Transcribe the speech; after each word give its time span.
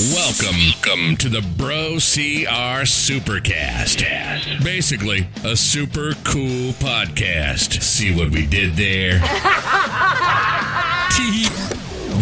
Welcome, 0.00 1.16
to 1.16 1.28
the 1.28 1.42
Bro 1.58 1.96
CR 1.96 2.86
Supercast. 2.86 4.64
Basically, 4.64 5.28
a 5.44 5.54
super 5.54 6.14
cool 6.24 6.72
podcast. 6.72 7.82
See 7.82 8.16
what 8.16 8.30
we 8.30 8.46
did 8.46 8.76
there? 8.76 9.20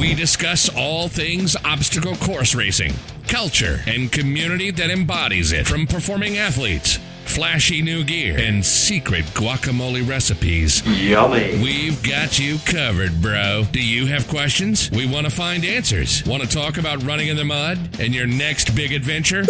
we 0.00 0.12
discuss 0.12 0.68
all 0.76 1.06
things 1.06 1.54
obstacle 1.64 2.16
course 2.16 2.52
racing, 2.52 2.94
culture, 3.28 3.82
and 3.86 4.10
community 4.10 4.72
that 4.72 4.90
embodies 4.90 5.52
it, 5.52 5.68
from 5.68 5.86
performing 5.86 6.36
athletes 6.36 6.98
flashy 7.28 7.82
new 7.82 8.04
gear, 8.04 8.38
and 8.38 8.64
secret 8.64 9.24
guacamole 9.26 10.08
recipes. 10.08 10.82
Yummy. 10.86 11.60
We've 11.62 12.02
got 12.02 12.38
you 12.38 12.58
covered, 12.64 13.20
bro. 13.20 13.64
Do 13.70 13.82
you 13.82 14.06
have 14.06 14.26
questions? 14.28 14.90
We 14.90 15.06
want 15.06 15.26
to 15.26 15.30
find 15.30 15.64
answers. 15.64 16.24
Want 16.24 16.42
to 16.42 16.48
talk 16.48 16.78
about 16.78 17.02
running 17.02 17.28
in 17.28 17.36
the 17.36 17.44
mud 17.44 18.00
and 18.00 18.14
your 18.14 18.26
next 18.26 18.74
big 18.74 18.92
adventure? 18.92 19.44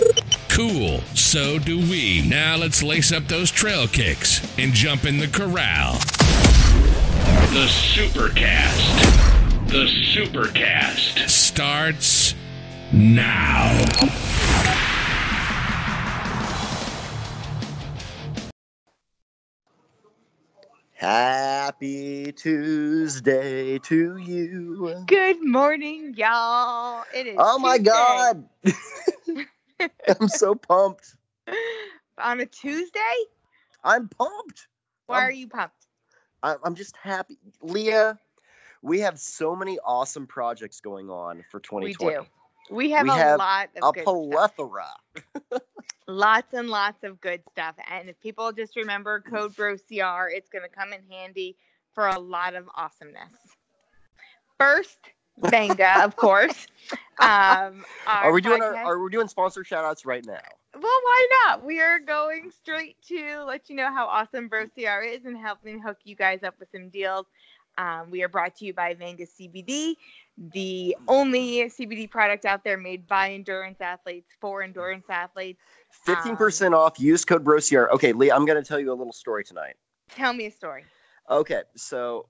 Cool. 0.49 1.01
So 1.15 1.59
do 1.59 1.79
we. 1.79 2.27
Now 2.29 2.57
let's 2.57 2.83
lace 2.83 3.13
up 3.13 3.29
those 3.29 3.51
trail 3.51 3.87
kicks 3.87 4.41
and 4.59 4.73
jump 4.73 5.05
in 5.05 5.19
the 5.19 5.29
corral. 5.29 5.95
The 7.53 7.67
Supercast. 7.67 9.69
The 9.69 9.87
Supercast 9.87 11.29
starts 11.29 12.35
now. 12.93 13.69
Happy 20.99 22.33
Tuesday 22.33 23.79
to 23.79 24.17
you. 24.17 25.07
Good 25.07 25.37
morning, 25.47 26.13
y'all. 26.17 27.05
It 27.15 27.29
is. 27.29 27.37
Oh 27.39 27.57
my 27.61 27.79
Tuesday. 27.79 27.93
God. 27.93 28.49
I'm 30.21 30.29
so 30.29 30.57
pumped. 30.57 31.15
On 32.19 32.41
a 32.41 32.47
Tuesday? 32.47 32.99
I'm 33.85 34.09
pumped. 34.09 34.67
Why 35.07 35.19
Um, 35.19 35.23
are 35.23 35.31
you 35.31 35.47
pumped? 35.47 35.87
I- 36.43 36.57
I'm 36.65 36.75
just 36.75 36.97
happy. 36.97 37.39
Leah, 37.63 38.19
we 38.83 38.99
have 38.99 39.21
so 39.21 39.55
many 39.55 39.79
awesome 39.79 40.27
projects 40.27 40.81
going 40.81 41.11
on 41.11 41.45
for 41.49 41.61
We 41.81 41.93
2020. 41.93 42.17
do. 42.17 42.27
We 42.71 42.91
have 42.91 43.05
We 43.05 43.11
a 43.11 43.15
have 43.15 43.39
lot 43.39 43.69
of 43.81 43.89
A 43.89 43.93
good 43.93 44.03
stuff. 44.03 44.31
plethora. 44.31 44.87
Lots 46.07 46.55
and 46.55 46.69
lots 46.71 47.05
of 47.05 47.21
good 47.21 47.43
stuff. 47.53 47.75
And 47.91 48.09
if 48.09 48.19
people 48.21 48.51
just 48.53 48.77
remember 48.77 49.21
code 49.21 49.55
BROCR, 49.55 50.29
it's 50.33 50.49
going 50.49 50.63
to 50.63 50.69
come 50.69 50.93
in 50.93 51.01
handy 51.11 51.57
for 51.95 52.07
a 52.09 52.19
lot 52.19 52.55
of 52.55 52.69
awesomeness. 52.75 53.33
First, 54.59 54.99
Venga, 55.39 56.05
of 56.05 56.17
course. 56.17 56.67
Um, 57.21 57.85
Are 58.07 58.31
we 58.31 58.41
doing 58.41 58.63
our, 58.63 58.77
are 58.77 58.99
we 59.01 59.11
doing 59.11 59.27
sponsor 59.27 59.65
shout 59.65 59.85
outs 59.85 60.07
right 60.07 60.25
now? 60.25 60.39
Well, 60.73 60.83
why 60.83 61.29
not? 61.45 61.65
We 61.65 61.81
are 61.81 61.99
going 61.99 62.53
straight 62.53 62.95
to 63.09 63.43
let 63.45 63.69
you 63.69 63.75
know 63.75 63.93
how 63.93 64.07
awesome 64.07 64.47
Bro 64.47 64.67
CR 64.69 65.03
is 65.03 65.25
and 65.25 65.37
helping 65.37 65.81
hook 65.81 65.97
you 66.05 66.15
guys 66.15 66.45
up 66.45 66.55
with 66.61 66.69
some 66.71 66.91
deals. 66.91 67.27
Um, 67.79 68.11
we 68.11 68.23
are 68.23 68.29
brought 68.29 68.57
to 68.57 68.65
you 68.65 68.75
by 68.75 68.95
Vanga 68.95 69.27
CBD, 69.27 69.95
the 70.53 70.97
only 71.07 71.63
CBD 71.71 72.11
product 72.11 72.45
out 72.45 72.65
there 72.65 72.77
made 72.77 73.07
by 73.07 73.33
endurance 73.33 73.81
athletes 73.81 74.35
for 74.41 74.63
endurance 74.63 75.07
athletes. 75.09 75.61
15% 76.07 76.77
off. 76.77 76.99
Use 76.99 77.25
code 77.25 77.45
BROCR. 77.45 77.89
Okay, 77.91 78.13
Leah, 78.13 78.35
I'm 78.35 78.45
going 78.45 78.63
to 78.63 78.67
tell 78.69 78.81
you 78.81 78.93
a 78.93 78.95
little 78.95 79.13
story 79.13 79.45
tonight. 79.45 79.77
Tell 80.11 80.33
me 80.33 80.47
a 80.47 80.51
story. 80.51 80.85
Okay, 81.31 81.63
so 81.77 82.29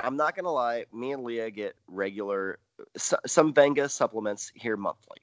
I'm 0.00 0.16
not 0.16 0.36
gonna 0.36 0.50
lie. 0.52 0.84
Me 0.92 1.12
and 1.12 1.24
Leah 1.24 1.50
get 1.50 1.76
regular 1.86 2.58
some 2.96 3.52
Venga 3.52 3.88
supplements 3.88 4.50
here 4.54 4.76
monthly. 4.76 5.18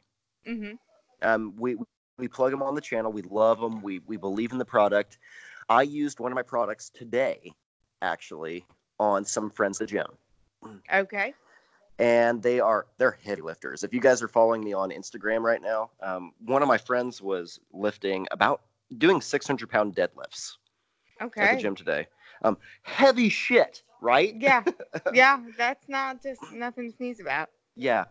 hmm 0.46 0.74
Um, 1.22 1.54
we 1.58 1.78
we 2.18 2.28
plug 2.28 2.52
them 2.52 2.62
on 2.62 2.76
the 2.76 2.82
channel. 2.82 3.12
We 3.12 3.24
love 3.24 3.60
them. 3.60 3.82
We 3.82 4.00
we 4.06 4.18
believe 4.18 4.52
in 4.52 4.58
the 4.58 4.66
product. 4.66 5.18
I 5.70 5.82
used 5.82 6.20
one 6.20 6.32
of 6.32 6.36
my 6.36 6.44
products 6.44 6.90
today, 6.90 7.52
actually, 8.02 8.66
on 9.00 9.26
some 9.26 9.50
friends 9.50 9.82
at 9.82 9.88
the 9.88 9.94
gym, 9.94 10.78
Okay. 10.94 11.34
and 12.00 12.42
they 12.42 12.60
are 12.60 12.88
they're 12.98 13.18
heavy 13.24 13.42
lifters. 13.42 13.84
If 13.84 13.94
you 13.94 14.00
guys 14.00 14.22
are 14.22 14.28
following 14.28 14.64
me 14.64 14.74
on 14.74 14.90
Instagram 14.92 15.42
right 15.42 15.62
now, 15.62 15.92
um, 16.02 16.32
one 16.46 16.62
of 16.62 16.68
my 16.68 16.78
friends 16.78 17.22
was 17.22 17.60
lifting 17.74 18.28
about 18.32 18.62
doing 18.98 19.22
600 19.22 19.70
pound 19.70 19.96
deadlifts 19.96 20.54
Okay. 21.22 21.42
at 21.42 21.56
the 21.56 21.62
gym 21.62 21.76
today. 21.76 22.08
Um, 22.44 22.58
heavy 22.84 23.30
shit, 23.30 23.84
right? 24.02 24.36
Yeah. 24.40 24.64
Yeah. 25.14 25.42
That's 25.58 25.88
not 25.90 26.22
just 26.22 26.42
nothing 26.54 26.92
to 26.92 26.96
sneeze 26.98 27.20
about. 27.20 27.50
Yeah. 27.76 28.06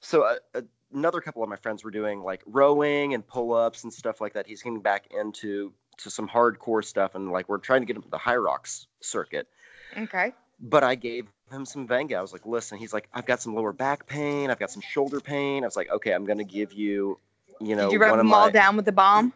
So 0.00 0.22
uh, 0.22 0.36
uh, 0.54 0.62
another 0.92 1.20
couple 1.20 1.42
of 1.42 1.48
my 1.48 1.56
friends 1.56 1.82
were 1.84 1.90
doing 1.90 2.22
like 2.22 2.42
rowing 2.46 3.14
and 3.14 3.26
pull-ups 3.26 3.84
and 3.84 3.92
stuff 3.92 4.20
like 4.20 4.32
that. 4.34 4.46
He's 4.46 4.62
getting 4.62 4.80
back 4.80 5.06
into 5.10 5.72
to 5.98 6.10
some 6.10 6.28
hardcore 6.28 6.84
stuff, 6.84 7.16
and 7.16 7.32
like 7.32 7.48
we're 7.48 7.58
trying 7.58 7.80
to 7.80 7.86
get 7.86 7.96
him 7.96 8.02
to 8.02 8.08
the 8.08 8.18
Hyrox 8.18 8.86
circuit. 9.00 9.48
Okay. 9.98 10.32
But 10.60 10.84
I 10.84 10.94
gave 10.94 11.26
him 11.50 11.64
some 11.64 11.86
Venga. 11.86 12.16
I 12.16 12.20
was 12.20 12.32
like, 12.32 12.46
listen. 12.46 12.78
He's 12.78 12.92
like, 12.92 13.08
I've 13.14 13.26
got 13.26 13.40
some 13.40 13.54
lower 13.54 13.72
back 13.72 14.06
pain. 14.06 14.50
I've 14.50 14.58
got 14.58 14.70
some 14.70 14.82
shoulder 14.82 15.20
pain. 15.20 15.64
I 15.64 15.66
was 15.66 15.76
like, 15.76 15.90
okay, 15.90 16.12
I'm 16.12 16.24
gonna 16.24 16.44
give 16.44 16.72
you, 16.72 17.18
you 17.60 17.76
know, 17.76 17.86
Did 17.88 17.94
you 17.94 17.98
rub 18.00 18.10
one 18.10 18.20
of 18.20 18.26
them 18.26 18.32
all 18.34 18.46
my. 18.46 18.50
down 18.50 18.76
with 18.76 18.84
the 18.84 18.92
balm? 18.92 19.32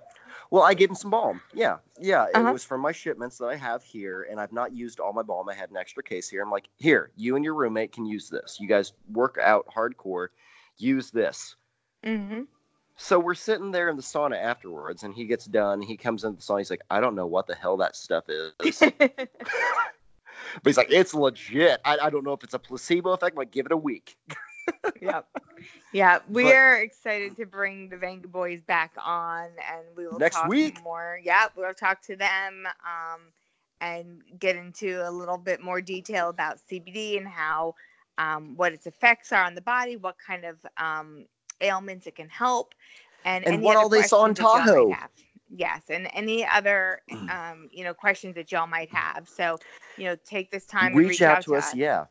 Well, 0.51 0.63
I 0.63 0.75
gave 0.75 0.91
him 0.91 0.97
some 0.97 1.11
balm. 1.11 1.41
Yeah, 1.55 1.79
yeah. 1.99 2.27
It 2.27 2.35
Uh-huh. 2.37 2.53
was 2.53 2.63
from 2.63 2.83
my 2.83 2.93
shipments 2.93 3.39
that 3.39 3.47
I 3.47 3.57
have 3.57 3.83
here, 3.83 4.27
and 4.31 4.39
I've 4.39 4.53
not 4.53 4.75
used 4.77 5.01
all 5.01 5.15
my 5.15 5.23
balm. 5.23 5.49
I 5.49 5.55
had 5.55 5.71
an 5.71 5.79
extra 5.79 6.03
case 6.03 6.29
here. 6.29 6.43
I'm 6.43 6.51
like, 6.51 6.69
here, 6.77 7.11
you 7.17 7.37
and 7.37 7.45
your 7.45 7.55
roommate 7.55 7.93
can 7.93 8.05
use 8.05 8.29
this. 8.29 8.59
You 8.61 8.69
guys 8.69 8.93
work 9.13 9.39
out 9.43 9.67
hardcore. 9.75 10.29
Use 10.77 11.11
this. 11.11 11.57
Mm-hmm. 12.05 12.43
So 12.97 13.19
we're 13.19 13.33
sitting 13.35 13.71
there 13.71 13.89
in 13.89 13.97
the 13.97 14.03
sauna 14.03 14.37
afterwards, 14.37 15.05
and 15.05 15.15
he 15.15 15.25
gets 15.25 15.47
done. 15.47 15.81
He 15.81 15.97
comes 15.97 16.25
into 16.25 16.37
the 16.37 16.43
sauna. 16.43 16.59
He's 16.59 16.71
like, 16.71 16.83
I 16.91 17.01
don't 17.01 17.15
know 17.15 17.27
what 17.27 17.47
the 17.47 17.55
hell 17.55 17.79
that 17.79 17.97
stuff 17.97 18.25
is. 18.29 18.53
but 20.55 20.71
he's 20.71 20.77
like, 20.77 20.91
it's 20.91 21.15
legit. 21.15 21.81
I, 21.85 21.99
I 22.03 22.11
don't 22.11 22.25
know 22.25 22.33
if 22.33 22.43
it's 22.45 22.55
a 22.55 22.59
placebo 22.59 23.11
effect. 23.13 23.35
I'm 23.35 23.39
like, 23.39 23.51
give 23.51 23.67
it 23.67 23.73
a 23.73 23.77
week. 23.77 24.17
yep. 25.01 25.27
Yeah, 25.93 26.21
we 26.29 26.45
But- 26.45 26.55
are 26.55 26.77
excited 26.77 27.37
to 27.37 27.47
bring 27.47 27.89
the 27.89 27.97
Vanga 27.97 28.27
Boys 28.31 28.61
back 28.63 28.93
on, 29.03 29.47
and 29.47 29.85
we 29.97 30.07
will 30.07 30.19
Next 30.19 30.37
talk 30.37 30.49
week? 30.49 30.83
more. 30.83 31.19
Yeah, 31.23 31.47
we'll 31.57 31.75
talk 31.75 32.03
to 32.03 32.17
them 32.17 32.67
um, 32.85 33.21
and 33.81 34.23
get 34.39 34.57
into 34.57 35.07
a 35.07 35.11
little 35.11 35.39
bit 35.39 35.61
more 35.63 35.81
detail 35.81 36.29
about 36.29 36.59
CBD 36.71 37.19
and 37.19 37.27
how 37.27 37.75
um, 38.19 38.57
what 38.57 38.73
its 38.73 38.87
effects 38.87 39.33
are 39.33 39.43
on 39.45 39.55
the 39.55 39.61
body, 39.63 39.97
what 39.97 40.17
kind 40.25 40.45
of 40.45 40.57
um, 40.77 41.25
ailments 41.61 42.07
it 42.07 42.15
can 42.15 42.29
help, 42.29 42.75
and 43.25 43.47
And 43.47 43.63
what 43.63 43.77
all 43.77 43.89
they 43.89 44.03
saw 44.03 44.25
in 44.27 44.35
questions 44.35 44.67
that 44.67 44.73
Tahoe. 44.73 44.97
Yes, 45.55 45.83
and 45.91 46.09
any 46.15 46.47
other 46.47 47.01
um, 47.31 47.69
you 47.71 47.85
know 47.85 47.95
questions 47.95 48.35
that 48.37 48.51
y'all 48.51 48.67
might 48.67 48.91
have. 48.91 49.29
So 49.29 49.59
you 49.97 50.05
know, 50.05 50.17
take 50.25 50.51
this 50.51 50.67
time 50.67 50.95
reach, 50.95 51.05
to 51.05 51.09
reach 51.11 51.23
out, 51.23 51.43
to 51.43 51.57
us. 51.57 51.75
Yeah, 51.75 52.07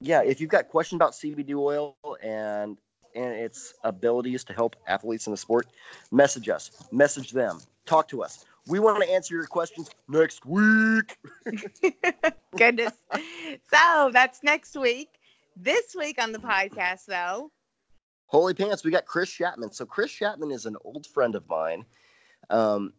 yeah. 0.00 0.22
If 0.22 0.40
you've 0.40 0.50
got 0.50 0.68
questions 0.68 0.98
about 0.98 1.12
CBD 1.12 1.54
oil 1.54 1.96
and 2.22 2.76
and 3.14 3.32
its 3.32 3.74
abilities 3.84 4.44
to 4.44 4.52
help 4.52 4.76
athletes 4.86 5.26
in 5.26 5.30
the 5.32 5.36
sport, 5.36 5.68
message 6.10 6.48
us. 6.48 6.70
Message 6.92 7.32
them. 7.32 7.60
Talk 7.86 8.08
to 8.08 8.22
us. 8.22 8.44
We 8.66 8.80
want 8.80 9.02
to 9.02 9.10
answer 9.10 9.34
your 9.34 9.46
questions 9.46 9.90
next 10.08 10.44
week. 10.44 11.16
Goodness. 12.56 12.92
So 13.72 14.10
that's 14.12 14.42
next 14.42 14.76
week. 14.76 15.08
This 15.56 15.96
week 15.96 16.22
on 16.22 16.32
the 16.32 16.38
podcast, 16.38 17.06
though, 17.06 17.50
Holy 18.28 18.52
pants, 18.52 18.84
we 18.84 18.90
got 18.90 19.06
Chris 19.06 19.30
Chapman. 19.30 19.72
So 19.72 19.86
Chris 19.86 20.12
Chapman 20.12 20.50
is 20.50 20.66
an 20.66 20.76
old 20.84 21.06
friend 21.06 21.34
of 21.34 21.48
mine. 21.48 21.84
Um, 22.50 22.92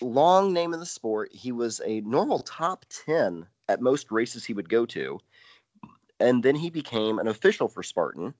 long 0.00 0.52
name 0.52 0.74
in 0.74 0.80
the 0.80 0.86
sport. 0.86 1.30
He 1.32 1.52
was 1.52 1.80
a 1.84 2.00
normal 2.02 2.40
top 2.40 2.84
10 3.06 3.46
at 3.68 3.80
most 3.80 4.10
races 4.10 4.44
he 4.44 4.54
would 4.54 4.68
go 4.68 4.86
to. 4.86 5.18
And 6.20 6.42
then 6.42 6.54
he 6.54 6.70
became 6.70 7.18
an 7.18 7.28
official 7.28 7.68
for 7.68 7.82
Spartan. 7.82 8.34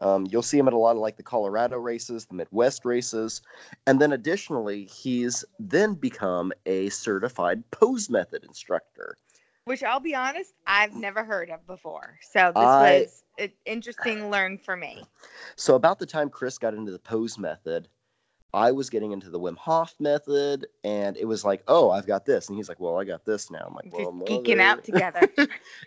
Um, 0.00 0.26
you'll 0.28 0.42
see 0.42 0.58
him 0.58 0.66
at 0.66 0.74
a 0.74 0.78
lot 0.78 0.96
of 0.96 0.98
like 0.98 1.16
the 1.16 1.22
Colorado 1.22 1.78
races, 1.78 2.26
the 2.26 2.34
Midwest 2.34 2.84
races. 2.84 3.42
And 3.86 4.00
then 4.00 4.12
additionally, 4.12 4.84
he's 4.86 5.44
then 5.58 5.94
become 5.94 6.52
a 6.66 6.88
certified 6.90 7.62
pose 7.70 8.10
method 8.10 8.44
instructor. 8.44 9.18
which 9.66 9.82
I'll 9.82 10.00
be 10.00 10.14
honest, 10.14 10.52
I've 10.66 10.92
never 10.94 11.24
heard 11.24 11.48
of 11.48 11.66
before. 11.66 12.18
So 12.20 12.52
this 12.54 12.54
I- 12.54 12.98
was 13.00 13.22
an 13.38 13.52
interesting 13.64 14.30
learn 14.30 14.58
for 14.58 14.76
me. 14.76 15.04
So 15.56 15.74
about 15.74 15.98
the 15.98 16.06
time 16.06 16.28
Chris 16.28 16.58
got 16.58 16.74
into 16.74 16.92
the 16.92 16.98
pose 16.98 17.38
method, 17.38 17.88
I 18.54 18.70
was 18.70 18.88
getting 18.88 19.10
into 19.10 19.30
the 19.30 19.40
Wim 19.40 19.56
Hof 19.56 19.96
method, 19.98 20.66
and 20.84 21.16
it 21.16 21.24
was 21.24 21.44
like, 21.44 21.64
oh, 21.66 21.90
I've 21.90 22.06
got 22.06 22.24
this, 22.24 22.48
and 22.48 22.56
he's 22.56 22.68
like, 22.68 22.78
well, 22.78 23.00
I 23.00 23.04
got 23.04 23.24
this 23.24 23.50
now. 23.50 23.64
I'm 23.66 23.74
like, 23.74 23.86
Just 23.86 23.96
well, 23.96 24.12
geeking 24.12 24.60
out 24.60 24.84
together. 24.84 25.28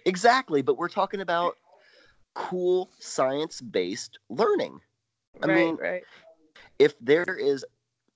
exactly, 0.05 0.61
but 0.61 0.77
we're 0.77 0.89
talking 0.89 1.21
about 1.21 1.55
cool 2.33 2.91
science-based 2.99 4.19
learning. 4.29 4.81
I 5.41 5.47
right, 5.47 5.55
mean, 5.55 5.77
right. 5.77 6.03
if 6.77 6.93
there 6.99 7.23
is, 7.23 7.63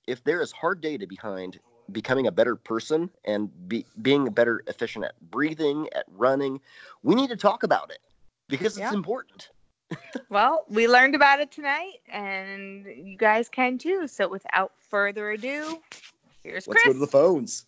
if 0.06 0.22
there 0.22 0.42
is 0.42 0.52
hard 0.52 0.82
data 0.82 1.06
behind 1.06 1.58
becoming 1.90 2.26
a 2.26 2.32
better 2.32 2.54
person 2.54 3.08
and 3.24 3.48
be, 3.68 3.86
being 4.02 4.26
better 4.26 4.62
efficient 4.66 5.06
at 5.06 5.18
breathing, 5.30 5.88
at 5.94 6.04
running, 6.08 6.60
we 7.02 7.14
need 7.14 7.30
to 7.30 7.36
talk 7.36 7.62
about 7.62 7.90
it 7.90 8.00
because 8.48 8.78
Yeah. 8.78 8.84
it's 8.84 8.94
important. 8.94 9.48
Well, 10.28 10.64
we 10.68 10.88
learned 10.88 11.14
about 11.14 11.40
it 11.40 11.50
tonight, 11.50 11.98
and 12.10 12.86
you 12.86 13.16
guys 13.16 13.48
can 13.48 13.78
too. 13.78 14.06
So, 14.08 14.28
without 14.28 14.72
further 14.78 15.30
ado, 15.30 15.80
here's 16.42 16.66
Let's 16.66 16.82
Chris. 16.82 16.86
go 16.86 16.92
to 16.94 16.98
the 16.98 17.06
phones. 17.06 17.66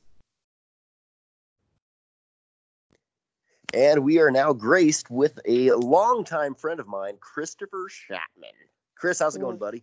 And 3.73 4.05
we 4.05 4.21
are 4.21 4.31
now 4.31 4.53
graced 4.53 5.11
with 5.11 5.41
a 5.47 5.73
longtime 5.73 6.55
friend 6.55 6.79
of 6.79 6.87
mine, 6.87 7.17
Christopher 7.21 7.89
Chapman. 8.07 8.51
Chris, 8.95 9.19
how's 9.19 9.35
it 9.37 9.41
going, 9.41 9.57
buddy? 9.59 9.83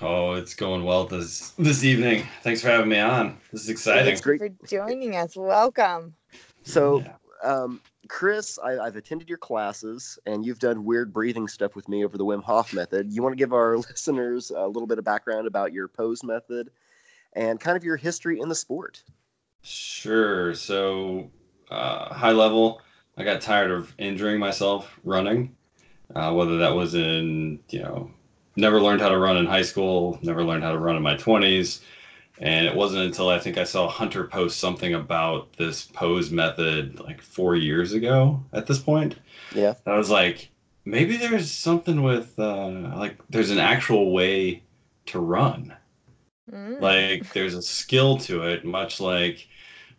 Oh, 0.00 0.32
it's 0.32 0.54
going 0.54 0.84
well 0.84 1.04
this 1.06 1.50
this 1.50 1.84
evening. 1.84 2.24
Thanks 2.42 2.60
for 2.62 2.68
having 2.68 2.88
me 2.88 2.98
on. 2.98 3.36
This 3.52 3.62
is 3.62 3.68
exciting. 3.68 4.12
It's 4.12 4.20
great. 4.20 4.40
for 4.40 4.48
joining 4.66 5.14
us. 5.14 5.36
Welcome. 5.36 6.14
So, 6.64 7.00
Yeah. 7.00 7.14
um, 7.42 7.80
Chris, 8.08 8.58
I, 8.62 8.78
I've 8.78 8.96
attended 8.96 9.28
your 9.28 9.38
classes, 9.38 10.18
and 10.26 10.44
you've 10.44 10.58
done 10.58 10.84
weird 10.84 11.12
breathing 11.12 11.48
stuff 11.48 11.76
with 11.76 11.88
me 11.88 12.04
over 12.04 12.16
the 12.16 12.24
Wim 12.24 12.42
Hof 12.42 12.72
method. 12.72 13.12
You 13.12 13.22
want 13.22 13.32
to 13.32 13.36
give 13.36 13.52
our 13.52 13.76
listeners 13.90 14.50
a 14.50 14.66
little 14.66 14.86
bit 14.86 14.98
of 14.98 15.04
background 15.04 15.46
about 15.46 15.72
your 15.72 15.88
pose 15.88 16.24
method 16.24 16.70
and 17.34 17.60
kind 17.60 17.76
of 17.76 17.84
your 17.84 17.96
history 17.96 18.40
in 18.40 18.48
the 18.48 18.54
sport? 18.54 19.02
Sure. 19.62 20.54
So, 20.54 21.30
uh, 21.70 22.12
high 22.14 22.32
level, 22.32 22.80
I 23.16 23.24
got 23.24 23.40
tired 23.40 23.70
of 23.70 23.94
injuring 23.98 24.38
myself 24.38 24.98
running, 25.04 25.54
uh, 26.14 26.32
whether 26.32 26.56
that 26.58 26.74
was 26.74 26.94
in, 26.94 27.60
you 27.68 27.80
know, 27.80 28.10
never 28.56 28.80
learned 28.80 29.00
how 29.00 29.10
to 29.10 29.18
run 29.18 29.36
in 29.36 29.46
high 29.46 29.62
school, 29.62 30.18
never 30.22 30.42
learned 30.42 30.64
how 30.64 30.72
to 30.72 30.78
run 30.78 30.96
in 30.96 31.02
my 31.02 31.14
20s. 31.14 31.80
And 32.40 32.66
it 32.66 32.74
wasn't 32.74 33.04
until 33.04 33.28
I 33.28 33.38
think 33.38 33.58
I 33.58 33.64
saw 33.64 33.88
Hunter 33.88 34.24
post 34.24 34.58
something 34.58 34.94
about 34.94 35.52
this 35.54 35.84
pose 35.84 36.30
method 36.30 36.98
like 37.00 37.20
four 37.22 37.54
years 37.56 37.92
ago 37.92 38.42
at 38.52 38.66
this 38.66 38.78
point. 38.78 39.16
Yeah. 39.54 39.74
I 39.86 39.96
was 39.96 40.10
like, 40.10 40.50
maybe 40.84 41.16
there's 41.16 41.50
something 41.50 42.02
with, 42.02 42.38
uh, 42.38 42.92
like, 42.96 43.18
there's 43.28 43.50
an 43.50 43.58
actual 43.58 44.12
way 44.12 44.62
to 45.06 45.20
run. 45.20 45.76
Mm. 46.50 46.80
like 46.80 47.32
there's 47.32 47.54
a 47.54 47.62
skill 47.62 48.18
to 48.18 48.42
it 48.42 48.64
much 48.64 49.00
like 49.00 49.46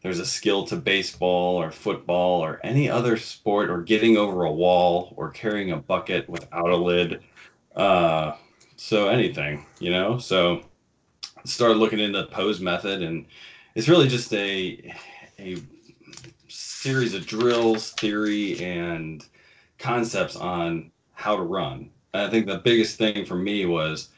there's 0.02 0.20
a 0.20 0.26
skill 0.26 0.66
to 0.66 0.76
baseball 0.76 1.62
or 1.62 1.72
football 1.72 2.42
or 2.44 2.60
any 2.64 2.90
other 2.90 3.16
sport 3.16 3.70
or 3.70 3.82
getting 3.82 4.18
over 4.18 4.44
a 4.44 4.52
wall 4.52 5.14
or 5.16 5.30
carrying 5.30 5.72
a 5.72 5.78
bucket 5.78 6.28
without 6.28 6.70
a 6.70 6.76
lid 6.76 7.22
uh, 7.76 8.36
so 8.76 9.08
anything 9.08 9.66
you 9.80 9.92
know 9.92 10.18
so 10.18 10.58
I 10.58 10.64
started 11.44 11.78
looking 11.78 12.00
into 12.00 12.20
the 12.22 12.28
pose 12.28 12.60
method 12.60 13.02
and 13.02 13.26
it's 13.76 13.88
really 13.90 14.08
just 14.08 14.34
a 14.34 14.94
a 15.40 15.58
series 16.48 17.14
of 17.14 17.26
drills 17.26 17.92
theory 17.92 18.60
and 18.64 19.26
concepts 19.78 20.36
on 20.36 20.92
how 21.14 21.36
to 21.36 21.42
run 21.44 21.90
and 22.14 22.24
i 22.24 22.30
think 22.30 22.46
the 22.46 22.58
biggest 22.60 22.98
thing 22.98 23.26
for 23.26 23.36
me 23.36 23.66
was 23.66 24.10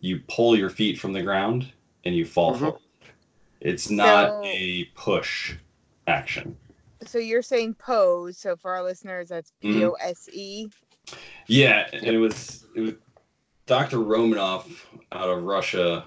you 0.00 0.20
pull 0.28 0.56
your 0.56 0.70
feet 0.70 0.98
from 0.98 1.12
the 1.12 1.22
ground 1.22 1.70
and 2.04 2.14
you 2.14 2.24
fall 2.24 2.54
Mhm. 2.54 2.58
forward. 2.60 2.80
It's 3.60 3.90
not 3.90 4.28
So- 4.28 4.42
a 4.44 4.84
push 4.94 5.54
action. 6.06 6.56
So 7.04 7.18
you're 7.18 7.42
saying 7.42 7.74
pose. 7.74 8.38
So 8.38 8.54
for 8.54 8.70
our 8.72 8.84
listeners, 8.84 9.28
that's 9.28 9.52
Mhm. 9.62 9.72
P 9.72 9.84
O 9.84 9.92
S 9.94 10.28
E. 10.32 10.68
Yeah, 11.48 11.88
and 11.92 12.06
it 12.06 12.18
was 12.18 12.64
it 12.76 12.80
was 12.82 12.92
Dr. 13.66 13.96
Romanov 13.98 14.70
out 15.10 15.28
of 15.28 15.42
Russia 15.42 16.04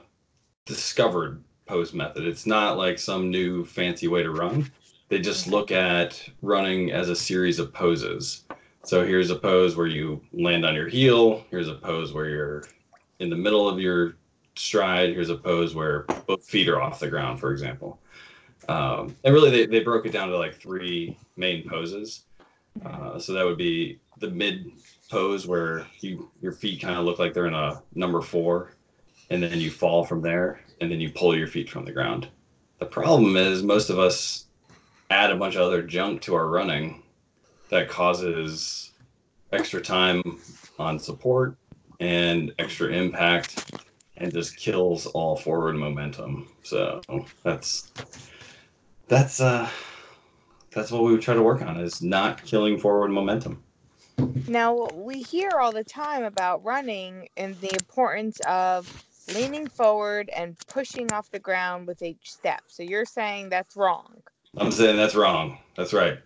discovered 0.65 1.43
pose 1.65 1.93
method. 1.93 2.25
It's 2.25 2.45
not 2.45 2.77
like 2.77 2.99
some 2.99 3.29
new 3.29 3.65
fancy 3.65 4.07
way 4.07 4.23
to 4.23 4.31
run. 4.31 4.69
They 5.09 5.19
just 5.19 5.47
look 5.47 5.71
at 5.71 6.21
running 6.41 6.91
as 6.91 7.09
a 7.09 7.15
series 7.15 7.59
of 7.59 7.73
poses. 7.73 8.45
So 8.83 9.05
here's 9.05 9.29
a 9.29 9.35
pose 9.35 9.75
where 9.75 9.87
you 9.87 10.21
land 10.33 10.65
on 10.65 10.73
your 10.73 10.87
heel. 10.87 11.45
Here's 11.49 11.67
a 11.67 11.75
pose 11.75 12.13
where 12.13 12.29
you're 12.29 12.63
in 13.19 13.29
the 13.29 13.35
middle 13.35 13.69
of 13.69 13.79
your 13.79 14.15
stride. 14.55 15.09
Here's 15.09 15.29
a 15.29 15.37
pose 15.37 15.75
where 15.75 16.03
both 16.27 16.43
feet 16.45 16.69
are 16.69 16.81
off 16.81 16.99
the 16.99 17.09
ground, 17.09 17.39
for 17.39 17.51
example. 17.51 17.99
Um, 18.69 19.15
and 19.23 19.33
really, 19.33 19.51
they, 19.51 19.65
they 19.65 19.81
broke 19.81 20.05
it 20.05 20.11
down 20.11 20.29
to 20.29 20.37
like 20.37 20.55
three 20.55 21.17
main 21.35 21.67
poses. 21.67 22.25
Uh, 22.85 23.19
so 23.19 23.33
that 23.33 23.45
would 23.45 23.57
be 23.57 23.99
the 24.19 24.29
mid 24.29 24.71
pose 25.09 25.45
where 25.45 25.85
you 25.99 26.31
your 26.41 26.53
feet 26.53 26.81
kind 26.81 26.97
of 26.97 27.05
look 27.05 27.19
like 27.19 27.33
they're 27.33 27.47
in 27.47 27.53
a 27.53 27.81
number 27.95 28.21
four, 28.21 28.73
and 29.31 29.41
then 29.41 29.61
you 29.61 29.71
fall 29.71 30.03
from 30.03 30.21
there, 30.21 30.59
and 30.81 30.91
then 30.91 30.99
you 30.99 31.09
pull 31.09 31.35
your 31.35 31.47
feet 31.47 31.69
from 31.69 31.85
the 31.85 31.91
ground. 31.91 32.27
The 32.79 32.85
problem 32.85 33.37
is 33.37 33.63
most 33.63 33.89
of 33.89 33.97
us 33.97 34.45
add 35.09 35.31
a 35.31 35.37
bunch 35.37 35.55
of 35.55 35.61
other 35.61 35.81
junk 35.81 36.21
to 36.23 36.35
our 36.35 36.47
running 36.47 37.01
that 37.69 37.87
causes 37.87 38.91
extra 39.53 39.81
time 39.81 40.21
on 40.77 40.99
support 40.99 41.55
and 42.01 42.51
extra 42.59 42.89
impact 42.89 43.73
and 44.17 44.33
just 44.33 44.57
kills 44.57 45.05
all 45.05 45.37
forward 45.37 45.77
momentum. 45.77 46.49
So 46.63 47.01
that's 47.43 47.89
that's 49.07 49.39
uh 49.39 49.69
that's 50.71 50.91
what 50.91 51.03
we 51.03 51.17
try 51.19 51.35
to 51.35 51.41
work 51.41 51.61
on 51.61 51.79
is 51.79 52.01
not 52.01 52.43
killing 52.43 52.77
forward 52.77 53.11
momentum. 53.11 53.63
Now 54.47 54.87
we 54.93 55.21
hear 55.21 55.51
all 55.61 55.71
the 55.71 55.85
time 55.85 56.23
about 56.23 56.65
running 56.65 57.29
and 57.37 57.55
the 57.61 57.73
importance 57.73 58.41
of 58.41 59.05
leaning 59.27 59.67
forward 59.69 60.29
and 60.35 60.57
pushing 60.67 61.11
off 61.11 61.29
the 61.31 61.39
ground 61.39 61.87
with 61.87 62.01
each 62.01 62.33
step. 62.33 62.63
So 62.67 62.83
you're 62.83 63.05
saying 63.05 63.49
that's 63.49 63.75
wrong. 63.75 64.21
I'm 64.57 64.71
saying 64.71 64.97
that's 64.97 65.15
wrong. 65.15 65.57
That's 65.75 65.93
right. 65.93 66.19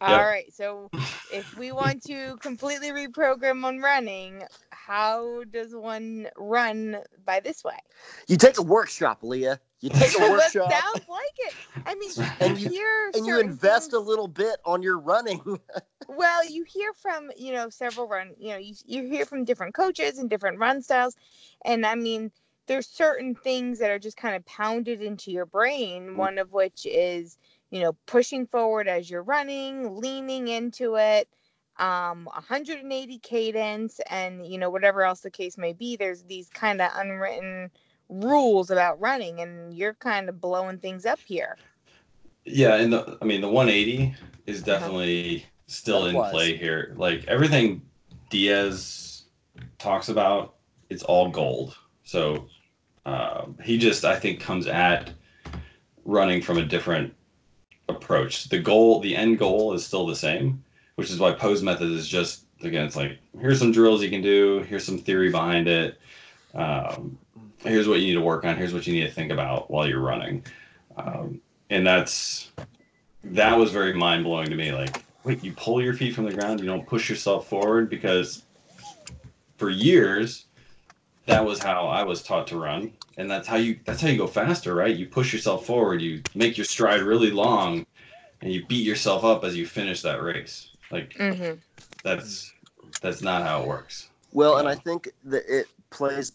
All 0.00 0.26
right. 0.26 0.52
So 0.52 0.90
if 1.32 1.56
we 1.56 1.72
want 1.72 2.02
to 2.04 2.36
completely 2.38 2.90
reprogram 2.90 3.64
on 3.64 3.78
running, 3.80 4.44
how 4.70 5.44
does 5.44 5.74
one 5.74 6.28
run 6.36 6.98
by 7.24 7.40
this 7.40 7.64
way? 7.64 7.78
You 8.28 8.36
take 8.36 8.58
a 8.58 8.62
workshop, 8.62 9.18
Leah. 9.22 9.60
You 9.80 9.90
take 9.90 10.14
a 10.14 10.18
that 10.18 10.30
workshop 10.30 10.72
sounds 10.72 11.08
like 11.08 11.34
it. 11.38 11.54
I 11.84 11.94
mean, 11.94 12.10
And 12.40 12.58
you 12.58 12.70
hear 12.70 13.10
and 13.14 13.26
you 13.26 13.38
invest 13.38 13.92
a 13.92 13.98
little 13.98 14.28
bit 14.28 14.56
on 14.64 14.82
your 14.82 14.98
running. 14.98 15.40
Well, 16.08 16.48
you 16.48 16.62
hear 16.62 16.92
from 16.92 17.30
you 17.36 17.52
know 17.52 17.68
several 17.68 18.06
run. 18.06 18.34
You 18.38 18.50
know, 18.50 18.58
you 18.58 18.74
you 18.84 19.08
hear 19.08 19.24
from 19.24 19.44
different 19.44 19.74
coaches 19.74 20.18
and 20.18 20.30
different 20.30 20.58
run 20.60 20.80
styles, 20.80 21.16
and 21.64 21.84
I 21.84 21.96
mean, 21.96 22.30
there's 22.68 22.86
certain 22.86 23.34
things 23.34 23.80
that 23.80 23.90
are 23.90 23.98
just 23.98 24.16
kind 24.16 24.36
of 24.36 24.44
pounded 24.46 25.02
into 25.02 25.32
your 25.32 25.46
brain. 25.46 26.16
One 26.16 26.38
of 26.38 26.52
which 26.52 26.86
is 26.86 27.38
you 27.70 27.80
know 27.80 27.96
pushing 28.06 28.46
forward 28.46 28.86
as 28.86 29.10
you're 29.10 29.22
running, 29.22 29.96
leaning 29.96 30.46
into 30.46 30.96
it, 30.96 31.28
um, 31.78 32.26
180 32.26 33.18
cadence, 33.18 34.00
and 34.08 34.46
you 34.46 34.58
know 34.58 34.70
whatever 34.70 35.02
else 35.02 35.20
the 35.20 35.30
case 35.30 35.58
may 35.58 35.72
be. 35.72 35.96
There's 35.96 36.22
these 36.22 36.48
kind 36.50 36.80
of 36.80 36.92
unwritten 36.94 37.70
rules 38.08 38.70
about 38.70 39.00
running, 39.00 39.40
and 39.40 39.74
you're 39.74 39.94
kind 39.94 40.28
of 40.28 40.40
blowing 40.40 40.78
things 40.78 41.06
up 41.06 41.18
here. 41.24 41.56
Yeah, 42.44 42.76
and 42.76 42.92
the 42.92 43.18
I 43.20 43.24
mean 43.24 43.40
the 43.40 43.48
180 43.48 44.14
is 44.46 44.62
definitely 44.62 45.44
still 45.66 46.02
That 46.04 46.10
in 46.10 46.16
was. 46.16 46.30
play 46.32 46.56
here. 46.56 46.94
Like 46.96 47.24
everything 47.26 47.82
Diaz 48.30 49.24
talks 49.78 50.08
about, 50.08 50.54
it's 50.90 51.02
all 51.02 51.30
gold. 51.30 51.76
So 52.04 52.48
um, 53.04 53.56
he 53.62 53.78
just 53.78 54.04
I 54.04 54.18
think 54.18 54.40
comes 54.40 54.66
at 54.66 55.10
running 56.04 56.40
from 56.40 56.58
a 56.58 56.64
different 56.64 57.12
approach. 57.88 58.48
The 58.48 58.58
goal, 58.58 59.00
the 59.00 59.16
end 59.16 59.38
goal 59.38 59.72
is 59.74 59.84
still 59.84 60.06
the 60.06 60.16
same, 60.16 60.62
which 60.94 61.10
is 61.10 61.18
why 61.18 61.32
pose 61.32 61.62
method 61.62 61.90
is 61.90 62.06
just 62.08 62.44
again, 62.62 62.86
it's 62.86 62.96
like 62.96 63.18
here's 63.40 63.58
some 63.58 63.72
drills 63.72 64.02
you 64.02 64.10
can 64.10 64.22
do, 64.22 64.62
here's 64.68 64.84
some 64.84 64.98
theory 64.98 65.30
behind 65.30 65.68
it. 65.68 65.98
Um, 66.54 67.18
here's 67.58 67.88
what 67.88 68.00
you 68.00 68.08
need 68.08 68.14
to 68.14 68.20
work 68.20 68.44
on. 68.44 68.56
Here's 68.56 68.74
what 68.74 68.86
you 68.86 68.94
need 68.94 69.06
to 69.06 69.12
think 69.12 69.32
about 69.32 69.70
while 69.70 69.88
you're 69.88 70.00
running. 70.00 70.44
Um, 70.96 71.40
and 71.70 71.86
that's 71.86 72.52
that 73.24 73.58
was 73.58 73.72
very 73.72 73.92
mind 73.92 74.24
blowing 74.24 74.50
to 74.50 74.56
me. 74.56 74.72
Like, 74.72 75.04
wait, 75.24 75.42
you 75.42 75.52
pull 75.54 75.82
your 75.82 75.94
feet 75.94 76.14
from 76.14 76.24
the 76.24 76.32
ground, 76.32 76.60
you 76.60 76.66
don't 76.66 76.86
push 76.86 77.10
yourself 77.10 77.48
forward 77.48 77.90
because 77.90 78.44
for 79.58 79.70
years 79.70 80.46
that 81.26 81.44
was 81.44 81.60
how 81.60 81.86
I 81.88 82.04
was 82.04 82.22
taught 82.22 82.46
to 82.48 82.58
run, 82.58 82.92
and 83.16 83.30
that's 83.30 83.48
how 83.48 83.56
you 83.56 83.80
that's 83.84 84.00
how 84.00 84.08
you 84.08 84.18
go 84.18 84.26
faster, 84.26 84.74
right? 84.74 84.94
You 84.96 85.06
push 85.06 85.32
yourself 85.32 85.66
forward, 85.66 86.00
you 86.00 86.22
make 86.34 86.56
your 86.56 86.64
stride 86.64 87.02
really 87.02 87.30
long, 87.30 87.86
and 88.42 88.52
you 88.52 88.66
beat 88.66 88.86
yourself 88.86 89.24
up 89.24 89.44
as 89.44 89.56
you 89.56 89.66
finish 89.66 90.02
that 90.02 90.22
race. 90.22 90.70
Like 90.90 91.16
Mm-hmm. 91.18 91.58
that's 92.02 92.52
that's 93.00 93.22
not 93.22 93.42
how 93.42 93.62
it 93.62 93.66
works. 93.68 94.10
Well, 94.32 94.58
and 94.58 94.68
I 94.68 94.74
think 94.74 95.10
that 95.24 95.44
it 95.48 95.66
plays. 95.90 96.32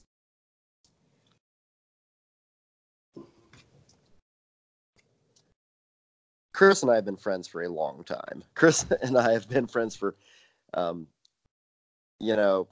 Chris 6.61 6.83
and 6.83 6.91
I 6.91 6.95
have 6.95 7.05
been 7.05 7.17
friends 7.17 7.47
for 7.47 7.63
a 7.63 7.69
long 7.69 8.03
time. 8.03 8.43
Chris 8.53 8.85
and 9.01 9.17
I 9.17 9.31
have 9.31 9.49
been 9.49 9.65
friends 9.65 9.95
for, 9.95 10.15
um, 10.75 11.07
you 12.19 12.35
know, 12.35 12.67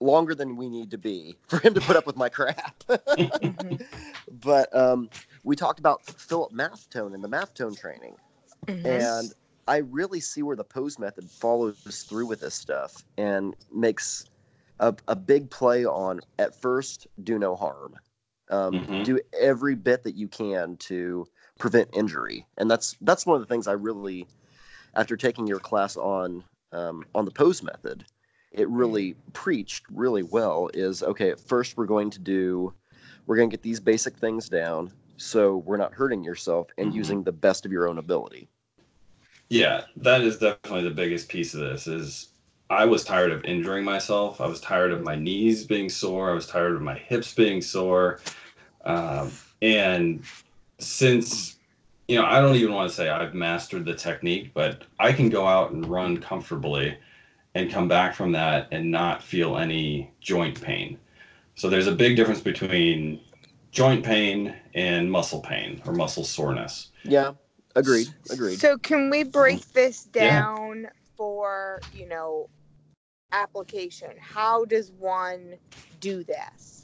longer 0.00 0.34
than 0.34 0.56
we 0.56 0.70
need 0.70 0.90
to 0.92 0.96
be 0.96 1.36
for 1.46 1.58
him 1.58 1.74
to 1.74 1.80
put 1.82 1.94
up 1.94 2.06
with 2.06 2.16
my 2.16 2.30
crap. 2.30 2.82
Mm-hmm. 2.88 3.74
but 4.40 4.74
um, 4.74 5.10
we 5.42 5.56
talked 5.56 5.78
about 5.78 6.06
Philip 6.06 6.52
Maffetone 6.52 7.12
and 7.12 7.22
the 7.22 7.28
Maffetone 7.28 7.78
training. 7.78 8.16
Mm-hmm. 8.66 8.86
And 8.86 9.34
I 9.68 9.76
really 9.76 10.20
see 10.20 10.42
where 10.42 10.56
the 10.56 10.64
pose 10.64 10.98
method 10.98 11.30
follows 11.30 12.06
through 12.08 12.26
with 12.26 12.40
this 12.40 12.54
stuff 12.54 13.04
and 13.18 13.54
makes 13.70 14.24
a, 14.80 14.94
a 15.06 15.14
big 15.14 15.50
play 15.50 15.84
on 15.84 16.22
at 16.38 16.58
first 16.58 17.08
do 17.22 17.38
no 17.38 17.56
harm. 17.56 17.96
Um, 18.48 18.72
Mhm. 18.72 19.04
Do 19.04 19.20
every 19.38 19.74
bit 19.74 20.02
that 20.04 20.14
you 20.14 20.28
can 20.28 20.78
to 20.78 21.26
prevent 21.58 21.88
injury, 21.94 22.46
and 22.58 22.70
that's 22.70 22.96
that's 23.00 23.26
one 23.26 23.40
of 23.40 23.46
the 23.46 23.52
things 23.52 23.66
I 23.68 23.72
really, 23.72 24.26
after 24.94 25.16
taking 25.16 25.46
your 25.46 25.60
class 25.60 25.96
on 25.96 26.44
um, 26.72 27.04
on 27.14 27.24
the 27.24 27.30
pose 27.30 27.62
method, 27.62 28.04
it 28.52 28.68
really 28.68 29.14
preached 29.32 29.84
really 29.92 30.22
well. 30.22 30.70
Is 30.74 31.02
okay. 31.02 31.30
At 31.30 31.40
first, 31.40 31.76
we're 31.76 31.86
going 31.86 32.10
to 32.10 32.18
do, 32.18 32.72
we're 33.26 33.36
going 33.36 33.50
to 33.50 33.56
get 33.56 33.62
these 33.62 33.80
basic 33.80 34.16
things 34.16 34.48
down, 34.48 34.92
so 35.16 35.58
we're 35.58 35.76
not 35.76 35.94
hurting 35.94 36.24
yourself 36.24 36.68
and 36.78 36.92
Mhm. 36.92 36.96
using 36.96 37.22
the 37.22 37.32
best 37.32 37.64
of 37.66 37.72
your 37.72 37.88
own 37.88 37.98
ability. 37.98 38.48
Yeah, 39.50 39.84
that 39.96 40.22
is 40.22 40.38
definitely 40.38 40.82
the 40.82 40.94
biggest 40.94 41.28
piece 41.28 41.54
of 41.54 41.60
this 41.60 41.86
is 41.86 42.28
I 42.70 42.86
was 42.86 43.04
tired 43.04 43.30
of 43.30 43.44
injuring 43.44 43.84
myself. 43.84 44.40
I 44.40 44.46
was 44.46 44.60
tired 44.60 44.90
of 44.90 45.02
my 45.02 45.14
knees 45.14 45.64
being 45.66 45.88
sore. 45.88 46.30
I 46.30 46.34
was 46.34 46.46
tired 46.46 46.74
of 46.74 46.82
my 46.82 46.96
hips 46.96 47.34
being 47.34 47.60
sore. 47.60 48.20
Um, 48.84 49.30
and 49.62 50.24
since, 50.78 51.56
you 52.08 52.16
know, 52.16 52.24
I 52.24 52.40
don't 52.40 52.56
even 52.56 52.74
want 52.74 52.88
to 52.90 52.94
say 52.94 53.08
I've 53.08 53.34
mastered 53.34 53.84
the 53.84 53.94
technique, 53.94 54.52
but 54.54 54.84
I 54.98 55.12
can 55.12 55.28
go 55.28 55.46
out 55.46 55.72
and 55.72 55.86
run 55.86 56.18
comfortably 56.18 56.96
and 57.54 57.70
come 57.70 57.88
back 57.88 58.14
from 58.14 58.32
that 58.32 58.68
and 58.72 58.90
not 58.90 59.22
feel 59.22 59.56
any 59.56 60.12
joint 60.20 60.60
pain. 60.60 60.98
So 61.54 61.70
there's 61.70 61.86
a 61.86 61.94
big 61.94 62.16
difference 62.16 62.40
between 62.40 63.20
joint 63.70 64.04
pain 64.04 64.54
and 64.74 65.10
muscle 65.10 65.40
pain 65.40 65.80
or 65.86 65.92
muscle 65.92 66.24
soreness. 66.24 66.90
Yeah, 67.04 67.32
agreed. 67.76 68.08
Agreed. 68.30 68.58
So 68.58 68.76
can 68.78 69.08
we 69.10 69.22
break 69.22 69.60
mm-hmm. 69.60 69.72
this 69.74 70.08
Yeah. 70.14 70.30
down 70.30 70.88
for, 71.16 71.80
you 71.94 72.08
know, 72.08 72.48
application? 73.32 74.10
How 74.18 74.64
does 74.64 74.90
one 74.92 75.54
do 76.00 76.24
this? 76.24 76.83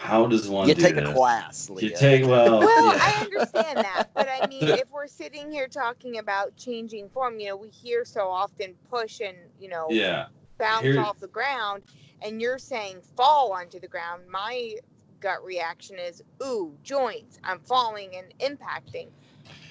How 0.00 0.26
does 0.26 0.48
one 0.48 0.68
you 0.68 0.74
do 0.74 0.82
take 0.82 0.94
this? 0.94 1.08
a 1.08 1.12
class. 1.12 1.68
You 1.80 1.90
take 1.90 2.24
well. 2.24 2.60
Well, 2.60 2.86
yeah. 2.96 2.98
I 3.02 3.20
understand 3.24 3.78
that, 3.78 4.08
but 4.14 4.28
I 4.28 4.46
mean, 4.48 4.62
if 4.62 4.88
we're 4.90 5.08
sitting 5.08 5.50
here 5.50 5.66
talking 5.66 6.18
about 6.18 6.56
changing 6.56 7.08
form, 7.10 7.40
you 7.40 7.48
know, 7.48 7.56
we 7.56 7.68
hear 7.68 8.04
so 8.04 8.28
often 8.28 8.74
push 8.90 9.20
and, 9.20 9.36
you 9.60 9.68
know, 9.68 9.88
yeah. 9.90 10.26
bounce 10.56 10.84
Here- 10.84 11.00
off 11.00 11.18
the 11.18 11.26
ground, 11.26 11.82
and 12.22 12.40
you're 12.40 12.58
saying 12.58 13.00
fall 13.16 13.52
onto 13.52 13.80
the 13.80 13.88
ground. 13.88 14.22
My 14.30 14.74
gut 15.20 15.44
reaction 15.44 15.98
is, 15.98 16.22
ooh, 16.42 16.72
joints. 16.84 17.38
I'm 17.42 17.58
falling 17.58 18.10
and 18.16 18.58
impacting. 18.58 19.08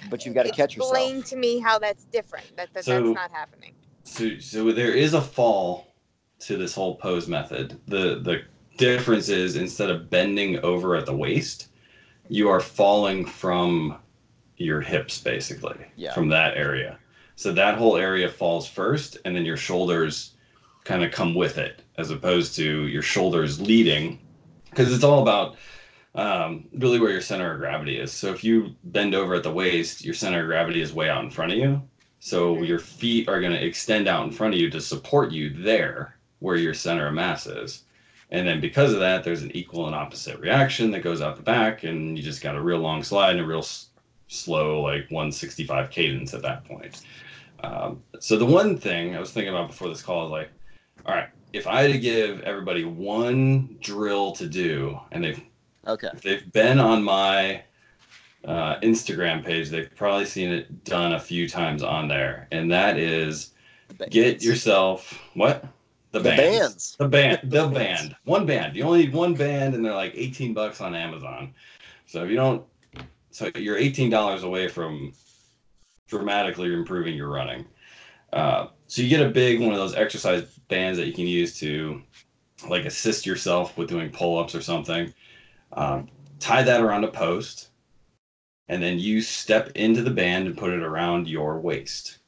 but 0.09 0.25
you've 0.25 0.35
got 0.35 0.45
to 0.45 0.51
catch 0.51 0.75
yourself. 0.75 0.97
Explain 0.97 1.23
to 1.23 1.35
me 1.37 1.59
how 1.59 1.79
that's 1.79 2.03
different. 2.05 2.55
That, 2.57 2.73
that 2.73 2.83
So- 2.83 3.01
that's 3.01 3.15
not 3.15 3.31
happening. 3.31 3.73
So, 4.03 4.37
so 4.39 4.71
there 4.71 4.91
is 4.93 5.13
a 5.13 5.21
fall 5.21 5.87
to 6.39 6.57
this 6.57 6.75
whole 6.75 6.95
pose 6.95 7.27
method. 7.27 7.79
The 7.87 8.19
the 8.21 8.41
difference 8.77 9.29
is 9.29 9.55
instead 9.55 9.89
of 9.89 10.09
bending 10.09 10.59
over 10.59 10.95
at 10.95 11.05
the 11.05 11.15
waist, 11.15 11.67
you 12.29 12.49
are 12.49 12.59
falling 12.59 13.25
from 13.25 13.97
your 14.57 14.81
hips 14.81 15.21
basically 15.21 15.77
Yeah. 15.95 16.13
from 16.13 16.29
that 16.29 16.57
area. 16.57 16.97
So 17.35 17.51
that 17.53 17.77
whole 17.77 17.97
area 17.97 18.29
falls 18.29 18.67
first, 18.67 19.17
and 19.23 19.35
then 19.35 19.45
your 19.45 19.57
shoulders 19.57 20.35
kind 20.83 21.03
of 21.03 21.11
come 21.11 21.35
with 21.35 21.57
it, 21.57 21.83
as 21.97 22.09
opposed 22.09 22.55
to 22.55 22.87
your 22.87 23.01
shoulders 23.03 23.61
leading, 23.61 24.19
because 24.69 24.93
it's 24.93 25.03
all 25.03 25.21
about 25.21 25.57
um, 26.15 26.67
really 26.73 26.99
where 26.99 27.11
your 27.11 27.21
center 27.21 27.53
of 27.53 27.59
gravity 27.59 27.99
is. 27.99 28.11
So 28.11 28.31
if 28.33 28.43
you 28.43 28.75
bend 28.85 29.13
over 29.13 29.35
at 29.35 29.43
the 29.43 29.51
waist, 29.51 30.03
your 30.03 30.15
center 30.15 30.41
of 30.41 30.47
gravity 30.47 30.81
is 30.81 30.91
way 30.91 31.09
out 31.09 31.23
in 31.23 31.29
front 31.29 31.51
of 31.51 31.59
you. 31.59 31.79
So 32.19 32.63
your 32.63 32.79
feet 32.79 33.29
are 33.29 33.39
going 33.39 33.53
to 33.53 33.63
extend 33.63 34.07
out 34.07 34.25
in 34.25 34.31
front 34.31 34.55
of 34.55 34.59
you 34.59 34.71
to 34.71 34.81
support 34.81 35.31
you 35.31 35.51
there 35.51 36.17
where 36.39 36.55
your 36.55 36.73
center 36.73 37.07
of 37.07 37.13
mass 37.13 37.45
is. 37.45 37.83
And 38.29 38.45
then 38.47 38.59
because 38.59 38.93
of 38.93 38.99
that, 38.99 39.23
there's 39.23 39.41
an 39.43 39.55
equal 39.55 39.85
and 39.87 39.95
opposite 39.95 40.39
reaction 40.39 40.91
that 40.91 40.99
goes 41.01 41.21
out 41.21 41.37
the 41.37 41.41
back, 41.43 41.83
and 41.83 42.17
you 42.17 42.23
just 42.23 42.41
got 42.43 42.55
a 42.55 42.61
real 42.61 42.79
long 42.79 43.01
slide 43.03 43.31
and 43.31 43.39
a 43.39 43.45
real 43.45 43.59
s- 43.59 43.89
slow, 44.27 44.81
like 44.81 45.09
165 45.09 45.89
cadence 45.89 46.33
at 46.33 46.41
that 46.41 46.65
point. 46.65 47.01
Um, 47.63 48.03
so 48.19 48.37
the 48.37 48.45
one 48.45 48.77
thing 48.77 49.15
I 49.15 49.19
was 49.19 49.31
thinking 49.31 49.53
about 49.53 49.67
before 49.69 49.87
this 49.87 50.03
call 50.03 50.25
is 50.25 50.31
like, 50.31 50.49
all 51.05 51.15
right, 51.15 51.29
if 51.53 51.67
I 51.67 51.83
had 51.83 51.93
to 51.93 51.99
give 51.99 52.41
everybody 52.41 52.83
one 52.83 53.77
drill 53.81 54.33
to 54.33 54.47
do, 54.47 54.99
and 55.11 55.23
they've 55.23 55.41
Okay. 55.87 56.09
if 56.13 56.21
they've 56.21 56.51
been 56.51 56.79
on 56.79 57.01
my 57.01 57.63
uh, 58.43 58.77
Instagram 58.81 59.43
page, 59.43 59.69
they've 59.69 59.89
probably 59.95 60.25
seen 60.25 60.49
it 60.51 60.83
done 60.83 61.13
a 61.13 61.19
few 61.19 61.47
times 61.47 61.81
on 61.81 62.09
there, 62.09 62.47
and 62.51 62.69
that 62.73 62.97
is 62.99 63.51
get 64.09 64.43
yourself 64.43 65.17
what 65.33 65.63
the, 66.17 66.29
The 66.31 66.35
bands. 66.35 66.59
bands. 66.59 66.95
the 66.99 67.07
band 67.07 67.39
the 67.43 67.67
band. 67.67 68.15
One 68.25 68.45
band. 68.45 68.75
You 68.75 68.83
only 68.83 68.99
need 69.05 69.13
one 69.13 69.33
band 69.33 69.75
and 69.75 69.83
they're 69.85 69.93
like 69.93 70.13
18 70.15 70.53
bucks 70.53 70.81
on 70.81 70.95
amazon. 70.95 71.53
So 72.05 72.23
if 72.23 72.29
you 72.29 72.35
don't 72.35 72.65
so 73.31 73.51
you're 73.55 73.77
18 73.77 74.09
dollars 74.09 74.43
away 74.43 74.67
from 74.67 75.13
dramatically 76.07 76.73
improving 76.73 77.15
your 77.15 77.29
running. 77.29 77.65
Uh, 78.33 78.67
so 78.87 79.01
you 79.01 79.09
get 79.09 79.25
a 79.25 79.29
big 79.29 79.59
one 79.59 79.71
of 79.71 79.77
those 79.77 79.95
exercise 79.95 80.43
bands 80.69 80.97
that 80.97 81.07
you 81.07 81.13
can 81.13 81.27
use 81.27 81.57
to 81.59 82.01
like 82.67 82.85
assist 82.85 83.25
yourself 83.25 83.77
with 83.77 83.89
doing 83.89 84.09
pull-ups 84.09 84.55
or 84.55 84.61
something. 84.61 85.13
Um, 85.73 86.07
tie 86.39 86.63
that 86.63 86.81
around 86.81 87.03
a 87.03 87.09
post 87.11 87.69
and 88.69 88.81
then 88.81 88.99
you 88.99 89.21
step 89.21 89.69
into 89.75 90.01
the 90.01 90.11
band 90.11 90.47
and 90.47 90.57
put 90.57 90.71
it 90.71 90.81
around 90.81 91.27
your 91.27 91.59
waist. 91.59 92.19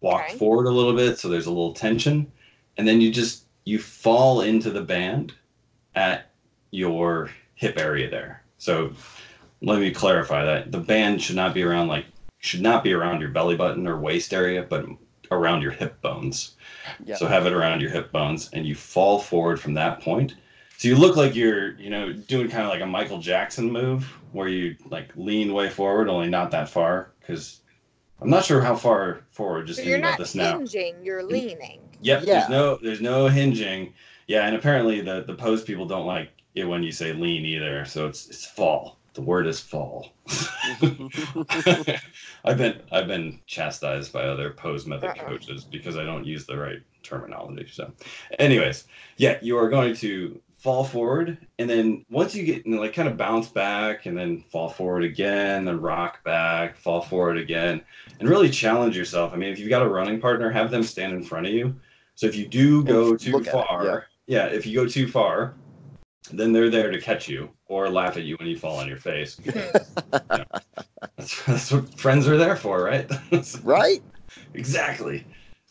Walk 0.00 0.24
Okay. 0.26 0.36
forward 0.38 0.66
a 0.66 0.70
little 0.70 0.94
bit 0.94 1.18
so 1.18 1.28
there's 1.28 1.46
a 1.46 1.50
little 1.50 1.72
tension 1.72 2.30
and 2.76 2.86
then 2.86 3.00
you 3.00 3.10
just 3.10 3.44
you 3.64 3.78
fall 3.78 4.42
into 4.42 4.70
the 4.70 4.82
band 4.82 5.32
at 5.94 6.30
your 6.70 7.30
hip 7.54 7.78
area 7.78 8.10
there. 8.10 8.42
So 8.58 8.92
let 9.62 9.80
me 9.80 9.90
clarify 9.90 10.44
that. 10.44 10.72
The 10.72 10.80
band 10.80 11.22
should 11.22 11.36
not 11.36 11.54
be 11.54 11.62
around 11.62 11.88
like 11.88 12.06
should 12.38 12.60
not 12.62 12.84
be 12.84 12.92
around 12.92 13.20
your 13.20 13.30
belly 13.30 13.56
button 13.56 13.86
or 13.86 13.98
waist 13.98 14.34
area 14.34 14.66
but 14.68 14.86
around 15.30 15.62
your 15.62 15.70
hip 15.70 16.00
bones. 16.02 16.56
Yeah. 17.04 17.16
so 17.16 17.26
have 17.26 17.46
it 17.46 17.52
around 17.52 17.80
your 17.80 17.90
hip 17.90 18.12
bones 18.12 18.50
and 18.52 18.66
you 18.66 18.74
fall 18.74 19.18
forward 19.18 19.58
from 19.60 19.74
that 19.74 20.00
point. 20.00 20.34
So 20.76 20.88
you 20.88 20.96
look 20.96 21.16
like 21.16 21.34
you're 21.34 21.78
you 21.78 21.88
know 21.88 22.12
doing 22.12 22.48
kind 22.48 22.64
of 22.64 22.68
like 22.68 22.82
a 22.82 22.86
michael 22.86 23.18
jackson 23.18 23.70
move 23.70 24.04
where 24.32 24.48
you 24.48 24.76
like 24.90 25.08
lean 25.16 25.54
way 25.54 25.70
forward 25.70 26.08
only 26.08 26.28
not 26.28 26.50
that 26.50 26.68
far 26.68 27.12
because 27.20 27.60
i'm 28.20 28.28
not 28.28 28.44
sure 28.44 28.60
how 28.60 28.74
far 28.74 29.20
forward 29.30 29.66
just 29.68 29.78
So 29.78 29.86
you're 29.86 29.98
about 29.98 30.10
not 30.10 30.18
this 30.18 30.34
now. 30.34 30.58
hinging, 30.58 30.96
you're 31.04 31.22
mm. 31.22 31.30
leaning. 31.30 31.80
Yep. 32.04 32.24
Yeah. 32.26 32.34
There's 32.34 32.48
no 32.50 32.78
there's 32.82 33.00
no 33.00 33.28
hinging. 33.28 33.94
Yeah, 34.26 34.46
and 34.46 34.54
apparently 34.54 35.00
the 35.00 35.24
the 35.26 35.34
pose 35.34 35.62
people 35.62 35.86
don't 35.86 36.06
like 36.06 36.30
it 36.54 36.64
when 36.64 36.82
you 36.82 36.92
say 36.92 37.12
lean 37.12 37.44
either. 37.44 37.84
So 37.86 38.06
it's 38.06 38.28
it's 38.28 38.44
fall. 38.44 38.98
The 39.14 39.22
word 39.22 39.46
is 39.46 39.60
fall. 39.60 40.12
I've 42.44 42.58
been 42.58 42.82
I've 42.92 43.06
been 43.06 43.40
chastised 43.46 44.12
by 44.12 44.24
other 44.24 44.50
pose 44.50 44.86
method 44.86 45.10
Uh-uh. 45.10 45.24
coaches 45.24 45.64
because 45.64 45.96
I 45.96 46.04
don't 46.04 46.26
use 46.26 46.46
the 46.46 46.58
right 46.58 46.80
terminology. 47.02 47.68
So, 47.70 47.92
anyways, 48.38 48.84
yeah, 49.16 49.38
you 49.40 49.56
are 49.56 49.68
going 49.70 49.94
to 49.96 50.40
fall 50.58 50.84
forward, 50.84 51.38
and 51.58 51.68
then 51.68 52.04
once 52.10 52.34
you 52.34 52.44
get 52.44 52.66
you 52.66 52.74
know, 52.74 52.80
like 52.80 52.94
kind 52.94 53.08
of 53.08 53.16
bounce 53.16 53.48
back, 53.48 54.06
and 54.06 54.16
then 54.16 54.40
fall 54.50 54.68
forward 54.68 55.04
again, 55.04 55.64
then 55.64 55.80
rock 55.80 56.22
back, 56.24 56.76
fall 56.76 57.00
forward 57.00 57.38
again, 57.38 57.82
and 58.18 58.28
really 58.28 58.50
challenge 58.50 58.96
yourself. 58.96 59.32
I 59.32 59.36
mean, 59.36 59.52
if 59.52 59.58
you've 59.58 59.70
got 59.70 59.82
a 59.82 59.88
running 59.88 60.20
partner, 60.20 60.50
have 60.50 60.70
them 60.70 60.82
stand 60.82 61.12
in 61.14 61.22
front 61.22 61.46
of 61.46 61.52
you. 61.52 61.74
So 62.14 62.26
if 62.26 62.36
you 62.36 62.46
do 62.46 62.84
go 62.84 63.16
too 63.16 63.32
look 63.32 63.46
it, 63.46 63.52
far, 63.52 64.06
yeah, 64.26 64.46
if 64.46 64.66
you 64.66 64.74
go 64.74 64.86
too 64.86 65.08
far, 65.08 65.54
then 66.30 66.52
they're 66.52 66.70
there 66.70 66.90
to 66.90 67.00
catch 67.00 67.28
you 67.28 67.50
or 67.66 67.88
laugh 67.88 68.16
at 68.16 68.24
you 68.24 68.36
when 68.38 68.48
you 68.48 68.58
fall 68.58 68.78
on 68.78 68.88
your 68.88 68.96
face. 68.96 69.38
Hmm. 69.38 70.42
That's, 71.16 71.44
that's 71.44 71.70
what 71.70 71.98
friends 71.98 72.26
are 72.26 72.36
there 72.36 72.56
for, 72.56 72.82
right? 72.82 73.08
right? 73.62 74.02
exactly. 74.54 75.24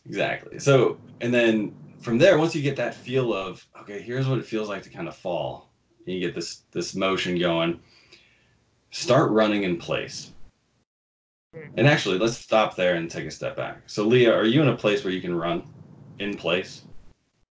Exactly. 0.05 0.59
So, 0.59 0.97
and 1.19 1.33
then 1.33 1.75
from 1.99 2.17
there, 2.17 2.37
once 2.37 2.55
you 2.55 2.61
get 2.61 2.75
that 2.77 2.93
feel 2.93 3.33
of, 3.33 3.65
okay, 3.81 4.01
here's 4.01 4.27
what 4.27 4.39
it 4.39 4.45
feels 4.45 4.69
like 4.69 4.83
to 4.83 4.89
kind 4.89 5.07
of 5.07 5.15
fall, 5.15 5.69
and 6.05 6.15
you 6.15 6.21
get 6.21 6.35
this 6.35 6.63
this 6.71 6.95
motion 6.95 7.37
going, 7.37 7.79
start 8.91 9.31
running 9.31 9.63
in 9.63 9.77
place. 9.77 10.31
And 11.75 11.87
actually, 11.87 12.17
let's 12.17 12.37
stop 12.37 12.75
there 12.75 12.95
and 12.95 13.09
take 13.09 13.25
a 13.25 13.31
step 13.31 13.55
back. 13.55 13.83
So, 13.85 14.05
Leah, 14.05 14.33
are 14.33 14.45
you 14.45 14.61
in 14.61 14.69
a 14.69 14.75
place 14.75 15.03
where 15.03 15.13
you 15.13 15.21
can 15.21 15.35
run 15.35 15.63
in 16.19 16.35
place? 16.35 16.83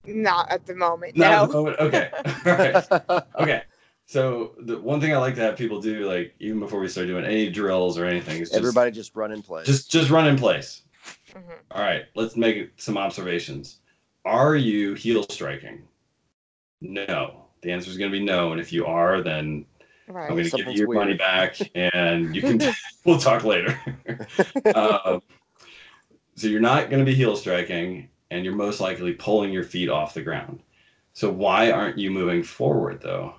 Not 0.04 0.50
at 0.50 0.66
the 0.66 0.74
moment. 0.74 1.16
Not 1.16 1.30
no. 1.30 1.42
at 1.42 1.48
the 1.48 1.54
moment. 1.54 1.78
Okay. 1.80 2.10
All 2.46 2.56
right. 2.56 3.22
okay. 3.40 3.62
So 4.06 4.54
the 4.60 4.78
one 4.78 5.00
thing 5.00 5.12
I 5.12 5.18
like 5.18 5.34
to 5.34 5.42
have 5.42 5.56
people 5.56 5.80
do, 5.80 6.08
like 6.08 6.34
even 6.40 6.60
before 6.60 6.80
we 6.80 6.88
start 6.88 7.08
doing 7.08 7.24
any 7.24 7.50
drills 7.50 7.98
or 7.98 8.06
anything, 8.06 8.40
is 8.40 8.48
just 8.48 8.58
Everybody 8.58 8.90
just 8.90 9.14
run 9.14 9.32
in 9.32 9.42
place. 9.42 9.66
just 9.66 9.90
just 9.90 10.08
run 10.10 10.26
in 10.26 10.38
place. 10.38 10.82
Mhm. 11.32 11.42
All 11.70 11.82
right, 11.82 12.04
let's 12.14 12.36
make 12.36 12.70
some 12.76 12.96
observations. 12.96 13.80
Are 14.24 14.56
you 14.56 14.94
heel 14.94 15.24
striking? 15.28 15.82
No. 16.80 17.44
The 17.60 17.72
answer 17.72 17.90
is 17.90 17.98
going 17.98 18.10
to 18.10 18.18
be 18.18 18.24
no, 18.24 18.52
and 18.52 18.60
if 18.60 18.72
you 18.72 18.86
are, 18.86 19.20
then 19.20 19.66
I'm 20.08 20.14
going 20.14 20.28
to 20.28 20.34
give 20.36 20.44
you 20.44 20.50
Something's 20.50 20.78
your 20.78 20.92
money 20.92 21.14
back, 21.14 21.58
and 21.74 22.34
you 22.34 22.40
can. 22.40 22.60
we'll 23.04 23.18
talk 23.18 23.44
later. 23.44 23.78
um, 24.74 25.22
so 26.36 26.46
you're 26.46 26.60
not 26.60 26.88
going 26.88 27.00
to 27.00 27.04
be 27.04 27.14
heel 27.14 27.36
striking, 27.36 28.08
and 28.30 28.44
you're 28.44 28.54
most 28.54 28.80
likely 28.80 29.12
pulling 29.12 29.52
your 29.52 29.64
feet 29.64 29.88
off 29.88 30.14
the 30.14 30.22
ground. 30.22 30.60
So 31.12 31.30
why 31.30 31.70
aren't 31.70 31.98
you 31.98 32.10
moving 32.10 32.42
forward 32.42 33.00
though? 33.02 33.34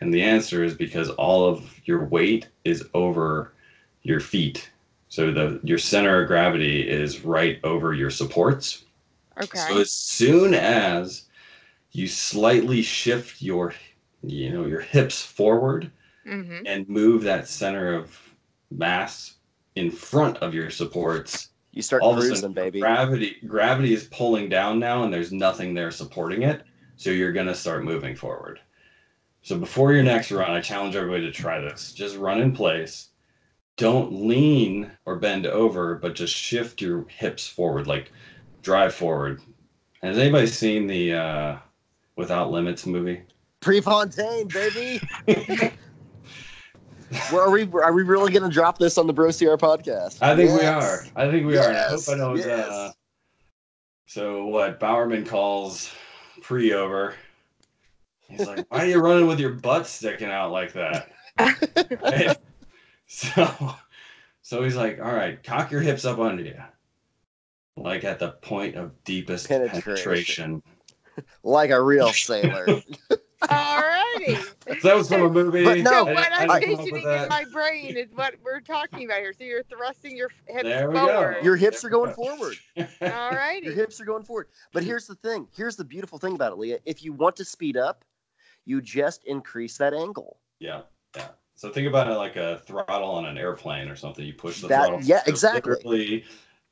And 0.00 0.12
the 0.12 0.22
answer 0.22 0.64
is 0.64 0.74
because 0.74 1.10
all 1.10 1.48
of 1.48 1.80
your 1.84 2.04
weight 2.06 2.48
is 2.64 2.84
over 2.92 3.52
your 4.02 4.20
feet. 4.20 4.68
So 5.08 5.30
the 5.30 5.60
your 5.62 5.78
center 5.78 6.22
of 6.22 6.28
gravity 6.28 6.88
is 6.88 7.24
right 7.24 7.60
over 7.64 7.94
your 7.94 8.10
supports. 8.10 8.84
Okay. 9.40 9.58
So 9.58 9.80
as 9.80 9.92
soon 9.92 10.54
as 10.54 11.26
you 11.92 12.08
slightly 12.08 12.82
shift 12.82 13.42
your 13.42 13.74
you 14.22 14.50
know 14.50 14.66
your 14.66 14.80
hips 14.80 15.22
forward 15.24 15.90
mm-hmm. 16.26 16.66
and 16.66 16.88
move 16.88 17.22
that 17.22 17.48
center 17.48 17.94
of 17.94 18.18
mass 18.70 19.34
in 19.74 19.90
front 19.90 20.38
of 20.38 20.54
your 20.54 20.70
supports, 20.70 21.48
You 21.72 21.82
start 21.82 22.02
all 22.02 22.12
of 22.12 22.18
a 22.18 22.20
cruising, 22.20 22.36
sudden 22.36 22.52
baby. 22.52 22.80
gravity 22.80 23.36
gravity 23.46 23.94
is 23.94 24.04
pulling 24.04 24.48
down 24.48 24.78
now 24.78 25.04
and 25.04 25.12
there's 25.12 25.32
nothing 25.32 25.74
there 25.74 25.90
supporting 25.90 26.42
it. 26.42 26.62
So 26.96 27.10
you're 27.10 27.32
going 27.32 27.46
to 27.46 27.54
start 27.54 27.84
moving 27.84 28.14
forward. 28.14 28.60
So 29.42 29.58
before 29.58 29.92
your 29.92 30.02
next 30.04 30.30
run 30.30 30.50
i 30.50 30.60
challenge 30.60 30.94
everybody 30.94 31.24
to 31.24 31.32
try 31.32 31.60
this. 31.60 31.92
Just 31.92 32.16
run 32.16 32.40
in 32.40 32.52
place. 32.52 33.08
Don't 33.76 34.12
lean 34.12 34.90
or 35.06 35.16
bend 35.16 35.46
over 35.46 35.94
but 35.94 36.14
just 36.14 36.34
shift 36.34 36.80
your 36.80 37.06
hips 37.08 37.48
forward 37.48 37.86
like 37.86 38.12
drive 38.62 38.94
forward. 38.94 39.40
Has 40.02 40.18
anybody 40.18 40.46
seen 40.46 40.86
the 40.86 41.14
uh 41.14 41.58
without 42.16 42.50
limits 42.50 42.84
movie? 42.86 43.22
Prefontaine, 43.60 44.48
baby. 44.48 45.00
Where 47.30 47.42
are 47.42 47.50
we? 47.50 47.68
Are 47.72 47.92
we 47.92 48.02
really 48.02 48.32
going 48.32 48.42
to 48.42 48.48
drop 48.48 48.78
this 48.78 48.96
on 48.96 49.06
the 49.06 49.12
Bro 49.12 49.32
CR 49.32 49.56
podcast? 49.56 50.18
I 50.22 50.34
think 50.34 50.58
we 50.58 50.66
are. 50.66 51.04
I 51.16 51.30
think 51.30 51.46
we 51.46 51.58
are. 51.58 51.70
I 51.70 51.82
hope 51.88 52.08
I 52.08 52.16
don't. 52.16 52.38
yes. 52.38 52.68
Uh, 52.68 52.92
so 54.06 54.46
what? 54.46 54.80
Bowerman 54.80 55.24
calls 55.24 55.92
pre 56.40 56.72
over. 56.72 57.14
He's 58.28 58.46
like, 58.46 58.64
"Why 58.70 58.78
are 58.84 58.86
you 58.86 59.00
running 59.00 59.26
with 59.26 59.40
your 59.40 59.52
butt 59.52 59.86
sticking 59.86 60.30
out 60.30 60.52
like 60.52 60.72
that?" 60.72 61.10
Right? 61.38 62.36
So, 63.14 63.74
so 64.40 64.62
he's 64.62 64.74
like, 64.74 64.98
"All 64.98 65.12
right, 65.12 65.42
cock 65.42 65.70
your 65.70 65.82
hips 65.82 66.06
up 66.06 66.18
under 66.18 66.42
you, 66.44 66.58
like 67.76 68.04
at 68.04 68.18
the 68.18 68.30
point 68.30 68.74
of 68.74 69.04
deepest 69.04 69.48
Penetration. 69.48 69.82
penetration." 69.84 70.62
Like 71.42 71.68
a 71.68 71.82
real 71.82 72.10
sailor. 72.10 72.80
Alrighty. 73.42 74.48
So 74.80 74.88
that 74.88 74.96
was 74.96 75.08
from 75.08 75.22
a 75.22 75.28
movie. 75.30 75.64
But 75.64 75.78
no, 75.78 75.90
So 75.90 76.04
what 76.04 76.32
I 76.32 76.46
I'm 76.46 76.60
didn't 76.60 76.62
come 76.62 76.72
up 76.74 76.78
with 76.78 76.78
visioning 76.78 77.04
that. 77.04 77.22
in 77.24 77.28
my 77.28 77.44
brain 77.52 77.96
is 77.96 78.06
what 78.14 78.34
we're 78.44 78.60
talking 78.60 79.04
about 79.04 79.18
here. 79.18 79.32
So 79.36 79.42
you're 79.44 79.64
thrusting 79.64 80.16
your 80.16 80.30
hips 80.46 80.62
There 80.62 80.88
we 80.88 80.94
go. 80.94 81.34
Your 81.42 81.56
hips 81.56 81.84
are 81.84 81.88
going 81.90 82.14
forward. 82.14 82.54
All 82.76 83.30
right, 83.32 83.60
your 83.62 83.74
hips 83.74 84.00
are 84.00 84.04
going 84.04 84.22
forward. 84.22 84.46
But 84.72 84.84
here's 84.84 85.06
the 85.08 85.16
thing. 85.16 85.48
Here's 85.54 85.74
the 85.76 85.84
beautiful 85.84 86.16
thing 86.18 86.36
about 86.36 86.52
it, 86.52 86.58
Leah. 86.58 86.78
If 86.86 87.02
you 87.02 87.12
want 87.12 87.34
to 87.36 87.44
speed 87.44 87.76
up, 87.76 88.04
you 88.64 88.80
just 88.80 89.24
increase 89.24 89.76
that 89.78 89.94
angle. 89.94 90.38
Yeah, 90.60 90.82
yeah. 91.16 91.28
So 91.56 91.68
think 91.70 91.88
about 91.88 92.08
it 92.08 92.14
like 92.14 92.36
a 92.36 92.62
throttle 92.64 93.10
on 93.10 93.26
an 93.26 93.36
airplane 93.36 93.88
or 93.88 93.96
something. 93.96 94.24
You 94.24 94.32
push 94.34 94.60
the 94.60 94.68
That- 94.68 94.86
throttle. 94.88 95.00
yeah, 95.02 95.22
exactly. 95.26 96.24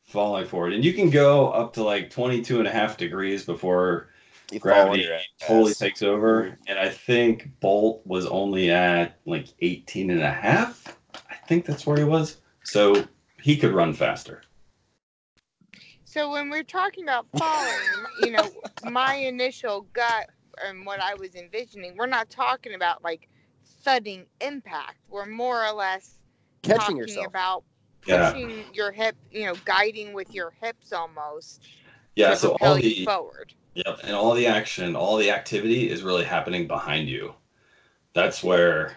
falling 0.04 0.46
forward. 0.46 0.72
And 0.74 0.84
you 0.84 0.92
can 0.92 1.10
go 1.10 1.50
up 1.50 1.72
to 1.74 1.82
like 1.82 2.08
22 2.10 2.58
and 2.60 2.68
a 2.68 2.70
half 2.70 2.96
degrees 2.96 3.44
before 3.44 4.08
You 4.52 4.60
gravity 4.60 5.04
your 5.04 5.14
ass. 5.14 5.24
totally 5.40 5.74
takes 5.74 6.02
over. 6.02 6.42
Mm-hmm. 6.44 6.62
And 6.68 6.78
I 6.78 6.88
think 6.88 7.48
Bolt 7.60 8.02
was 8.06 8.26
only 8.26 8.70
at 8.70 9.18
like 9.26 9.46
18 9.60 10.10
and 10.10 10.20
a 10.22 10.30
half. 10.30 10.96
I 11.14 11.34
think 11.46 11.64
that's 11.64 11.86
where 11.86 11.96
he 11.96 12.04
was. 12.04 12.38
So 12.64 13.04
he 13.40 13.56
could 13.56 13.72
run 13.72 13.92
faster. 13.92 14.42
So 16.04 16.30
when 16.32 16.50
we're 16.50 16.64
talking 16.64 17.04
about 17.04 17.26
falling, 17.36 18.06
you 18.22 18.32
know, 18.32 18.50
my 18.90 19.14
initial 19.14 19.82
gut 19.92 20.28
and 20.64 20.84
what 20.84 21.00
I 21.00 21.14
was 21.14 21.34
envisioning, 21.36 21.96
we're 21.96 22.06
not 22.06 22.28
talking 22.30 22.74
about 22.74 23.04
like 23.04 23.28
thudding 23.84 24.26
impact. 24.40 24.96
We're 25.08 25.26
more 25.26 25.64
or 25.64 25.72
less 25.72 26.18
Catching 26.62 26.78
talking 26.78 26.96
yourself. 26.96 27.26
about 27.28 27.64
Yeah. 28.06 28.32
pushing 28.32 28.64
your 28.74 28.90
hip, 28.90 29.16
you 29.30 29.46
know, 29.46 29.54
guiding 29.64 30.12
with 30.12 30.34
your 30.34 30.50
hips 30.60 30.92
almost 30.92 31.62
Yeah. 32.16 32.34
So 32.34 32.50
propel 32.50 32.68
all 32.74 32.74
the 32.80 33.04
forward. 33.04 33.54
Yep, 33.74 34.00
and 34.04 34.14
all 34.14 34.34
the 34.34 34.46
action, 34.46 34.96
all 34.96 35.16
the 35.16 35.30
activity 35.30 35.90
is 35.90 36.02
really 36.02 36.24
happening 36.24 36.66
behind 36.66 37.08
you. 37.08 37.34
That's 38.14 38.42
where 38.42 38.96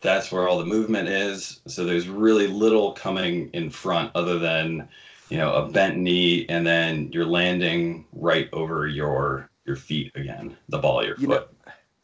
that's 0.00 0.30
where 0.30 0.48
all 0.48 0.58
the 0.58 0.66
movement 0.66 1.08
is. 1.08 1.60
So 1.66 1.84
there's 1.84 2.08
really 2.08 2.46
little 2.46 2.92
coming 2.92 3.50
in 3.52 3.68
front 3.70 4.12
other 4.14 4.38
than, 4.38 4.88
you 5.28 5.38
know, 5.38 5.52
a 5.54 5.68
bent 5.68 5.96
knee 5.96 6.46
and 6.48 6.64
then 6.66 7.10
you're 7.12 7.26
landing 7.26 8.06
right 8.12 8.48
over 8.52 8.86
your 8.86 9.50
your 9.64 9.76
feet 9.76 10.12
again, 10.14 10.56
the 10.68 10.78
ball 10.78 11.00
of 11.00 11.06
your 11.06 11.16
You 11.18 11.26
know, 11.28 11.34
foot. 11.34 11.50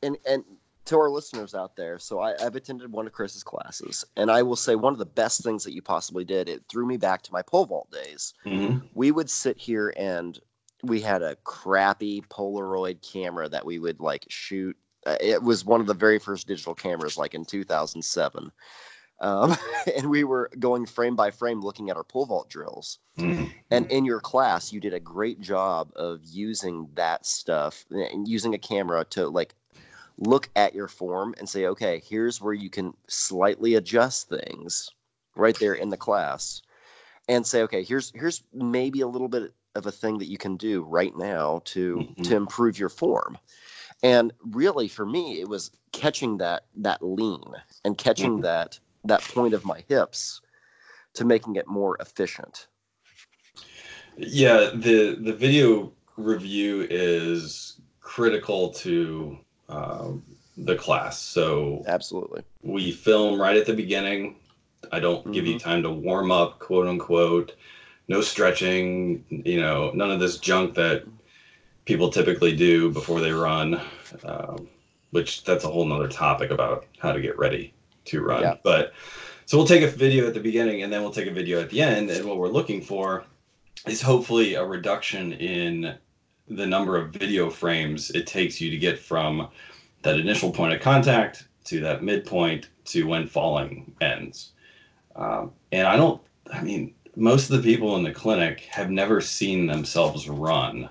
and 0.03 0.17
and 0.27 0.45
to 0.87 0.99
our 0.99 1.09
listeners 1.09 1.55
out 1.55 1.77
there, 1.77 1.99
so 1.99 2.21
I, 2.21 2.35
I've 2.45 2.57
attended 2.57 2.93
one 2.93 3.07
of 3.07 3.13
Chris's 3.15 3.43
classes, 3.43 4.05
and 4.17 4.31
I 4.31 4.43
will 4.43 4.57
say 4.57 4.75
one 4.75 4.93
of 4.93 4.99
the 4.99 5.07
best 5.07 5.43
things 5.43 5.65
that 5.65 5.73
you 5.73 5.81
possibly 5.81 6.25
did. 6.25 6.47
It 6.47 6.63
threw 6.69 6.85
me 6.85 6.99
back 6.99 7.23
to 7.23 7.33
my 7.33 7.41
pole 7.41 7.65
vault 7.65 7.91
days. 7.91 8.35
Mhm. 8.45 8.83
We 8.95 9.11
would 9.11 9.31
sit 9.31 9.57
here 9.57 9.95
and 9.97 10.39
we 10.87 11.01
had 11.01 11.23
a 11.23 11.37
crappy 11.45 12.23
Polaroid 12.23 13.01
camera 13.03 13.49
that 13.49 13.65
we 13.65 13.79
would 13.79 14.01
like 14.01 14.25
shoot. 14.29 14.77
Uh, 15.07 15.17
it 15.21 15.43
was 15.43 15.65
one 15.65 15.81
of 15.81 15.87
the 15.87 15.95
very 15.95 16.19
first 16.19 16.47
digital 16.47 16.75
cameras, 16.75 17.17
like 17.17 17.35
in 17.35 17.45
2007. 17.45 18.51
Um, 19.21 19.57
and 19.97 20.11
we 20.11 20.25
were 20.25 20.51
going 20.59 20.87
frame 20.87 21.17
by 21.17 21.31
frame 21.31 21.61
looking 21.61 21.91
at 21.91 21.97
our 21.97 22.05
pole 22.05 22.27
vault 22.27 22.49
drills. 22.49 22.99
Mhm. 23.19 23.53
And 23.71 23.91
in 23.91 24.05
your 24.05 24.21
class, 24.21 24.73
you 24.73 24.81
did 24.81 24.95
a 24.95 25.01
great 25.01 25.41
job 25.41 25.91
of 25.97 26.21
using 26.25 26.89
that 26.95 27.27
stuff 27.27 27.85
and 27.91 28.27
using 28.29 28.55
a 28.55 28.59
camera 28.59 29.05
to 29.11 29.29
like 29.29 29.55
look 30.19 30.49
at 30.57 30.75
your 30.75 30.89
form 30.89 31.35
and 31.39 31.49
say, 31.49 31.67
okay, 31.67 32.03
here's 32.09 32.41
where 32.41 32.55
you 32.55 32.71
can 32.71 32.95
slightly 33.09 33.75
adjust 33.75 34.29
things 34.29 34.91
right 35.37 35.59
there 35.59 35.75
in 35.75 35.89
the 35.91 35.97
class 35.97 36.63
and 37.29 37.47
say, 37.47 37.63
okay, 37.63 37.83
here's 37.83 38.13
here's 38.15 38.43
maybe 38.53 39.01
a 39.01 39.09
little 39.09 39.29
bit 39.29 39.53
of 39.75 39.87
a 39.87 39.93
thing 39.93 40.19
that 40.19 40.29
you 40.31 40.39
can 40.39 40.57
do 40.57 40.83
right 40.83 41.17
now 41.17 41.61
to 41.65 41.97
Mhm. 41.97 42.25
to 42.25 42.37
improve 42.37 42.79
your 42.79 42.89
form. 42.89 43.39
And 44.03 44.33
really 44.45 44.89
for 44.89 45.07
me, 45.07 45.41
it 45.41 45.49
was 45.49 45.71
catching 45.93 46.39
that 46.39 46.67
that 46.77 47.03
lean 47.03 47.43
and 47.85 47.97
catching 47.99 48.39
Mhm. 48.39 48.43
that 48.43 48.79
that 49.05 49.23
point 49.23 49.55
of 49.55 49.65
my 49.65 49.85
hips 49.89 50.41
to 51.15 51.25
making 51.25 51.57
it 51.57 51.67
more 51.67 51.97
efficient. 52.01 52.69
Yeah, 54.17 54.71
the 54.75 55.17
the 55.21 55.33
video 55.33 55.93
review 56.17 56.87
is 56.89 57.81
critical 58.01 58.71
to 58.71 59.39
um, 59.69 60.23
the 60.57 60.77
class. 60.77 61.19
So 61.21 61.83
Absolutely. 61.87 62.43
we 62.63 62.93
film 62.93 63.41
right 63.41 63.57
at 63.57 63.67
the 63.67 63.75
beginning. 63.75 64.37
I 64.93 65.01
don't 65.01 65.33
give 65.33 65.47
you 65.47 65.59
time 65.59 65.83
to 65.83 65.91
warm 65.91 66.31
up, 66.31 66.59
quote 66.59 66.87
unquote. 66.87 67.57
No 68.09 68.21
stretching, 68.21 69.25
you 69.29 69.61
know, 69.61 69.91
none 69.95 70.11
of 70.11 70.21
this 70.21 70.39
junk 70.39 70.75
that 70.75 71.05
people 71.85 72.11
typically 72.11 72.55
do 72.55 72.91
before 72.91 73.21
they 73.21 73.33
run, 73.33 73.81
um, 74.25 74.69
which 75.11 75.45
that's 75.45 75.65
a 75.65 75.69
whole 75.69 75.85
nother 75.85 76.09
topic 76.09 76.51
about 76.51 76.87
how 76.99 77.13
to 77.13 77.21
get 77.21 77.39
ready 77.39 77.73
to 78.07 78.23
run. 78.23 78.43
Yeah. 78.43 78.57
But 78.63 78.93
so 79.47 79.57
we'll 79.57 79.67
take 79.67 79.83
a 79.83 79.89
video 79.89 80.27
at 80.27 80.35
the 80.35 80.41
beginning 80.41 80.83
and 80.83 80.93
then 80.93 81.03
we'll 81.03 81.13
take 81.13 81.27
a 81.27 81.33
video 81.33 81.61
at 81.61 81.71
the 81.71 81.83
end. 81.83 82.11
And 82.11 82.27
what 82.27 82.39
we're 82.39 82.49
looking 82.49 82.81
for 82.81 83.25
is 83.87 84.01
hopefully 84.01 84.55
a 84.55 84.65
reduction 84.65 85.33
in 85.33 85.97
the 86.49 86.67
number 86.67 86.97
of 86.97 87.11
video 87.11 87.49
frames 87.49 88.11
it 88.11 88.27
takes 88.27 88.61
you 88.61 88.71
to 88.71 88.77
get 88.77 88.99
from 88.99 89.49
that 90.03 90.19
initial 90.19 90.51
point 90.51 90.75
of 90.75 90.81
contact 90.81 91.49
to 91.65 91.81
that 91.81 92.03
midpoint 92.03 92.69
to 92.85 93.07
when 93.07 93.27
falling 93.27 93.95
ends. 94.01 94.53
Um, 95.17 95.53
and 95.73 95.87
I 95.87 95.97
don't, 95.97 96.21
I 96.53 96.61
mean, 96.61 96.95
most 97.17 97.51
of 97.51 97.57
the 97.57 97.63
people 97.63 97.97
in 97.97 98.03
the 98.03 98.13
clinic 98.13 98.61
have 98.71 98.91
never 98.91 99.21
seen 99.21 99.67
themselves 99.67 100.29
run 100.29 100.89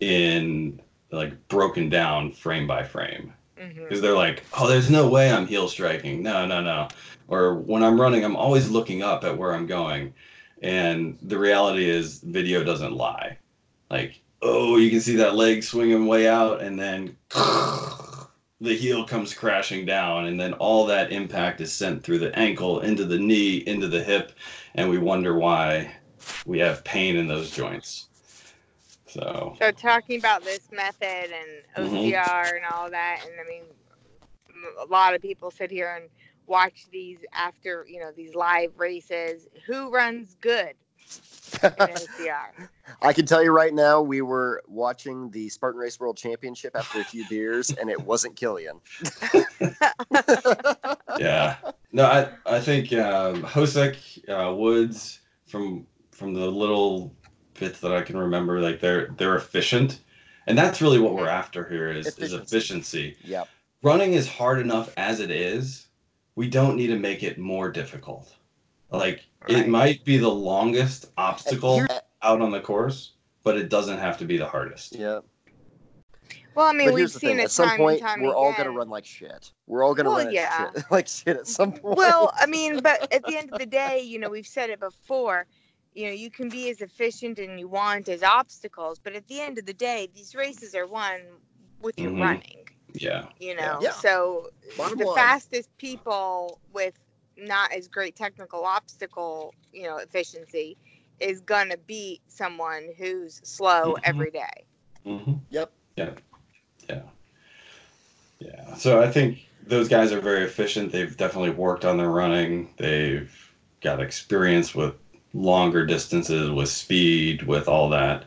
in 0.00 0.80
like 1.10 1.48
broken 1.48 1.88
down 1.88 2.32
frame 2.32 2.66
by 2.66 2.82
frame 2.82 3.32
mm-hmm. 3.58 3.82
because 3.82 4.00
they're 4.00 4.14
like, 4.14 4.44
oh, 4.58 4.68
there's 4.68 4.90
no 4.90 5.08
way 5.08 5.32
I'm 5.32 5.46
heel 5.46 5.68
striking. 5.68 6.22
No, 6.22 6.46
no, 6.46 6.60
no. 6.60 6.88
Or 7.28 7.54
when 7.54 7.82
I'm 7.82 8.00
running, 8.00 8.24
I'm 8.24 8.36
always 8.36 8.68
looking 8.68 9.02
up 9.02 9.24
at 9.24 9.36
where 9.36 9.54
I'm 9.54 9.66
going. 9.66 10.12
And 10.62 11.18
the 11.22 11.38
reality 11.38 11.88
is, 11.88 12.20
video 12.20 12.64
doesn't 12.64 12.92
lie. 12.92 13.38
Like, 13.90 14.20
oh, 14.42 14.76
you 14.76 14.90
can 14.90 15.00
see 15.00 15.16
that 15.16 15.34
leg 15.34 15.62
swinging 15.62 16.06
way 16.06 16.28
out, 16.28 16.60
and 16.60 16.78
then 16.78 17.16
the 18.60 18.74
heel 18.74 19.04
comes 19.04 19.34
crashing 19.34 19.84
down, 19.84 20.26
and 20.26 20.40
then 20.40 20.52
all 20.54 20.86
that 20.86 21.12
impact 21.12 21.60
is 21.60 21.72
sent 21.72 22.02
through 22.02 22.18
the 22.18 22.36
ankle, 22.38 22.80
into 22.80 23.04
the 23.04 23.18
knee, 23.18 23.58
into 23.58 23.88
the 23.88 24.02
hip, 24.02 24.32
and 24.74 24.88
we 24.88 24.98
wonder 24.98 25.36
why 25.38 25.94
we 26.46 26.58
have 26.58 26.84
pain 26.84 27.16
in 27.16 27.26
those 27.26 27.50
joints. 27.50 28.08
So, 29.06 29.54
So 29.60 29.70
talking 29.70 30.18
about 30.18 30.42
this 30.42 30.70
method 30.72 31.30
and. 31.32 31.62
Mm-hmm. 31.76 31.96
OCR 31.96 32.56
and 32.56 32.64
all 32.72 32.88
that, 32.90 33.20
and 33.24 33.32
I 33.40 33.48
mean, 33.48 33.64
a 34.80 34.86
lot 34.86 35.14
of 35.14 35.20
people 35.20 35.50
sit 35.50 35.70
here 35.70 35.94
and 35.96 36.08
watch 36.46 36.86
these 36.92 37.18
after 37.32 37.84
you 37.88 38.00
know 38.00 38.12
these 38.12 38.34
live 38.34 38.78
races. 38.78 39.48
Who 39.66 39.90
runs 39.90 40.36
good? 40.40 40.74
In 41.62 41.70
I 43.02 43.12
can 43.12 43.26
tell 43.26 43.42
you 43.42 43.50
right 43.52 43.72
now, 43.72 44.00
we 44.00 44.20
were 44.20 44.62
watching 44.66 45.30
the 45.30 45.48
Spartan 45.48 45.80
Race 45.80 45.98
World 45.98 46.16
Championship 46.16 46.74
after 46.76 47.00
a 47.00 47.04
few 47.04 47.26
beers, 47.28 47.70
and 47.70 47.90
it 47.90 48.00
wasn't 48.00 48.36
Killian. 48.36 48.80
yeah. 51.18 51.56
No, 51.92 52.04
I 52.04 52.28
I 52.46 52.60
think 52.60 52.92
um, 52.92 53.42
Hosek, 53.42 53.96
uh, 54.28 54.54
Woods, 54.54 55.20
from 55.46 55.86
from 56.10 56.34
the 56.34 56.46
little 56.46 57.14
bits 57.58 57.80
that 57.80 57.92
I 57.92 58.02
can 58.02 58.16
remember, 58.16 58.60
like 58.60 58.80
they're 58.80 59.08
they're 59.16 59.36
efficient, 59.36 60.00
and 60.46 60.56
that's 60.56 60.80
really 60.82 60.98
what 60.98 61.14
we're 61.14 61.28
after 61.28 61.68
here 61.68 61.90
is 61.90 62.06
is 62.06 62.32
Efficiency. 62.32 63.08
efficiency. 63.08 63.16
Yep. 63.24 63.48
Running 63.82 64.14
is 64.14 64.26
hard 64.28 64.60
enough 64.60 64.92
as 64.96 65.20
it 65.20 65.30
is. 65.30 65.86
We 66.36 66.48
don't 66.48 66.76
need 66.76 66.88
to 66.88 66.98
make 66.98 67.22
it 67.22 67.38
more 67.38 67.70
difficult. 67.70 68.34
Like 68.90 69.24
it 69.48 69.68
might 69.68 70.04
be 70.04 70.16
the 70.18 70.28
longest 70.28 71.06
obstacle 71.16 71.82
out 72.22 72.40
on 72.40 72.50
the 72.50 72.60
course, 72.60 73.12
but 73.42 73.56
it 73.56 73.68
doesn't 73.68 73.98
have 73.98 74.18
to 74.18 74.24
be 74.24 74.36
the 74.36 74.46
hardest. 74.46 74.94
Yeah. 74.96 75.20
Well, 76.54 76.66
I 76.66 76.72
mean, 76.72 76.88
but 76.88 76.94
we've 76.94 77.10
seen 77.10 77.40
it 77.40 77.44
at 77.44 77.50
some 77.50 77.68
time 77.68 77.78
point, 77.78 78.00
and 78.00 78.08
time 78.08 78.22
we're 78.22 78.34
all 78.34 78.50
again. 78.52 78.66
gonna 78.66 78.78
run 78.78 78.88
like 78.88 79.04
shit. 79.04 79.50
We're 79.66 79.82
all 79.82 79.94
gonna 79.94 80.10
Well, 80.10 80.24
run 80.24 80.32
yeah. 80.32 80.70
shit, 80.72 80.84
like 80.90 81.08
shit 81.08 81.36
at 81.36 81.48
some 81.48 81.72
point. 81.72 81.96
Well, 81.96 82.32
I 82.36 82.46
mean, 82.46 82.80
but 82.80 83.12
at 83.12 83.24
the 83.24 83.36
end 83.36 83.52
of 83.52 83.58
the 83.58 83.66
day, 83.66 84.00
you 84.00 84.18
know, 84.20 84.30
we've 84.30 84.46
said 84.46 84.70
it 84.70 84.78
before. 84.80 85.46
You 85.94 86.06
know, 86.06 86.12
you 86.12 86.30
can 86.30 86.48
be 86.48 86.70
as 86.70 86.80
efficient 86.80 87.38
and 87.38 87.58
you 87.58 87.68
want 87.68 88.08
as 88.08 88.22
obstacles, 88.22 88.98
but 89.02 89.14
at 89.14 89.26
the 89.28 89.40
end 89.40 89.58
of 89.58 89.66
the 89.66 89.72
day, 89.74 90.08
these 90.14 90.34
races 90.34 90.74
are 90.74 90.86
won 90.86 91.20
with 91.82 91.98
your 91.98 92.10
Mhm. 92.12 92.20
running. 92.20 92.68
Yeah. 92.94 93.26
You 93.40 93.56
know, 93.56 93.78
Yeah. 93.80 93.90
so 93.92 94.50
Bottom 94.76 94.98
the 94.98 95.06
line. 95.06 95.16
fastest 95.16 95.76
people 95.78 96.60
with 96.72 96.94
not 97.36 97.72
as 97.72 97.88
great 97.88 98.16
technical 98.16 98.64
obstacle, 98.64 99.54
you 99.72 99.84
know, 99.84 99.96
efficiency 99.98 100.76
is 101.20 101.40
gonna 101.40 101.76
beat 101.76 102.20
someone 102.28 102.88
who's 102.98 103.40
slow 103.44 103.94
Mhm. 103.94 104.00
every 104.04 104.30
day. 104.30 104.64
Mm-hmm. 105.06 105.34
Yep. 105.50 105.72
Yeah. 105.96 106.10
Yeah. 106.88 107.02
Yeah. 108.40 108.74
So 108.74 109.00
I 109.00 109.10
think 109.10 109.46
those 109.66 109.88
guys 109.88 110.12
are 110.12 110.20
very 110.20 110.44
efficient. 110.44 110.92
They've 110.92 111.16
definitely 111.16 111.50
worked 111.50 111.84
on 111.84 111.96
their 111.96 112.10
running. 112.10 112.74
They've 112.76 113.32
got 113.80 114.00
experience 114.00 114.74
with 114.74 114.94
longer 115.32 115.86
distances, 115.86 116.50
with 116.50 116.68
speed, 116.68 117.42
with 117.42 117.68
all 117.68 117.88
that. 117.90 118.24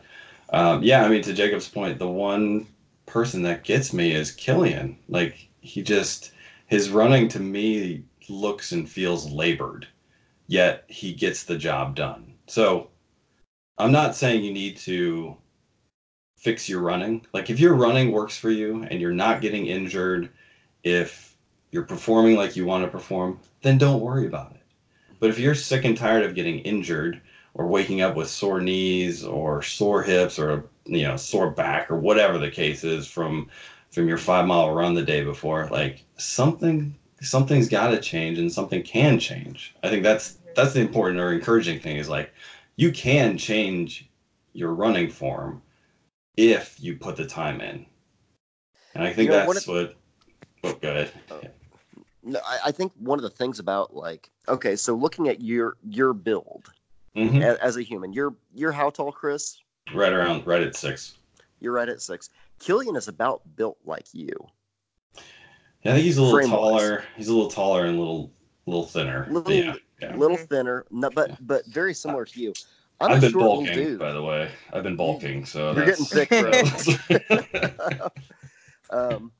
Um, 0.50 0.82
yeah. 0.82 1.04
I 1.04 1.08
mean, 1.08 1.22
to 1.22 1.34
Jacob's 1.34 1.68
point, 1.68 1.98
the 1.98 2.08
one 2.08 2.66
person 3.06 3.42
that 3.42 3.64
gets 3.64 3.92
me 3.92 4.12
is 4.12 4.30
Killian. 4.32 4.98
Like 5.08 5.48
he 5.60 5.82
just 5.82 6.32
his 6.66 6.90
running 6.90 7.28
to 7.28 7.40
me 7.40 8.04
looks 8.30 8.72
and 8.72 8.88
feels 8.88 9.30
labored, 9.30 9.86
yet 10.46 10.84
he 10.88 11.12
gets 11.12 11.44
the 11.44 11.56
job 11.56 11.94
done. 11.94 12.34
So 12.46 12.90
I'm 13.78 13.92
not 13.92 14.14
saying 14.14 14.42
you 14.42 14.52
need 14.52 14.76
to 14.78 15.36
fix 16.36 16.68
your 16.68 16.80
running. 16.80 17.26
Like 17.32 17.50
if 17.50 17.60
your 17.60 17.74
running 17.74 18.12
works 18.12 18.36
for 18.36 18.50
you 18.50 18.84
and 18.84 19.00
you're 19.00 19.12
not 19.12 19.40
getting 19.40 19.66
injured, 19.66 20.30
if 20.82 21.36
you're 21.70 21.84
performing 21.84 22.36
like 22.36 22.56
you 22.56 22.64
want 22.64 22.84
to 22.84 22.90
perform, 22.90 23.40
then 23.62 23.78
don't 23.78 24.00
worry 24.00 24.26
about 24.26 24.52
it. 24.52 24.62
But 25.20 25.30
if 25.30 25.38
you're 25.38 25.54
sick 25.54 25.84
and 25.84 25.96
tired 25.96 26.24
of 26.24 26.34
getting 26.34 26.60
injured 26.60 27.20
or 27.54 27.66
waking 27.66 28.00
up 28.00 28.14
with 28.14 28.28
sore 28.28 28.60
knees 28.60 29.24
or 29.24 29.62
sore 29.62 30.02
hips 30.02 30.38
or 30.38 30.68
you 30.86 31.02
know 31.02 31.16
sore 31.16 31.50
back 31.50 31.90
or 31.90 31.98
whatever 31.98 32.38
the 32.38 32.50
case 32.50 32.84
is 32.84 33.06
from 33.06 33.48
from 33.90 34.06
your 34.06 34.18
5 34.18 34.46
mile 34.46 34.72
run 34.72 34.94
the 34.94 35.02
day 35.02 35.24
before, 35.24 35.68
like 35.70 36.04
something 36.16 36.94
something's 37.20 37.68
got 37.68 37.88
to 37.88 38.00
change 38.00 38.38
and 38.38 38.52
something 38.52 38.82
can 38.82 39.18
change. 39.18 39.74
I 39.82 39.88
think 39.88 40.02
that's 40.02 40.38
that's 40.54 40.72
the 40.74 40.80
important 40.80 41.20
or 41.20 41.32
encouraging 41.32 41.80
thing 41.80 41.96
is 41.96 42.08
like 42.08 42.32
you 42.76 42.92
can 42.92 43.36
change 43.38 44.08
your 44.52 44.72
running 44.74 45.10
form 45.10 45.62
if 46.36 46.76
you 46.80 46.96
put 46.96 47.16
the 47.16 47.26
time 47.26 47.60
in. 47.60 47.84
And 48.94 49.04
I 49.04 49.12
think 49.12 49.26
You 49.30 49.36
know, 49.36 49.46
that's 49.52 49.66
of- 49.68 49.74
what. 49.74 49.94
Oh, 50.64 50.72
go 50.80 50.90
ahead. 50.90 51.12
No, 52.24 52.40
I, 52.44 52.58
I 52.66 52.72
think 52.72 52.92
one 52.98 53.18
of 53.18 53.22
the 53.22 53.30
things 53.30 53.58
about 53.58 53.94
like 53.94 54.30
okay, 54.48 54.74
so 54.76 54.94
looking 54.94 55.28
at 55.28 55.40
your 55.40 55.76
your 55.88 56.12
build 56.12 56.72
Mhm. 57.16 57.42
as, 57.42 57.56
as 57.58 57.76
a 57.76 57.82
human, 57.82 58.12
you're 58.12 58.34
you're 58.54 58.72
how 58.72 58.90
tall, 58.90 59.12
Chris? 59.12 59.58
Right 59.94 60.12
around, 60.12 60.46
right 60.46 60.62
at 60.62 60.76
six. 60.76 61.16
You're 61.60 61.72
right 61.72 61.88
at 61.88 62.02
six. 62.02 62.28
Killian 62.58 62.96
is 62.96 63.08
about 63.08 63.42
built 63.56 63.78
like 63.84 64.06
you. 64.12 64.30
Yeah, 65.82 65.92
I 65.92 65.94
think 65.94 66.04
he's 66.04 66.18
a 66.18 66.22
little 66.22 66.48
taller. 66.48 67.04
He's 67.16 67.28
a 67.28 67.34
little 67.34 67.50
taller 67.50 67.84
and 67.86 67.96
a 67.96 67.98
little, 67.98 68.32
little 68.66 68.86
thinner. 68.86 69.26
Little- 69.30 69.52
yeah, 69.52 69.74
yeah. 70.00 70.16
little 70.16 70.36
thinner, 70.36 70.84
no, 70.90 71.08
but 71.10 71.30
Yeah. 71.30 71.36
but 71.40 71.66
very 71.66 71.94
similar 71.94 72.24
to 72.24 72.40
you. 72.40 72.52
I'm 73.00 73.12
I've 73.12 73.20
been 73.20 73.30
short 73.30 73.44
bulking, 73.44 73.96
by 73.96 74.12
the 74.12 74.22
way. 74.22 74.50
I've 74.72 74.82
been 74.82 74.96
bulking, 74.96 75.44
so 75.44 75.72
You're 75.72 75.84
getting 75.86 76.04
thick, 76.04 76.30
bro. 76.30 78.08
um, 78.90 79.32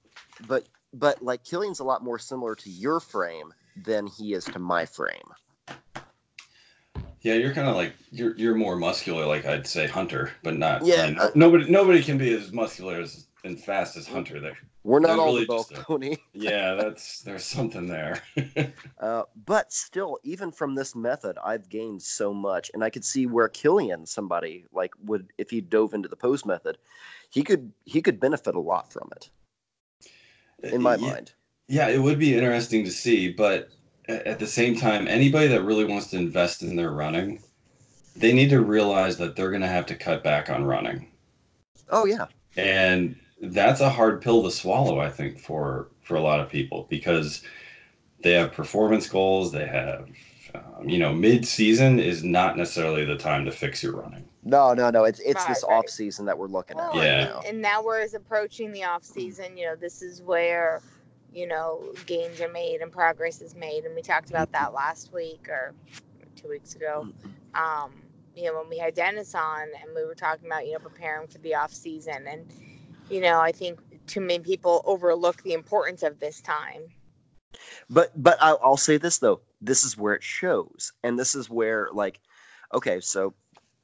but 0.46 0.68
but 0.94 1.20
like 1.22 1.42
Killian's 1.44 1.81
a 1.81 1.85
lot 1.85 2.05
more 2.05 2.20
similar 2.20 2.55
to 2.55 2.70
your 2.70 3.01
frame 3.01 3.53
than 3.85 4.07
he 4.07 4.35
is 4.35 4.44
to 4.44 4.61
my 4.61 4.87
frame. 4.87 5.16
yeah, 7.22 7.35
you're 7.35 7.53
kind 7.53 7.66
of 7.68 7.74
like 7.74 7.94
you're 8.12 8.37
you're 8.37 8.55
more 8.55 8.77
muscular, 8.77 9.27
like 9.27 9.44
I'd 9.44 9.66
say 9.66 9.88
Hunter, 9.88 10.31
but 10.44 10.57
not. 10.57 10.87
Yeah, 10.87 11.14
I 11.18 11.24
uh, 11.24 11.31
nobody 11.35 11.68
nobody 11.68 12.01
can 12.01 12.16
be 12.16 12.33
as 12.33 12.53
muscular 12.53 13.01
as 13.01 13.27
and 13.42 13.59
fast 13.61 13.96
as 13.96 14.07
Hunter. 14.07 14.38
There. 14.38 14.57
We're 14.88 15.01
not 15.01 15.11
They're 15.11 15.18
all 15.18 15.35
really 15.35 15.44
the 15.44 15.44
Balcony. 15.44 16.18
Yeah, 16.33 16.74
that's 16.74 17.20
there's 17.20 17.44
something 17.44 17.88
there. 17.88 18.22
Uh, 18.98 19.22
but 19.46 19.72
still, 19.72 20.18
even 20.24 20.51
from 20.51 20.74
this 20.74 20.94
method, 20.96 21.37
I've 21.44 21.68
gained 21.68 22.03
so 22.03 22.33
much, 22.33 22.70
and 22.74 22.83
I 22.83 22.90
could 22.90 23.05
see 23.05 23.27
where 23.27 23.48
Killian, 23.48 24.07
somebody 24.07 24.64
like 24.72 24.92
would, 25.05 25.33
if 25.38 25.51
he 25.51 25.61
dove 25.61 25.94
into 25.94 26.09
the 26.09 26.16
pose 26.16 26.44
method, 26.44 26.79
he 27.31 27.42
could 27.42 27.72
he 27.85 28.01
could 28.03 28.18
benefit 28.18 28.55
a 28.55 28.61
lot 28.61 28.92
from 28.92 29.11
it. 29.14 29.31
In 30.72 30.81
my 30.81 30.96
Yeah. 30.96 31.11
mind, 31.11 31.33
Yeah, 31.68 31.88
it 31.88 31.98
would 31.98 32.18
be 32.18 32.35
interesting 32.35 32.85
to 32.85 32.90
see, 32.90 33.31
but 33.31 33.70
at 34.09 34.38
the 34.38 34.46
same 34.46 34.74
time, 34.74 35.07
anybody 35.07 35.48
that 35.48 35.62
really 35.64 35.85
wants 35.85 36.07
to 36.09 36.16
invest 36.16 36.62
in 36.62 36.77
their 36.77 36.90
running, 36.92 37.40
they 38.16 38.33
need 38.33 38.51
to 38.51 38.61
realize 38.62 39.18
that 39.18 39.37
they're 39.37 39.51
going 39.51 39.62
to 39.62 39.68
have 39.68 39.87
to 39.87 39.96
cut 39.96 40.24
back 40.24 40.51
on 40.51 40.64
running. 40.64 41.09
oh 41.90 42.07
yeah, 42.07 42.27
And 42.57 43.16
that's 43.40 43.81
a 43.81 43.90
hard 43.90 44.22
pill 44.22 44.42
to 44.44 44.51
swallow, 44.51 44.98
I 45.01 45.11
think, 45.11 45.38
for 45.38 45.90
for 46.03 46.16
a 46.16 46.20
lot 46.20 46.40
of 46.40 46.48
people 46.51 46.87
because 46.90 47.42
they 48.22 48.33
have 48.33 48.53
performance 48.53 49.09
goals, 49.09 49.53
they 49.53 49.66
have 49.66 50.09
um, 50.55 50.88
you 50.88 50.98
know, 50.98 51.12
mid-season 51.14 51.98
is 52.01 52.24
not 52.24 52.57
necessarily 52.57 53.05
the 53.05 53.16
time 53.16 53.44
to 53.44 53.53
fix 53.53 53.83
your 53.83 53.96
running. 53.96 54.24
no, 54.42 54.74
no, 54.74 54.90
no, 54.90 55.05
it's 55.05 55.20
it's 55.20 55.44
this 55.44 55.62
Right, 55.62 55.70
right. 55.70 55.79
off 55.79 55.88
season 55.88 56.27
that 56.27 56.38
we're 56.38 56.46
looking 56.48 56.79
at 56.79 56.92
Well, 56.92 56.96
right 56.96 57.07
Yeah. 57.07 57.24
now. 57.24 57.40
And 57.46 57.61
now 57.61 57.83
we're 57.83 58.07
approaching 58.14 58.72
the 58.72 58.85
off 58.85 59.05
season. 59.05 59.57
You 59.57 59.66
know, 59.66 59.77
this 59.77 60.03
is 60.03 60.22
where, 60.22 60.81
you 61.33 61.46
know, 61.46 61.92
gains 62.07 62.40
are 62.40 62.48
made 62.48 62.81
and 62.81 62.90
progress 62.92 63.40
is 63.40 63.55
made. 63.55 63.85
And 63.85 63.94
we 63.94 64.03
talked 64.03 64.31
about 64.31 64.53
that 64.53 64.72
last 64.72 65.12
week 65.12 65.48
or 65.48 65.74
two 66.37 66.48
weeks 66.48 66.74
ago. 66.74 67.09
Um, 67.55 68.03
you 68.35 68.44
know, 68.44 68.59
when 68.61 68.68
we 68.68 68.79
had 68.79 68.94
Dennis 68.94 69.35
on 69.35 69.62
and 69.83 69.94
we 69.94 70.05
were 70.05 70.14
talking 70.14 70.46
about, 70.46 70.66
you 70.66 70.72
know, 70.74 70.79
preparing 70.79 71.27
for 71.29 71.38
the 71.38 71.55
off 71.57 71.72
season. 71.72 72.27
And, 72.29 72.46
you 73.11 73.21
know, 73.21 73.40
I 73.40 73.53
think 73.53 73.79
too 74.07 74.21
many 74.21 74.40
people 74.40 74.83
overlook 74.85 75.42
the 75.42 75.53
importance 75.53 76.03
of 76.03 76.18
this 76.18 76.40
time. 76.40 76.83
But 77.90 78.11
but 78.21 78.38
I'll, 78.40 78.59
I'll 78.62 78.77
say 78.77 78.99
this 78.99 79.18
though, 79.18 79.40
this 79.61 79.85
is 79.85 79.97
where 79.97 80.14
it 80.14 80.23
shows, 80.23 80.92
and 81.03 81.18
this 81.18 81.35
is 81.35 81.49
where 81.49 81.88
like, 81.92 82.21
okay, 82.75 83.01
so 83.01 83.35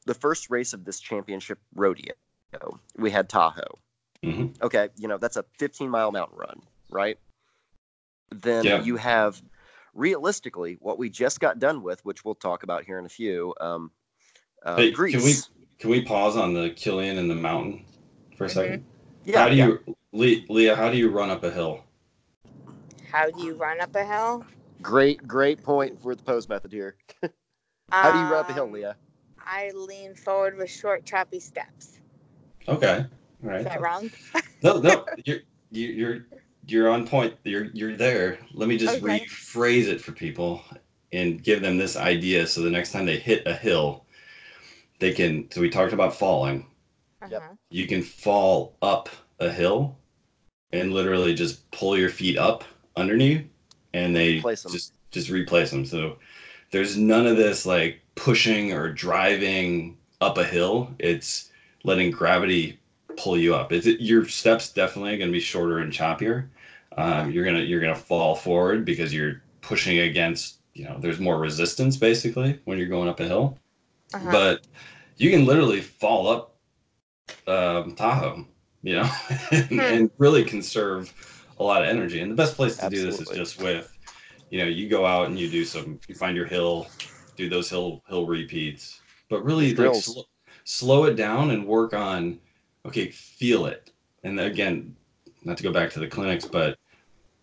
the 0.06 0.14
first 0.14 0.50
race 0.50 0.72
of 0.72 0.84
this 0.84 1.00
championship 1.00 1.58
rodeo, 1.74 2.12
we 2.96 3.10
had 3.10 3.28
Tahoe. 3.28 3.78
Mm-hmm. 4.22 4.62
Okay, 4.62 4.88
you 4.96 5.08
know 5.08 5.18
that's 5.18 5.37
a 5.37 5.44
15 5.58 5.88
mile 5.88 6.12
mountain 6.12 6.37
run, 6.37 6.60
right? 6.90 7.18
Then 8.30 8.64
yeah. 8.64 8.82
you 8.82 8.96
have 8.96 9.42
realistically 9.94 10.76
what 10.80 10.98
we 10.98 11.08
just 11.08 11.40
got 11.40 11.58
done 11.58 11.82
with, 11.82 12.04
which 12.04 12.24
we'll 12.24 12.34
talk 12.34 12.62
about 12.62 12.84
here 12.84 12.98
in 12.98 13.06
a 13.06 13.10
few. 13.10 13.54
Um, 13.60 13.90
uh, 14.64 14.76
hey, 14.76 14.90
Greece. 14.90 15.14
Can 15.14 15.24
we 15.24 15.34
can 15.78 15.90
we 15.90 16.02
pause 16.04 16.37
on 16.37 16.54
the 16.54 16.70
Killian 16.70 17.18
and 17.18 17.30
the 17.30 17.34
mountain 17.34 17.84
for 18.37 18.44
a 18.44 18.48
mm-hmm. 18.48 18.74
2nd 18.74 18.82
yeah, 19.24 19.40
how 19.40 19.48
do 19.48 19.56
yeah. 19.56 19.66
you 19.66 19.96
Le- 20.12 20.44
Leah, 20.48 20.76
how 20.76 20.90
do 20.90 20.96
you 20.96 21.10
run 21.10 21.30
up 21.30 21.42
a 21.44 21.50
hill? 21.50 21.84
How 23.10 23.30
do 23.30 23.40
you 23.40 23.54
run 23.54 23.80
up 23.80 23.94
a 23.96 24.04
hill? 24.04 24.44
Great, 24.82 25.26
great 25.26 25.62
point 25.62 26.00
for 26.02 26.14
the 26.14 26.22
pose 26.22 26.48
method 26.48 26.72
here. 26.72 26.96
How 28.02 28.12
do 28.12 28.18
you 28.18 28.26
run 28.26 28.40
up 28.40 28.50
a 28.50 28.52
hill, 28.52 28.68
Um, 28.68 28.70
Leah? 28.70 28.96
I 29.38 29.70
lean 29.74 30.14
forward 30.14 30.56
with 30.56 30.70
short, 30.70 31.04
choppy 31.04 31.40
steps. 31.40 32.00
Okay. 32.68 33.06
All 33.44 33.50
Is 33.58 33.64
right. 33.64 33.64
that 33.64 33.80
wrong? 33.80 34.10
No, 34.62 34.80
no, 34.80 35.06
you're 35.24 35.40
you- 35.70 35.88
you're 35.88 36.26
you're 36.66 36.88
on 36.90 37.06
point. 37.06 37.34
You're 37.44 37.66
you're 37.74 37.96
there. 37.96 38.38
Let 38.54 38.68
me 38.68 38.78
just 38.78 39.00
Okay. 39.00 39.02
rephrase 39.02 39.87
it 39.88 40.00
for 40.00 40.12
people 40.12 40.62
and 41.12 41.42
give 41.42 41.60
them 41.62 41.76
this 41.78 41.96
idea 41.96 42.46
so 42.46 42.62
the 42.62 42.70
next 42.70 42.92
time 42.92 43.06
they 43.06 43.18
hit 43.18 43.46
a 43.46 43.54
hill, 43.54 44.06
they 45.00 45.12
can. 45.12 45.50
So 45.50 45.60
we 45.60 45.70
talked 45.70 45.92
about 45.92 46.14
falling. 46.16 46.66
Yep. 47.30 47.42
Uh-huh. 47.42 47.54
You 47.70 47.87
can 47.87 48.02
fall 48.02 48.76
up 48.82 49.08
a 49.40 49.50
hill 49.50 49.96
and 50.72 50.92
literally 50.92 51.34
just 51.34 51.70
pull 51.70 51.96
your 51.96 52.10
feet 52.10 52.37
up 52.38 52.64
underneath, 52.96 53.46
and 53.92 54.14
they 54.14 54.38
Replace 54.38 54.66
'em. 54.66 54.72
just 54.72 54.92
just 55.10 55.30
replace 55.30 55.70
them. 55.70 55.84
So 55.84 56.18
there's 56.70 56.96
none 56.96 57.26
of 57.26 57.37
this 57.37 57.64
like 57.66 58.00
pushing 58.14 58.72
or 58.72 58.92
driving 58.92 59.96
up 60.20 60.38
a 60.38 60.44
hill. 60.44 60.94
It's 60.98 61.50
letting 61.84 62.10
gravity 62.10 62.78
pull 63.16 63.38
you 63.38 63.54
up. 63.54 63.72
It's 63.72 63.87
your 63.87 64.26
steps 64.26 64.72
definitely 64.72 65.16
going 65.18 65.30
to 65.30 65.32
be 65.32 65.40
shorter 65.40 65.78
and 65.78 65.92
choppier. 65.92 66.48
Um, 66.96 67.30
you're 67.30 67.44
gonna 67.44 67.60
you're 67.60 67.80
gonna 67.80 67.94
fall 67.94 68.34
forward 68.37 68.84
because 68.84 69.12
you're 69.12 69.42
pushing 69.60 69.98
against 70.00 70.58
you 70.74 70.84
know 70.84 70.96
there's 71.00 71.18
more 71.18 71.38
resistance 71.38 71.96
basically 71.96 72.60
when 72.64 72.78
you're 72.78 72.88
going 72.88 73.08
up 73.08 73.20
a 73.20 73.26
hill. 73.26 73.58
Uh-huh. 74.12 74.30
But 74.30 74.66
you 75.16 75.30
can 75.30 75.44
literally 75.44 75.80
fall 75.80 76.28
up 76.28 76.53
um, 77.46 77.94
Tahoe, 77.94 78.46
you 78.82 78.96
know, 78.96 79.10
and, 79.50 79.68
Hmm. 79.68 79.80
and 79.80 80.10
really 80.18 80.44
conserve 80.44 81.12
a 81.58 81.64
lot 81.64 81.82
of 81.82 81.88
energy. 81.88 82.20
And 82.20 82.30
the 82.30 82.37
best 82.37 82.56
place 82.56 82.78
to 82.78 82.88
do 82.88 83.04
this 83.04 83.20
is 83.20 83.28
just 83.30 83.60
with, 83.60 83.96
you 84.50 84.58
know, 84.58 84.66
you 84.66 84.88
go 84.88 85.06
out 85.06 85.28
and 85.28 85.38
you 85.38 85.50
do 85.50 85.64
some, 85.64 86.00
you 86.08 86.14
find 86.14 86.37
your 86.37 86.46
hill, 86.46 86.87
do 87.37 87.48
those 87.48 87.70
hill 87.70 88.02
hill 88.08 88.26
repeats, 88.26 89.00
but 89.28 89.44
really 89.44 89.74
like, 89.74 89.94
sl- 89.94 90.20
slow 90.64 91.04
it 91.04 91.14
down 91.14 91.50
and 91.50 91.66
work 91.66 91.94
on, 91.94 92.40
okay, 92.87 93.10
feel 93.10 93.66
it. 93.66 93.90
And 94.22 94.40
again, 94.40 94.96
not 95.44 95.56
to 95.56 95.62
go 95.62 95.72
back 95.72 95.90
to 95.92 96.00
the 96.00 96.08
clinics, 96.08 96.44
but 96.44 96.78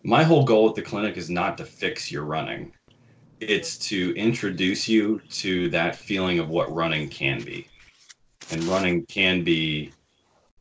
my 0.04 0.22
whole 0.22 0.44
goal 0.44 0.64
with 0.64 0.74
the 0.74 0.82
clinic 0.82 1.16
is 1.16 1.30
not 1.30 1.56
to 1.58 1.64
fix 1.64 2.10
your 2.10 2.24
running. 2.24 2.72
It's 3.40 3.76
to 3.88 4.14
introduce 4.16 4.88
you 4.88 5.20
to 5.30 5.68
that 5.70 5.96
feeling 5.96 6.38
of 6.38 6.48
what 6.48 6.72
running 6.72 7.08
can 7.08 7.44
be. 7.44 7.71
And 8.50 8.62
running 8.64 9.06
can 9.06 9.44
be 9.44 9.92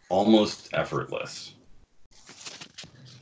almost 0.10 0.74
effortless. 0.74 1.56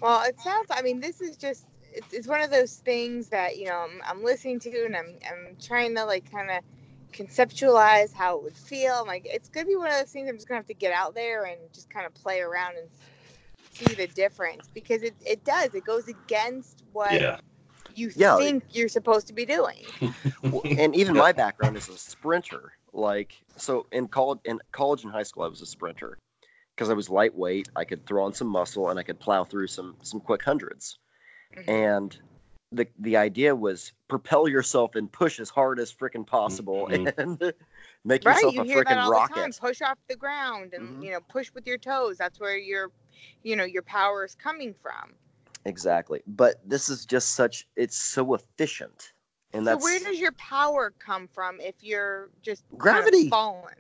Well, 0.02 0.24
it 0.28 0.40
sounds. 0.40 0.68
I 0.72 0.82
mean, 0.82 1.00
this 1.00 1.22
is 1.22 1.38
just. 1.38 1.66
It's, 1.92 2.14
it's 2.14 2.28
one 2.28 2.42
of 2.42 2.52
those 2.52 2.76
things 2.76 3.30
that 3.30 3.58
you 3.58 3.66
know 3.66 3.88
I'm, 3.90 4.02
I'm 4.06 4.24
listening 4.24 4.60
to, 4.62 4.86
and 4.86 4.96
I'm 4.96 5.18
I'm 5.28 5.56
trying 5.62 5.96
to 5.96 6.06
like 6.06 6.30
kind 6.32 6.52
of 6.52 6.64
conceptualize 7.12 8.14
how 8.14 8.38
it 8.38 8.44
would 8.44 8.56
feel. 8.56 8.94
I'm 8.94 9.08
like, 9.08 9.26
it's 9.26 9.50
gonna 9.50 9.66
be 9.66 9.76
one 9.76 9.88
of 9.88 9.94
those 9.94 10.12
things. 10.12 10.30
I'm 10.30 10.36
just 10.36 10.48
gonna 10.48 10.60
have 10.60 10.68
to 10.68 10.74
get 10.76 10.94
out 10.94 11.16
there 11.16 11.46
and 11.46 11.58
just 11.74 11.90
kind 11.90 12.06
of 12.06 12.14
play 12.14 12.42
around 12.42 12.76
and 12.78 12.88
see 13.72 13.94
the 13.96 14.08
difference 14.08 14.70
because 14.74 15.02
it 15.04 15.16
it 15.26 15.44
does. 15.44 15.74
It 15.74 15.84
goes 15.84 16.08
against 16.08 16.84
what 16.94 17.12
Yeah. 17.12 17.38
you 17.96 18.12
Yeah. 18.16 18.38
think 18.38 18.64
you're 18.72 18.90
supposed 18.90 19.28
to 19.28 19.34
be 19.34 19.46
doing. 19.46 19.86
Well, 20.44 20.64
and 20.66 20.96
even 20.96 21.16
my 21.16 21.32
background 21.32 21.78
is 21.78 21.90
a 21.90 21.98
sprinter. 21.98 22.72
Like 22.94 23.34
so 23.56 23.86
in 23.92 24.08
college 24.08 24.40
in 24.46 24.60
college 24.72 25.04
and 25.04 25.12
high 25.12 25.24
school 25.24 25.44
I 25.44 25.48
was 25.48 25.62
a 25.62 25.66
sprinter 25.66 26.18
because 26.76 26.90
I 26.90 26.94
was 26.94 27.10
lightweight, 27.10 27.70
I 27.76 27.84
could 27.84 28.06
throw 28.06 28.24
on 28.26 28.34
some 28.34 28.48
muscle 28.48 28.90
and 28.90 29.00
I 29.00 29.04
could 29.04 29.20
plow 29.20 29.44
through 29.44 29.68
some 29.68 29.96
some 30.02 30.20
quick 30.20 30.44
hundreds. 30.44 30.98
Mhm. 31.56 31.68
And 31.70 32.22
the 32.72 32.88
the 33.00 33.18
idea 33.18 33.56
was 33.56 33.94
propel 34.08 34.48
yourself 34.48 34.96
and 34.96 35.12
push 35.12 35.40
as 35.40 35.50
hard 35.50 35.80
as 35.80 35.94
freaking 35.94 36.26
possible 36.26 36.88
Mhm. 36.92 37.14
and 37.18 37.54
make 38.06 38.24
Right, 38.24 38.36
yourself 38.36 38.56
you 38.56 38.62
a 38.62 38.66
hear 38.66 38.84
that 38.84 38.98
freaking 38.98 39.02
all 39.02 39.10
the 39.12 39.18
time. 39.28 39.30
rocket. 39.38 39.60
Push 39.60 39.82
off 39.82 39.98
the 40.08 40.16
ground 40.16 40.74
and 40.74 40.98
Mhm. 41.00 41.06
you 41.06 41.12
know 41.12 41.20
push 41.22 41.52
with 41.54 41.68
your 41.68 41.78
toes. 41.78 42.18
That's 42.18 42.40
where 42.40 42.58
your, 42.58 42.92
you 43.44 43.56
know, 43.56 43.66
your 43.66 43.84
power 43.84 44.24
is 44.24 44.36
coming 44.36 44.74
from. 44.74 45.14
Exactly. 45.66 46.22
But 46.26 46.56
this 46.68 46.90
is 46.90 47.06
just 47.06 47.34
such 47.34 47.68
it's 47.76 47.98
so 47.98 48.34
efficient. 48.34 49.14
And 49.54 49.66
so 49.66 49.78
where 49.78 50.00
does 50.00 50.20
your 50.20 50.32
power 50.34 50.94
come 51.00 51.28
from 51.28 51.60
if 51.60 51.76
you're 51.82 52.30
just 52.42 52.64
kind 52.70 52.74
of 52.74 52.80
Gravity. 52.80 53.30
falling? 53.30 53.74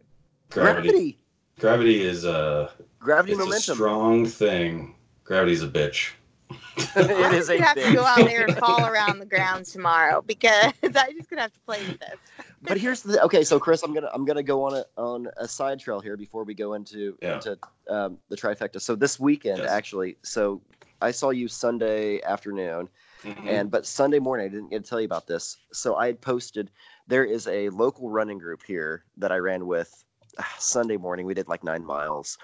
Gravity. 0.49 0.87
gravity. 0.89 1.19
Gravity 1.59 2.01
is 2.01 2.25
a 2.25 2.71
Gravity 2.99 3.33
it's 3.33 3.41
a 3.41 3.45
momentum. 3.45 3.75
strong 3.75 4.25
thing. 4.25 4.95
Gravity's 5.23 5.61
a 5.63 5.67
bitch. 5.67 6.11
it 6.95 7.33
is 7.33 7.49
a 7.49 7.55
you 7.57 7.61
have 7.63 7.75
to 7.75 7.93
go 7.93 8.03
out 8.03 8.25
there 8.25 8.47
and 8.47 8.57
fall 8.57 8.85
around 8.85 9.19
the 9.19 9.25
ground 9.25 9.65
tomorrow 9.65 10.21
because 10.21 10.73
I'm 10.83 11.15
just 11.15 11.29
gonna 11.29 11.43
have 11.43 11.53
to 11.53 11.59
play 11.59 11.85
with 11.85 11.99
this. 11.99 12.17
but 12.63 12.77
here's 12.77 13.03
the 13.03 13.21
okay 13.23 13.43
so 13.43 13.59
chris 13.59 13.83
i'm 13.83 13.93
gonna 13.93 14.09
i'm 14.13 14.25
gonna 14.25 14.41
go 14.41 14.63
on 14.63 14.73
a 14.73 14.83
on 14.97 15.27
a 15.37 15.47
side 15.47 15.79
trail 15.79 15.99
here 15.99 16.17
before 16.17 16.43
we 16.43 16.53
go 16.55 16.73
into 16.73 17.15
Yeah. 17.21 17.35
into 17.35 17.57
um, 17.89 18.17
the 18.29 18.35
trifecta 18.35 18.81
so 18.81 18.95
this 18.95 19.19
weekend 19.19 19.59
Yes. 19.59 19.69
actually 19.69 20.17
so 20.23 20.59
i 21.01 21.11
saw 21.11 21.29
you 21.29 21.47
sunday 21.47 22.21
afternoon 22.23 22.89
Mhm. 23.23 23.49
and 23.49 23.71
but 23.71 23.85
sunday 23.85 24.19
morning 24.19 24.45
i 24.45 24.49
didn't 24.49 24.69
get 24.69 24.83
to 24.83 24.89
tell 24.89 24.99
you 25.01 25.05
about 25.05 25.27
this 25.27 25.57
so 25.73 25.95
i 25.95 26.05
had 26.07 26.21
posted 26.21 26.71
there 27.07 27.25
is 27.25 27.47
a 27.47 27.69
local 27.69 28.09
running 28.09 28.37
group 28.37 28.63
here 28.63 29.03
that 29.17 29.31
i 29.31 29.37
ran 29.37 29.65
with 29.67 30.03
ah, 30.39 30.55
sunday 30.57 30.97
morning 30.97 31.25
we 31.25 31.33
did 31.33 31.47
like 31.47 31.63
nine 31.63 31.85
miles 31.85 32.37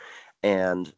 and 0.44 0.94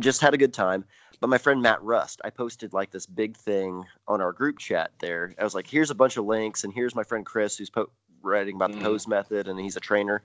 just 0.00 0.20
had 0.20 0.34
a 0.34 0.38
good 0.38 0.54
time 0.54 0.84
but 1.20 1.28
my 1.28 1.38
friend 1.38 1.60
matt 1.62 1.82
rust 1.82 2.20
i 2.24 2.30
posted 2.30 2.72
like 2.72 2.90
this 2.90 3.06
big 3.06 3.36
thing 3.36 3.84
on 4.08 4.20
our 4.20 4.32
group 4.32 4.58
chat 4.58 4.90
there 5.00 5.34
i 5.38 5.44
was 5.44 5.54
like 5.54 5.66
here's 5.66 5.90
a 5.90 5.94
bunch 5.94 6.16
of 6.16 6.24
links 6.24 6.64
and 6.64 6.72
here's 6.72 6.94
my 6.94 7.04
friend 7.04 7.26
chris 7.26 7.56
who's 7.56 7.70
po- 7.70 7.90
writing 8.22 8.56
about 8.56 8.70
Mhm. 8.70 8.74
the 8.76 8.80
pose 8.80 9.06
method 9.06 9.48
and 9.48 9.60
he's 9.60 9.76
a 9.76 9.80
trainer 9.80 10.22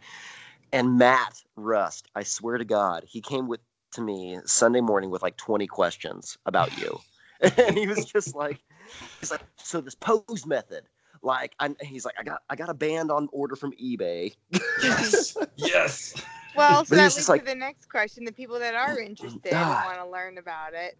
and 0.72 0.98
matt 0.98 1.44
rust 1.56 2.08
i 2.16 2.24
swear 2.24 2.58
to 2.58 2.66
god 2.66 3.04
he 3.06 3.22
came 3.22 3.48
with 3.48 3.60
to 3.92 4.02
me 4.02 4.40
sunday 4.46 4.82
morning 4.82 5.10
with 5.10 5.22
like 5.22 5.38
20 5.38 5.68
questions 5.68 6.38
about 6.46 6.78
you 6.78 7.00
and 7.58 7.78
he 7.78 7.88
was 7.88 8.06
just 8.06 8.36
like 8.36 8.60
he's 9.20 9.32
like 9.32 9.42
so 9.58 9.82
this 9.82 9.96
pose 9.96 10.46
method 10.46 10.84
like 11.22 11.54
I, 11.60 11.76
he's 11.82 12.06
like 12.06 12.16
i 12.20 12.24
got 12.24 12.42
i 12.50 12.56
got 12.56 12.70
a 12.70 12.74
band 12.74 13.12
on 13.12 13.28
order 13.32 13.56
from 13.56 13.72
ebay 13.74 14.34
yes. 14.82 15.38
yes. 15.56 16.14
Well, 16.56 16.86
so 16.86 16.90
But 16.90 16.96
that 16.96 17.04
leads 17.04 17.16
just 17.16 17.30
to 17.30 17.46
the 17.46 17.56
next 17.56 17.88
question: 17.88 18.26
the 18.26 18.32
people 18.32 18.58
that 18.60 18.74
are 18.74 19.00
interested 19.00 19.54
and 19.54 19.70
want 19.70 20.00
to 20.00 20.10
learn 20.10 20.40
about 20.40 20.74
it, 20.74 20.98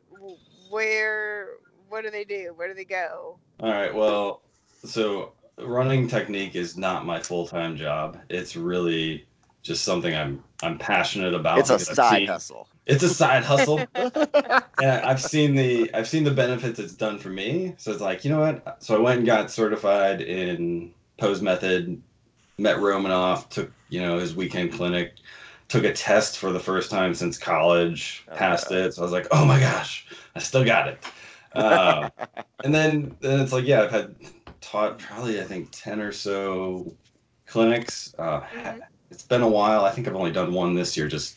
where, 0.70 1.48
what 1.90 2.04
do 2.04 2.12
they 2.12 2.24
do? 2.24 2.54
Where 2.56 2.68
do 2.68 2.76
they 2.76 2.86
go? 2.86 3.40
All 3.60 3.72
right. 3.72 3.94
Well, 3.94 4.42
so 4.86 5.32
running 5.58 6.08
technique 6.08 6.56
is 6.56 6.78
not 6.78 7.08
my 7.08 7.20
full 7.20 7.48
time 7.48 7.76
job. 7.76 8.20
It's 8.30 8.56
really 8.56 9.26
just 9.64 9.84
something 9.84 10.16
I'm 10.16 10.44
I'm 10.62 10.78
passionate 10.78 11.34
about. 11.34 11.58
it's 11.58 11.72
a 11.72 11.74
because 11.74 11.90
I've 11.90 11.96
side 11.96 12.18
seen- 12.20 12.28
hustle 12.28 12.68
It's 12.88 13.04
a 13.04 13.10
side 13.10 13.44
hustle. 13.44 13.92
and 14.80 15.02
I've 15.02 15.22
seen 15.22 15.56
the 15.56 15.94
I've 15.94 16.08
seen 16.08 16.24
the 16.24 16.32
benefits 16.32 16.80
it's 16.80 16.96
done 16.96 17.20
for 17.20 17.30
me. 17.30 17.76
So 17.78 17.92
it's 17.92 18.02
like, 18.02 18.26
you 18.26 18.32
know 18.32 18.40
what? 18.42 18.84
So 18.84 18.96
I 18.96 19.00
went 19.00 19.20
and 19.20 19.28
got 19.28 19.52
certified 19.52 20.22
in 20.22 20.94
pose 21.20 21.42
method, 21.42 22.02
met 22.60 22.78
Romanov, 22.78 23.50
took, 23.50 23.74
you 23.90 24.02
know, 24.02 24.20
his 24.20 24.36
weekend 24.36 24.74
clinic, 24.74 25.16
took 25.70 25.84
a 25.86 25.94
test 25.94 26.38
for 26.40 26.52
the 26.52 26.60
first 26.60 26.92
time 26.92 27.14
since 27.16 27.38
college, 27.38 28.28
Oh, 28.28 28.34
passed 28.36 28.72
yeah. 28.72 28.88
it. 28.88 28.94
So 28.94 29.02
I 29.02 29.06
was 29.06 29.12
like, 29.14 29.28
oh 29.32 29.46
my 29.46 29.60
gosh, 29.60 30.08
I 30.36 30.40
still 30.40 30.66
got 30.66 30.90
it. 30.90 31.04
Uh, 31.54 32.10
and 32.64 32.74
then 32.74 33.16
then 33.22 33.40
it's 33.42 33.54
like, 33.54 33.66
yeah, 33.66 33.84
I've 33.84 33.92
had 33.92 34.16
taught 34.62 35.00
probably 35.00 35.42
I 35.42 35.46
think 35.46 35.70
10 35.72 36.02
or 36.02 36.12
so 36.12 36.98
clinics. 37.48 38.14
Uh, 38.18 38.42
Mhm. 38.52 38.82
It's 39.10 39.24
been 39.24 39.42
a 39.42 39.48
while. 39.50 39.86
I 39.86 39.92
think 39.92 40.08
I've 40.08 40.16
only 40.16 40.32
done 40.32 40.54
one 40.54 40.76
this 40.76 40.98
year, 40.98 41.08
just 41.08 41.37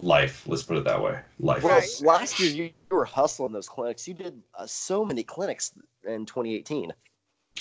life. 0.00 0.46
Let's 0.46 0.62
put 0.62 0.76
it 0.76 0.84
that 0.84 1.02
way. 1.02 1.20
Life. 1.38 1.62
well 1.62 1.72
Right. 1.78 1.90
last 2.02 2.38
year 2.38 2.48
you, 2.48 2.64
you 2.64 2.96
were 2.96 3.04
hustling 3.04 3.52
those 3.52 3.68
clinics 3.68 4.06
you 4.06 4.14
did 4.14 4.42
uh, 4.58 4.66
so 4.66 5.04
many 5.04 5.22
clinics 5.22 5.72
in 6.04 6.26
2018 6.26 6.92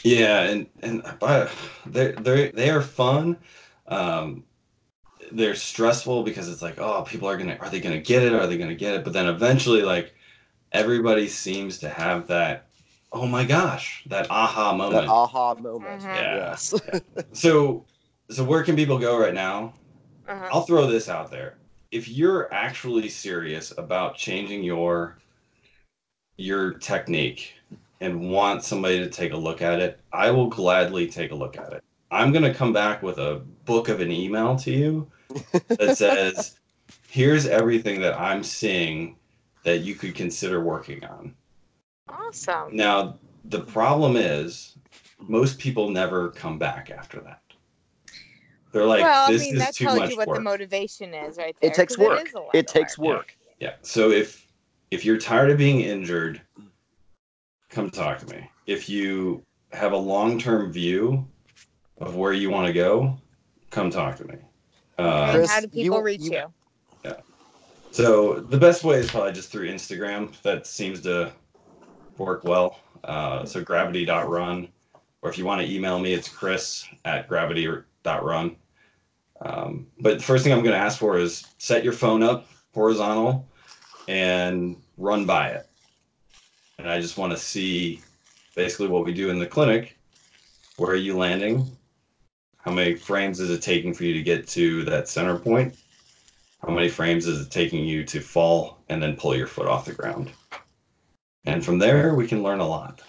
Yeah, 0.03 0.41
and 0.43 0.67
and 0.81 1.03
but 1.19 1.51
they 1.85 2.11
they 2.11 2.51
they 2.51 2.69
are 2.69 2.81
fun. 2.81 3.37
Um, 3.87 4.43
they're 5.31 5.55
stressful 5.55 6.23
because 6.23 6.49
it's 6.49 6.61
like, 6.61 6.79
oh, 6.79 7.03
people 7.03 7.27
are 7.29 7.37
gonna 7.37 7.57
are 7.59 7.69
they 7.69 7.79
gonna 7.79 7.99
get 7.99 8.23
it? 8.23 8.33
Are 8.33 8.47
they 8.47 8.57
gonna 8.57 8.75
get 8.75 8.95
it? 8.95 9.03
But 9.03 9.13
then 9.13 9.27
eventually, 9.27 9.81
like 9.81 10.13
everybody 10.71 11.27
seems 11.27 11.79
to 11.79 11.89
have 11.89 12.27
that, 12.27 12.67
oh 13.11 13.25
my 13.25 13.45
gosh, 13.45 14.03
that 14.07 14.27
aha 14.29 14.75
moment. 14.75 15.05
that 15.05 15.09
aha 15.11 15.55
moment 15.55 16.01
Mhm. 16.01 16.13
Yeah. 16.13 16.35
yes 16.35 16.73
So 17.33 17.85
so 18.29 18.43
where 18.43 18.63
can 18.63 18.75
people 18.75 18.99
go 18.99 19.17
right 19.17 19.33
now? 19.33 19.73
Uh-huh. 20.27 20.49
I'll 20.51 20.61
throw 20.65 20.87
this 20.87 21.09
out 21.09 21.31
there. 21.31 21.57
If 21.95 22.09
you're 22.09 22.53
actually 22.53 23.07
serious 23.07 23.71
about 23.77 24.17
changing 24.17 24.65
your 24.65 25.17
your 26.35 26.73
technique 26.73 27.53
and 28.01 28.29
want 28.29 28.65
somebody 28.65 28.99
to 28.99 29.09
take 29.09 29.31
a 29.31 29.37
look 29.37 29.61
at 29.61 29.79
it, 29.79 30.01
I 30.11 30.29
will 30.31 30.47
gladly 30.47 31.07
take 31.07 31.31
a 31.31 31.35
look 31.35 31.57
at 31.57 31.71
it. 31.71 31.81
I'm 32.11 32.33
going 32.33 32.43
to 32.43 32.53
come 32.53 32.73
back 32.73 33.01
with 33.01 33.17
a 33.17 33.41
book 33.63 33.87
of 33.87 34.01
an 34.01 34.11
email 34.11 34.57
to 34.57 34.71
you 34.71 35.09
that 35.69 35.95
says, 35.97 36.59
"Here's 37.07 37.47
everything 37.47 38.01
that 38.01 38.19
I'm 38.19 38.43
seeing 38.43 39.15
that 39.63 39.77
you 39.77 39.95
could 39.95 40.15
consider 40.15 40.61
working 40.61 41.01
on." 41.05 41.33
Awesome. 42.09 42.75
Now, 42.75 43.19
the 43.45 43.61
problem 43.61 44.17
is 44.17 44.75
most 45.17 45.59
people 45.59 45.89
never 45.91 46.31
come 46.31 46.59
back 46.59 46.91
after 46.91 47.21
that. 47.21 47.41
They're 48.75 48.85
like, 48.85 49.03
well, 49.03 49.29
I 49.29 49.31
"This 49.31 49.41
mean, 49.43 49.53
is 49.53 49.59
that 49.61 49.73
too 49.73 49.85
tells 49.85 49.99
much 49.99 50.09
you 50.11 50.17
what 50.17 50.27
work." 50.27 50.37
the 50.37 50.43
motivation 50.43 51.13
is, 51.13 51.37
right 51.37 51.55
there. 51.61 51.71
it 51.71 51.73
takes 51.73 51.95
'cause 51.95 52.05
work 52.05 52.27
is 52.27 52.33
a 52.33 52.39
lot 52.39 52.53
it 52.53 52.67
takes 52.67 52.97
work. 52.97 53.15
work 53.17 53.37
Yeah. 53.61 53.75
So 53.83 54.11
if 54.11 54.45
if 54.91 55.05
you're 55.05 55.17
tired 55.17 55.49
of 55.49 55.57
being 55.57 55.79
injured, 55.79 56.41
come 57.69 57.89
talk 57.89 58.19
to 58.19 58.35
me. 58.35 58.49
If 58.67 58.89
you 58.89 59.41
have 59.71 59.93
a 59.93 59.97
long-term 59.97 60.73
view 60.73 61.25
of 61.99 62.17
where 62.17 62.33
you 62.33 62.49
want 62.49 62.67
to 62.67 62.73
go, 62.73 63.17
come 63.69 63.89
talk 63.89 64.17
to 64.17 64.25
me. 64.25 64.35
Uh, 64.97 65.31
Chris, 65.31 65.49
how 65.49 65.61
do 65.61 65.69
you- 65.71 65.83
people 65.83 66.01
reach 66.01 66.21
you- 66.21 66.51
you? 67.05 67.15
so 67.91 68.41
the 68.41 68.57
best 68.57 68.83
way 68.83 68.97
is 68.97 69.09
probably 69.09 69.31
just 69.31 69.51
through 69.53 69.69
Instagram. 69.69 70.33
That 70.41 70.67
seems 70.67 70.99
to 71.03 71.31
work 72.17 72.43
well. 72.43 72.79
Uh, 73.05 73.45
so 73.45 73.63
gravity.run 73.63 74.67
or 75.21 75.29
if 75.29 75.37
you 75.37 75.45
want 75.45 75.61
to 75.61 75.73
email 75.73 75.97
me, 75.97 76.13
it's 76.13 76.27
chris 76.27 76.85
at 77.05 77.29
gravity.run. 77.29 78.57
Um, 79.41 79.87
but 79.99 80.17
the 80.17 80.23
first 80.23 80.43
thing 80.43 80.53
I'm 80.53 80.63
going 80.63 80.71
to 80.71 80.77
ask 80.77 80.97
for 80.97 81.17
is 81.17 81.45
set 81.57 81.83
your 81.83 81.93
phone 81.93 82.23
up 82.23 82.47
horizontal 82.73 83.47
and 84.07 84.77
run 84.97 85.25
by 85.25 85.49
it. 85.49 85.67
And 86.77 86.89
I 86.89 86.99
just 86.99 87.17
want 87.17 87.31
to 87.31 87.37
see 87.37 88.01
basically 88.55 88.87
what 88.87 89.05
we 89.05 89.13
do 89.13 89.29
in 89.29 89.39
the 89.39 89.47
clinic. 89.47 89.97
Where 90.77 90.91
are 90.91 90.95
you 90.95 91.17
landing? 91.17 91.69
How 92.57 92.71
many 92.71 92.95
frames 92.95 93.39
is 93.39 93.49
it 93.49 93.61
taking 93.61 93.93
for 93.93 94.03
you 94.03 94.13
to 94.13 94.23
get 94.23 94.47
to 94.49 94.83
that 94.85 95.07
center 95.07 95.37
point? 95.37 95.75
How 96.65 96.73
many 96.73 96.89
frames 96.89 97.27
is 97.27 97.45
it 97.45 97.51
taking 97.51 97.85
you 97.85 98.03
to 98.05 98.19
fall 98.19 98.79
and 98.89 99.01
then 99.01 99.15
pull 99.15 99.35
your 99.35 99.47
foot 99.47 99.67
off 99.67 99.85
the 99.85 99.93
ground? 99.93 100.31
And 101.45 101.63
from 101.63 101.77
there, 101.77 102.15
we 102.15 102.27
can 102.27 102.41
learn 102.41 102.59
a 102.59 102.67
lot. 102.67 103.01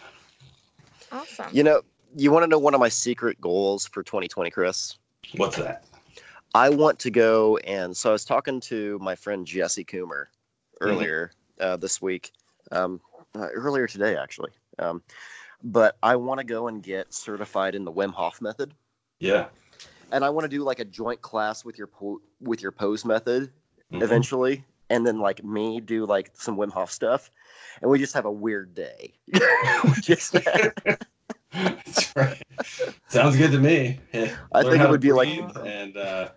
Awesome. 1.11 1.47
You 1.53 1.63
know, 1.63 1.81
you 2.15 2.31
want 2.31 2.45
to 2.45 2.49
know 2.49 2.59
one 2.59 2.75
of 2.75 2.81
my 2.81 2.91
secret 2.91 3.41
goals 3.41 3.87
for 3.87 4.03
2020, 4.03 4.51
Chris? 4.51 4.99
What's 5.37 5.57
that? 5.57 5.85
I 6.55 6.71
want 6.71 6.99
to 7.01 7.11
go 7.11 7.57
and 7.59 7.97
so 7.97 8.11
I 8.11 8.13
was 8.13 8.25
talking 8.25 8.61
to 8.61 8.99
my 9.01 9.15
friend 9.15 9.47
Jesse 9.47 9.85
Coomer 9.85 10.27
earlier 10.81 11.33
uh, 11.61 11.77
this 11.77 12.01
week, 12.01 12.33
um, 12.73 13.01
uh, 13.35 13.49
earlier 13.53 13.87
today 13.87 14.17
actually. 14.17 14.53
Um, 14.79 15.03
but 15.63 15.97
I 16.03 16.17
want 16.17 16.39
to 16.39 16.45
go 16.45 16.69
and 16.69 16.83
get 16.83 17.13
certified 17.13 17.75
in 17.75 17.85
the 17.85 17.93
Wim 17.93 18.13
Hof 18.13 18.41
method, 18.41 18.75
Yeah. 19.21 19.49
and 20.13 20.25
I 20.25 20.31
want 20.31 20.45
to 20.45 20.49
do 20.49 20.63
like 20.63 20.79
a 20.81 20.85
joint 20.85 21.21
class 21.23 21.65
with 21.65 21.79
your 21.79 21.87
po- 21.87 22.21
with 22.41 22.63
your 22.63 22.73
pose 22.73 23.05
method 23.05 23.51
Mhm. 23.93 24.03
eventually, 24.03 24.65
and 24.91 25.07
then 25.07 25.19
like 25.19 25.43
me 25.43 25.81
do 25.81 26.05
like 26.07 26.31
some 26.35 26.57
Wim 26.57 26.71
Hof 26.71 26.93
stuff, 26.93 27.31
and 27.81 27.91
we 27.91 27.99
just 27.99 28.15
have 28.15 28.27
a 28.27 28.33
weird 28.33 28.75
day. 28.75 29.15
just 30.01 30.35
That's 31.57 32.17
right. 32.17 32.43
Sounds 33.09 33.37
good 33.37 33.51
to 33.53 33.59
me. 33.59 33.99
I 34.53 34.63
learn 34.63 34.73
think 34.73 34.85
it 34.85 34.91
would 34.91 35.01
be 35.01 35.13
like- 35.13 35.29
and 35.65 35.97
uh, 35.97 36.29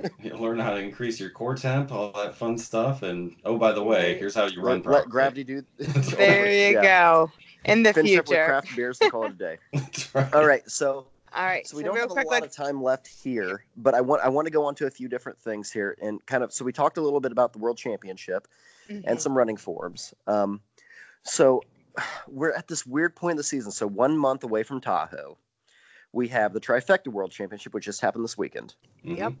you 0.22 0.36
learn 0.36 0.58
how 0.58 0.70
to 0.70 0.78
increase 0.78 1.18
your 1.18 1.30
core 1.30 1.54
temp, 1.56 1.90
all 1.92 2.12
that 2.12 2.34
fun 2.36 2.56
stuff. 2.58 3.02
And 3.02 3.34
oh, 3.44 3.56
by 3.58 3.72
the 3.72 3.82
way, 3.82 4.16
here's 4.18 4.34
how 4.34 4.46
you 4.46 4.60
run. 4.60 4.82
let, 4.82 4.86
let 4.86 5.08
gravity 5.08 5.44
do. 5.44 5.62
There 5.78 6.46
you 6.52 6.74
Yeah. 6.74 6.82
go. 6.82 7.32
In 7.64 7.82
the 7.82 7.92
Finish 7.92 8.12
up 8.16 8.28
with 8.28 8.28
future. 8.28 8.44
craft 8.46 8.76
beers 8.76 8.98
to 9.00 9.10
call 9.10 9.24
it 9.24 9.32
a 9.32 9.34
day. 9.34 9.58
Right. 10.14 10.32
All 10.32 10.46
right, 10.46 10.68
so 10.70 11.06
All 11.34 11.44
right. 11.44 11.66
so 11.66 11.76
we 11.76 11.82
so 11.82 11.88
don't 11.88 11.94
real 11.96 12.04
have 12.04 12.10
a 12.10 12.14
lot 12.14 12.26
let's 12.42 12.58
of 12.58 12.66
time 12.66 12.82
left 12.82 13.06
here, 13.08 13.64
but 13.76 13.94
I 13.94 14.00
want 14.00 14.22
I 14.22 14.28
want 14.28 14.46
to 14.46 14.50
go 14.50 14.64
on 14.64 14.74
to 14.76 14.86
a 14.86 14.90
few 14.90 15.06
different 15.08 15.38
things 15.38 15.70
here 15.70 15.96
and 16.00 16.24
kind 16.26 16.42
of 16.42 16.50
so 16.52 16.64
we 16.64 16.72
talked 16.72 16.96
a 16.96 17.02
little 17.02 17.20
bit 17.20 17.30
about 17.30 17.52
the 17.52 17.58
World 17.58 17.76
Championship 17.76 18.48
and 18.88 19.04
Mhm. 19.04 19.20
some 19.20 19.36
running 19.36 19.56
forms. 19.58 20.14
Um, 20.26 20.60
so 21.24 21.62
we're 22.26 22.52
at 22.52 22.68
this 22.68 22.86
weird 22.86 23.14
point 23.14 23.32
in 23.32 23.36
the 23.36 23.44
season. 23.44 23.70
So 23.72 23.86
one 23.86 24.16
month 24.16 24.44
away 24.44 24.62
from 24.62 24.80
Tahoe, 24.80 25.38
we 26.12 26.28
have 26.28 26.52
the 26.52 26.60
Trifecta 26.60 27.08
World 27.08 27.30
Championship, 27.30 27.74
which 27.74 27.84
just 27.84 28.00
happened 28.00 28.24
this 28.24 28.38
weekend. 28.38 28.74
Yep. 29.02 29.32
Mhm. 29.32 29.36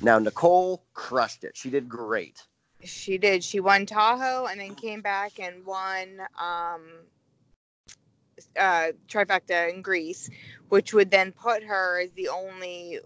Now 0.00 0.18
Nicole 0.18 0.84
crushed 0.94 1.44
it. 1.44 1.56
She 1.56 1.70
did 1.70 1.88
great. 1.88 2.46
She 2.84 3.18
did. 3.18 3.44
She 3.44 3.60
won 3.60 3.86
Tahoe 3.86 4.46
and 4.46 4.60
then 4.60 4.74
came 4.74 5.00
back 5.00 5.38
and 5.38 5.64
won 5.64 6.20
um, 6.40 6.82
uh, 8.58 8.88
trifecta 9.08 9.72
in 9.72 9.82
Greece, 9.82 10.30
which 10.68 10.92
would 10.92 11.10
then 11.10 11.30
put 11.32 11.62
her 11.62 12.00
as 12.00 12.10
the 12.12 12.28
only, 12.28 12.98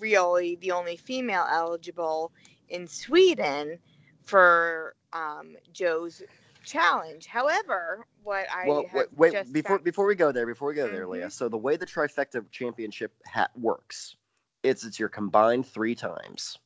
really 0.00 0.56
the 0.56 0.72
only 0.72 0.96
female 0.96 1.46
eligible 1.48 2.32
in 2.68 2.88
Sweden 2.88 3.78
for 4.24 4.96
um, 5.12 5.56
Joe's 5.72 6.22
challenge. 6.64 7.26
However, 7.26 8.06
what 8.22 8.46
I 8.54 8.66
well, 8.66 8.84
wait, 8.92 9.06
wait 9.12 9.52
before 9.52 9.76
found- 9.76 9.84
before 9.84 10.06
we 10.06 10.14
go 10.14 10.32
there, 10.32 10.46
before 10.46 10.68
we 10.68 10.74
go 10.74 10.88
there, 10.88 11.06
Mhm. 11.06 11.10
Leah. 11.10 11.30
So 11.30 11.48
the 11.48 11.56
way 11.58 11.76
the 11.76 11.86
Trifecta 11.86 12.48
Championship 12.50 13.12
hat 13.24 13.50
works, 13.56 14.16
it's 14.62 14.84
it's 14.84 14.98
your 14.98 15.08
combined 15.08 15.66
three 15.66 15.94
times. 15.94 16.58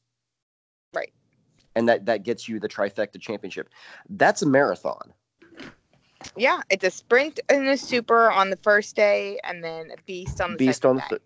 Right. 0.94 1.12
And 1.74 1.88
that 1.88 2.06
that 2.06 2.22
gets 2.22 2.48
you 2.48 2.58
the 2.60 2.68
Trifecta 2.68 3.20
Championship. 3.20 3.68
That's 4.08 4.42
a 4.42 4.46
marathon. 4.46 5.12
yeah, 6.36 6.60
it's 6.70 6.84
a 6.84 6.90
sprint 6.90 7.40
and 7.48 7.68
a 7.68 7.76
super 7.76 8.30
on 8.30 8.50
the 8.50 8.56
first 8.56 8.96
day, 8.96 9.38
and 9.44 9.62
then 9.62 9.90
a 9.90 10.02
beast 10.06 10.40
on 10.40 10.52
the 10.52 10.56
Beast 10.56 10.84
on 10.86 10.96
the 10.96 11.02
th- 11.08 11.22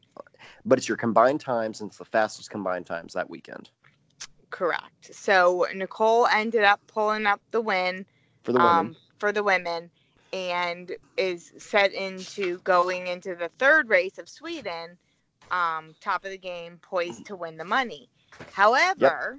but 0.64 0.78
it's 0.78 0.88
your 0.88 0.96
combined 0.96 1.40
times 1.40 1.80
and 1.80 1.88
it's 1.88 1.96
the 1.98 2.04
fastest 2.04 2.50
combined 2.50 2.84
times 2.86 3.14
that 3.14 3.28
weekend 3.30 3.70
Correct. 4.50 5.14
So 5.14 5.66
Nicole 5.74 6.26
ended 6.26 6.64
up 6.64 6.80
pulling 6.88 7.24
up 7.24 7.40
the 7.52 7.60
win 7.60 8.04
for 8.42 8.52
the 8.52 8.58
women. 8.58 8.86
um, 8.86 8.96
for 9.18 9.32
the 9.32 9.42
women 9.42 9.90
and 10.32 10.92
is 11.16 11.52
set 11.58 11.92
into 11.92 12.58
going 12.58 13.08
into 13.08 13.34
the 13.34 13.50
third 13.58 13.88
race 13.88 14.18
of 14.18 14.28
Sweden, 14.28 14.96
um, 15.50 15.94
top 16.00 16.24
of 16.24 16.30
the 16.30 16.38
game, 16.38 16.78
poised 16.82 17.26
to 17.26 17.36
win 17.36 17.56
the 17.56 17.64
money. 17.64 18.08
However, 18.52 19.38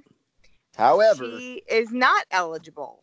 However, 0.76 1.24
she 1.24 1.62
is 1.68 1.92
not 1.92 2.24
eligible 2.30 3.02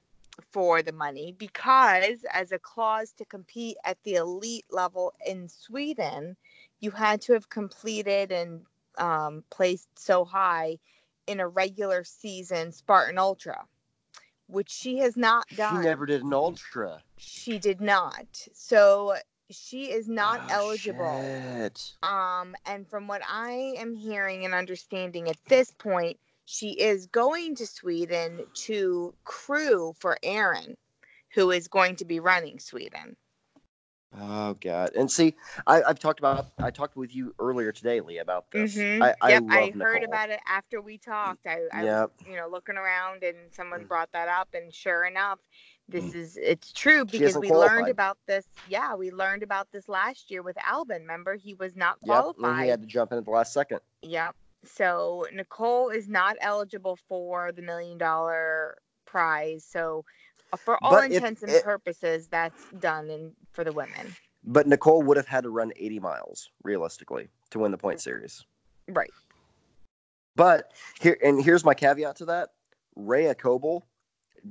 for 0.51 0.81
the 0.81 0.91
money 0.91 1.35
because, 1.37 2.23
as 2.31 2.51
a 2.51 2.59
clause 2.59 3.11
to 3.13 3.25
compete 3.25 3.77
at 3.83 3.97
the 4.03 4.15
elite 4.15 4.65
level 4.69 5.13
in 5.25 5.49
Sweden, 5.49 6.35
you 6.79 6.91
had 6.91 7.21
to 7.21 7.33
have 7.33 7.49
completed 7.49 8.31
and 8.31 8.61
um, 8.97 9.43
placed 9.49 9.87
so 9.97 10.25
high 10.25 10.77
in 11.27 11.39
a 11.39 11.47
regular 11.47 12.03
season 12.03 12.71
Spartan 12.71 13.17
Ultra, 13.17 13.65
which 14.49 14.69
she 14.69 14.97
has 14.97 15.15
not 15.15 15.45
done. 15.55 15.81
she 15.81 15.87
never 15.87 16.05
did 16.05 16.23
an 16.23 16.33
ultra. 16.33 17.01
She 17.17 17.59
did 17.59 17.79
not. 17.81 18.27
So 18.53 19.15
she 19.51 19.91
is 19.91 20.07
not 20.07 20.41
Oh, 20.49 20.53
eligible. 20.53 21.21
shit. 21.23 21.93
Um, 22.03 22.55
and 22.65 22.87
from 22.87 23.07
what 23.07 23.21
I 23.27 23.73
am 23.77 23.95
hearing 23.95 24.45
and 24.45 24.53
understanding 24.53 25.29
at 25.29 25.37
this 25.47 25.71
point, 25.71 26.19
she 26.45 26.71
is 26.71 27.05
going 27.07 27.55
to 27.55 27.67
Sweden 27.67 28.41
to 28.65 29.13
crew 29.23 29.93
for 29.99 30.17
Aaron, 30.23 30.75
who 31.33 31.51
is 31.51 31.67
going 31.67 31.95
to 31.97 32.05
be 32.05 32.19
running 32.19 32.59
Sweden. 32.59 33.15
Oh 34.17 34.55
god! 34.55 34.91
And 34.95 35.11
see, 35.11 35.35
I, 35.67 35.83
I've 35.83 35.99
talked 35.99 36.19
about 36.19 36.47
I 36.57 36.71
talked 36.71 36.95
with 36.95 37.15
you 37.15 37.33
earlier 37.39 37.71
today, 37.71 38.01
Lee, 38.01 38.17
about 38.17 38.51
this. 38.51 38.75
Mhm. 38.75 38.99
I, 38.99 39.13
I 39.21 39.29
yep, 39.29 39.43
I 39.49 39.71
Nicole. 39.75 39.81
heard 39.81 40.03
about 40.03 40.29
it 40.29 40.39
after 40.47 40.81
we 40.81 40.97
talked. 40.97 41.45
I, 41.45 41.61
I 41.73 41.85
Yep. 41.85 41.85
was, 41.85 42.11
you 42.25 42.35
know, 42.35 42.47
looking 42.47 42.77
around 42.77 43.23
and 43.23 43.53
Mm. 43.53 43.53
someone 43.53 43.85
brought 43.85 44.11
that 44.13 44.27
up, 44.27 44.49
and 44.53 44.73
sure 44.73 45.05
enough, 45.05 45.39
this 45.87 46.13
is 46.15 46.37
it's 46.37 46.73
true 46.73 47.05
because 47.05 47.37
we 47.37 47.51
learned 47.51 47.89
about 47.89 48.17
this. 48.27 48.47
Yeah, 48.65 48.95
we 48.95 49.11
learned 49.11 49.43
about 49.43 49.71
this 49.71 49.87
last 49.87 50.31
year 50.31 50.41
with 50.41 50.57
Albon. 50.57 51.01
Remember, 51.01 51.35
he 51.35 51.53
was 51.53 51.75
not 51.75 52.01
Yep, 52.01 52.01
qualified. 52.01 52.49
and 52.49 52.59
he 52.59 52.67
had 52.67 52.81
to 52.81 52.87
jump 52.87 53.11
in 53.11 53.19
at 53.19 53.25
the 53.25 53.31
last 53.31 53.53
second. 53.53 53.81
Yep. 54.01 54.35
So 54.65 55.25
Nicole 55.33 55.89
is 55.89 56.09
not 56.09 56.37
eligible 56.41 56.97
for 57.07 57.51
the 57.51 57.61
million 57.61 57.97
dollar 57.97 58.77
prize. 59.05 59.65
So 59.65 60.05
for 60.57 60.83
all 60.83 60.91
But 60.91 61.05
if 61.11 61.17
intents 61.17 61.43
and 61.43 61.51
it- 61.51 61.63
purposes, 61.63 62.27
that's 62.27 62.63
done 62.79 63.09
in, 63.09 63.33
for 63.51 63.63
the 63.63 63.71
women. 63.73 64.15
But 64.43 64.67
Nicole 64.67 65.01
would 65.03 65.17
have 65.17 65.27
had 65.27 65.43
to 65.43 65.49
run 65.49 65.71
80 65.75 65.99
miles 65.99 66.49
realistically 66.63 67.27
to 67.51 67.59
win 67.59 67.71
the 67.71 67.77
point 67.77 67.99
series. 68.01 68.45
Right. 68.87 69.11
But 70.35 70.71
here 70.99 71.17
and 71.23 71.43
here's 71.43 71.65
my 71.65 71.73
caveat 71.73 72.15
to 72.17 72.25
that: 72.25 72.49
Rea 72.95 73.33
Kolbl 73.33 73.81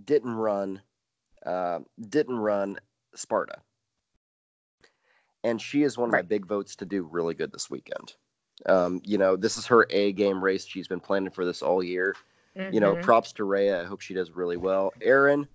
didn't 0.05 0.35
run, 0.35 0.83
uh, 1.47 1.79
didn't 2.11 2.37
run 2.37 2.79
Sparta, 3.15 3.61
and 5.43 5.61
she 5.61 5.83
is 5.83 5.97
one 5.97 6.11
of 6.11 6.13
my 6.13 6.23
big 6.23 6.45
votes 6.47 6.77
to 6.77 6.85
do 6.85 7.03
really 7.05 7.33
good 7.35 7.53
this 7.53 7.71
weekend. 7.71 8.15
Um, 8.67 9.01
you 9.05 9.17
know, 9.19 9.37
this 9.37 9.57
is 9.57 9.67
her 9.67 9.87
A 9.91 10.13
game 10.13 10.45
race. 10.45 10.67
She's 10.67 10.89
been 10.89 11.01
planning 11.01 11.31
for 11.31 11.45
this 11.45 11.63
all 11.63 11.83
year. 11.83 12.15
You 12.73 12.81
know, 12.81 12.97
Mhm. 12.97 13.03
props 13.03 13.33
to 13.35 13.45
Rhea. 13.45 13.81
I 13.81 13.85
hope 13.85 14.01
she 14.01 14.15
does 14.15 14.33
really 14.33 14.57
well. 14.57 14.93
Aaron, 15.01 15.47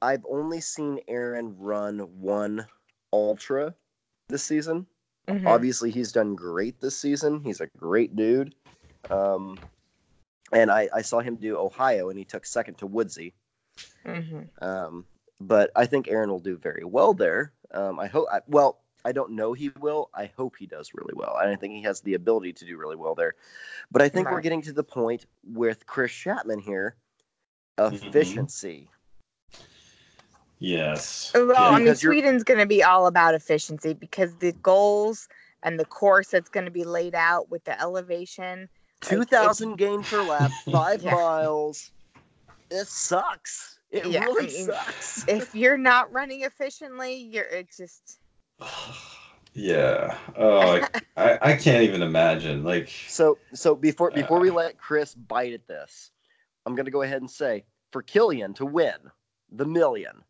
I've 0.00 0.24
only 0.28 0.60
seen 0.60 1.00
Aaron 1.08 1.56
run 1.58 1.98
one 2.20 2.66
ultra 3.12 3.74
this 4.28 4.44
season. 4.44 4.86
Mhm. 5.28 5.46
Obviously, 5.46 5.90
he's 5.90 6.12
done 6.12 6.34
great 6.34 6.80
this 6.80 6.96
season. 6.96 7.40
He's 7.42 7.60
a 7.60 7.66
great 7.78 8.16
dude. 8.16 8.54
Um, 9.10 9.58
and 10.52 10.70
I, 10.70 10.88
I 10.94 11.02
saw 11.02 11.20
him 11.20 11.36
do 11.36 11.58
Ohio, 11.58 12.08
and 12.10 12.18
he 12.18 12.24
took 12.24 12.46
second 12.46 12.74
to 12.78 12.86
Woodsy. 12.86 13.34
Mhm. 14.04 14.48
Um, 14.62 15.06
but 15.40 15.70
I 15.76 15.86
think 15.86 16.08
Aaron 16.08 16.30
will 16.30 16.40
do 16.40 16.56
very 16.56 16.84
well 16.84 17.12
there. 17.14 17.52
Um, 17.70 17.98
I 18.00 18.06
hope. 18.06 18.26
I, 18.32 18.40
well, 18.46 18.80
I 19.04 19.12
don't 19.12 19.32
know 19.32 19.52
he 19.52 19.70
will. 19.78 20.10
I 20.14 20.26
hope 20.36 20.56
he 20.56 20.66
does 20.66 20.92
really 20.94 21.14
well. 21.14 21.36
And 21.40 21.50
I 21.50 21.56
think 21.56 21.74
he 21.74 21.82
has 21.82 22.00
the 22.00 22.14
ability 22.14 22.52
to 22.54 22.64
do 22.64 22.76
really 22.76 22.96
well 22.96 23.14
there. 23.14 23.34
But 23.90 24.02
I 24.02 24.08
think 24.08 24.26
we're 24.30 24.40
getting 24.42 24.62
to 24.62 24.72
the 24.72 24.82
point 24.84 25.26
with 25.44 25.86
Chris 25.86 26.12
Chapman 26.12 26.58
here. 26.60 26.96
Mhm. 27.78 27.92
Efficiency. 28.08 28.90
Yes. 30.58 31.30
Well, 31.34 31.48
Yeah. 31.48 31.54
I 31.68 31.74
mean, 31.76 31.84
Because 31.84 32.00
Sweden's 32.00 32.44
going 32.44 32.58
to 32.60 32.66
be 32.66 32.82
all 32.82 33.06
about 33.06 33.34
efficiency 33.34 33.94
because 33.94 34.34
the 34.36 34.52
goals 34.62 35.28
and 35.62 35.78
the 35.78 35.84
course 35.84 36.28
that's 36.28 36.48
going 36.48 36.64
to 36.66 36.70
be 36.70 36.84
laid 36.84 37.14
out 37.14 37.50
with 37.50 37.64
the 37.64 37.80
elevation. 37.80 38.68
Two 39.00 39.22
if- 39.22 39.28
thousand 39.28 39.76
gain 39.76 40.02
per 40.02 40.22
lap, 40.22 40.50
five 40.72 41.02
Yeah. 41.02 41.12
miles. 41.12 41.90
It 42.70 42.86
sucks. 42.86 43.78
It 43.90 44.04
Yeah, 44.06 44.22
I 44.22 44.24
really 44.26 44.46
mean, 44.46 44.66
sucks. 44.66 45.24
If 45.28 45.54
you're 45.54 45.78
not 45.78 46.12
running 46.12 46.42
efficiently, 46.42 47.14
you're 47.14 47.44
it's 47.46 47.76
just 47.76 48.18
Yeah. 49.54 50.16
Oh, 50.36 50.58
I, 50.60 50.88
I, 51.16 51.38
I 51.42 51.56
can't 51.56 51.82
even 51.82 52.02
imagine. 52.02 52.62
Like, 52.64 52.88
So 53.08 53.38
so 53.54 53.74
before 53.74 54.10
before 54.10 54.38
we 54.40 54.50
uh, 54.50 54.54
let 54.54 54.78
Chris 54.78 55.14
bite 55.14 55.52
at 55.52 55.66
this, 55.66 56.10
I'm 56.66 56.74
gonna 56.74 56.90
go 56.90 57.02
ahead 57.02 57.22
and 57.22 57.30
say 57.30 57.64
for 57.90 58.02
Killian 58.02 58.52
to 58.54 58.66
win 58.66 58.94
the 59.50 59.64
million, 59.64 60.22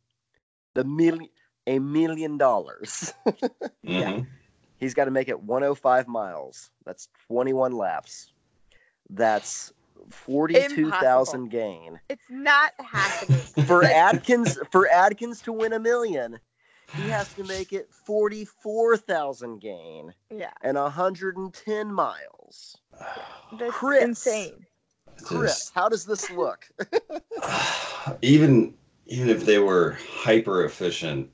the 0.74 0.84
million 0.84 1.28
a 1.66 1.78
million 1.78 2.38
dollars, 2.38 3.12
mhm. 3.86 4.26
he's 4.78 4.94
got 4.94 5.04
to 5.04 5.10
make 5.10 5.28
it 5.28 5.40
105 5.40 6.08
miles. 6.08 6.70
That's 6.86 7.08
21 7.28 7.72
laps. 7.72 8.32
That's 9.10 9.72
42,000 10.10 11.50
gain. 11.50 12.00
It's 12.08 12.22
not 12.30 12.72
happening. 12.78 13.38
For 13.66 13.84
Atkins 13.84 14.58
for 14.70 14.88
Atkins 14.88 15.42
to 15.42 15.52
win 15.52 15.72
a 15.74 15.78
million, 15.78 16.38
he 16.96 17.08
has 17.10 17.32
to 17.34 17.44
make 17.44 17.72
it 17.72 17.88
44,000 17.92 19.60
gain 19.60 20.14
yeah, 20.34 20.50
and 20.62 20.76
110 20.78 21.92
miles. 21.92 22.78
that's 23.58 23.74
Chris. 23.74 24.04
insane. 24.04 24.64
Chris, 25.22 25.58
Just- 25.58 25.74
how 25.74 25.88
does 25.88 26.06
this 26.06 26.30
look? 26.30 26.66
even 28.22 28.72
even 29.09 29.28
if 29.30 29.44
they 29.44 29.59
were 29.59 29.98
hyper 30.11 30.64
efficient, 30.64 31.30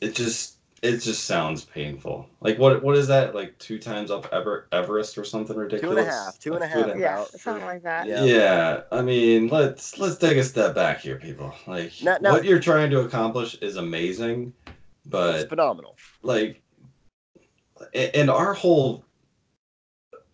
it 0.00 0.14
just 0.14 0.58
it 0.82 0.98
just 0.98 1.24
sounds 1.24 1.64
painful. 1.64 2.28
Like 2.40 2.58
what 2.58 2.82
what 2.82 2.96
is 2.96 3.06
that? 3.08 3.34
Like 3.34 3.58
two 3.58 3.78
times 3.78 4.10
up 4.10 4.28
Ever, 4.32 4.68
Everest 4.70 5.16
or 5.16 5.24
something 5.24 5.56
ridiculous? 5.56 5.98
and 5.98 6.06
a 6.08 6.10
half, 6.10 6.38
two 6.38 6.52
and 6.54 6.62
a 6.62 6.66
Like, 6.66 6.86
half. 6.86 6.98
Yeah, 6.98 7.14
About- 7.14 7.28
something 7.30 7.64
like 7.64 7.82
that. 7.84 8.06
Yeah. 8.06 8.24
Yeah. 8.24 8.80
I 8.92 9.00
mean, 9.00 9.48
let's 9.48 9.98
let's 9.98 10.16
take 10.18 10.36
a 10.36 10.44
step 10.44 10.74
back 10.74 11.00
here, 11.00 11.16
people. 11.16 11.54
Like 11.66 11.92
Now- 12.02 12.18
now- 12.20 12.32
what 12.32 12.44
you're 12.44 12.60
trying 12.60 12.90
to 12.90 13.00
accomplish 13.00 13.54
is 13.56 13.76
amazing, 13.76 14.52
It's 14.66 14.74
but 15.06 15.48
phenomenal. 15.48 15.96
like 16.22 16.60
and 17.94 18.30
our 18.30 18.52
whole 18.54 19.04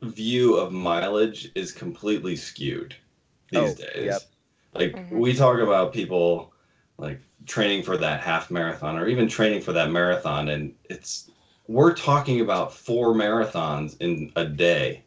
view 0.03 0.57
of 0.57 0.72
mileage 0.72 1.51
is 1.55 1.72
completely 1.72 2.34
skewed 2.36 2.94
these 3.51 3.61
Oh, 3.61 3.74
days 3.74 4.05
yep. 4.07 4.20
Like 4.74 4.92
Mhm. 4.94 5.18
we 5.18 5.34
talk 5.34 5.58
about 5.58 5.92
people 5.92 6.52
like 6.98 7.20
training 7.46 7.82
for 7.82 7.96
that 7.96 8.20
half 8.20 8.50
marathon 8.50 8.98
or 8.98 9.08
even 9.08 9.28
training 9.28 9.60
for 9.62 9.72
that 9.72 9.90
marathon 9.90 10.48
and 10.48 10.74
it's 10.84 11.30
we're 11.66 11.94
talking 11.94 12.40
about 12.40 12.72
four 12.72 13.14
marathons 13.14 13.96
in 14.00 14.32
a 14.36 14.44
day 14.44 15.02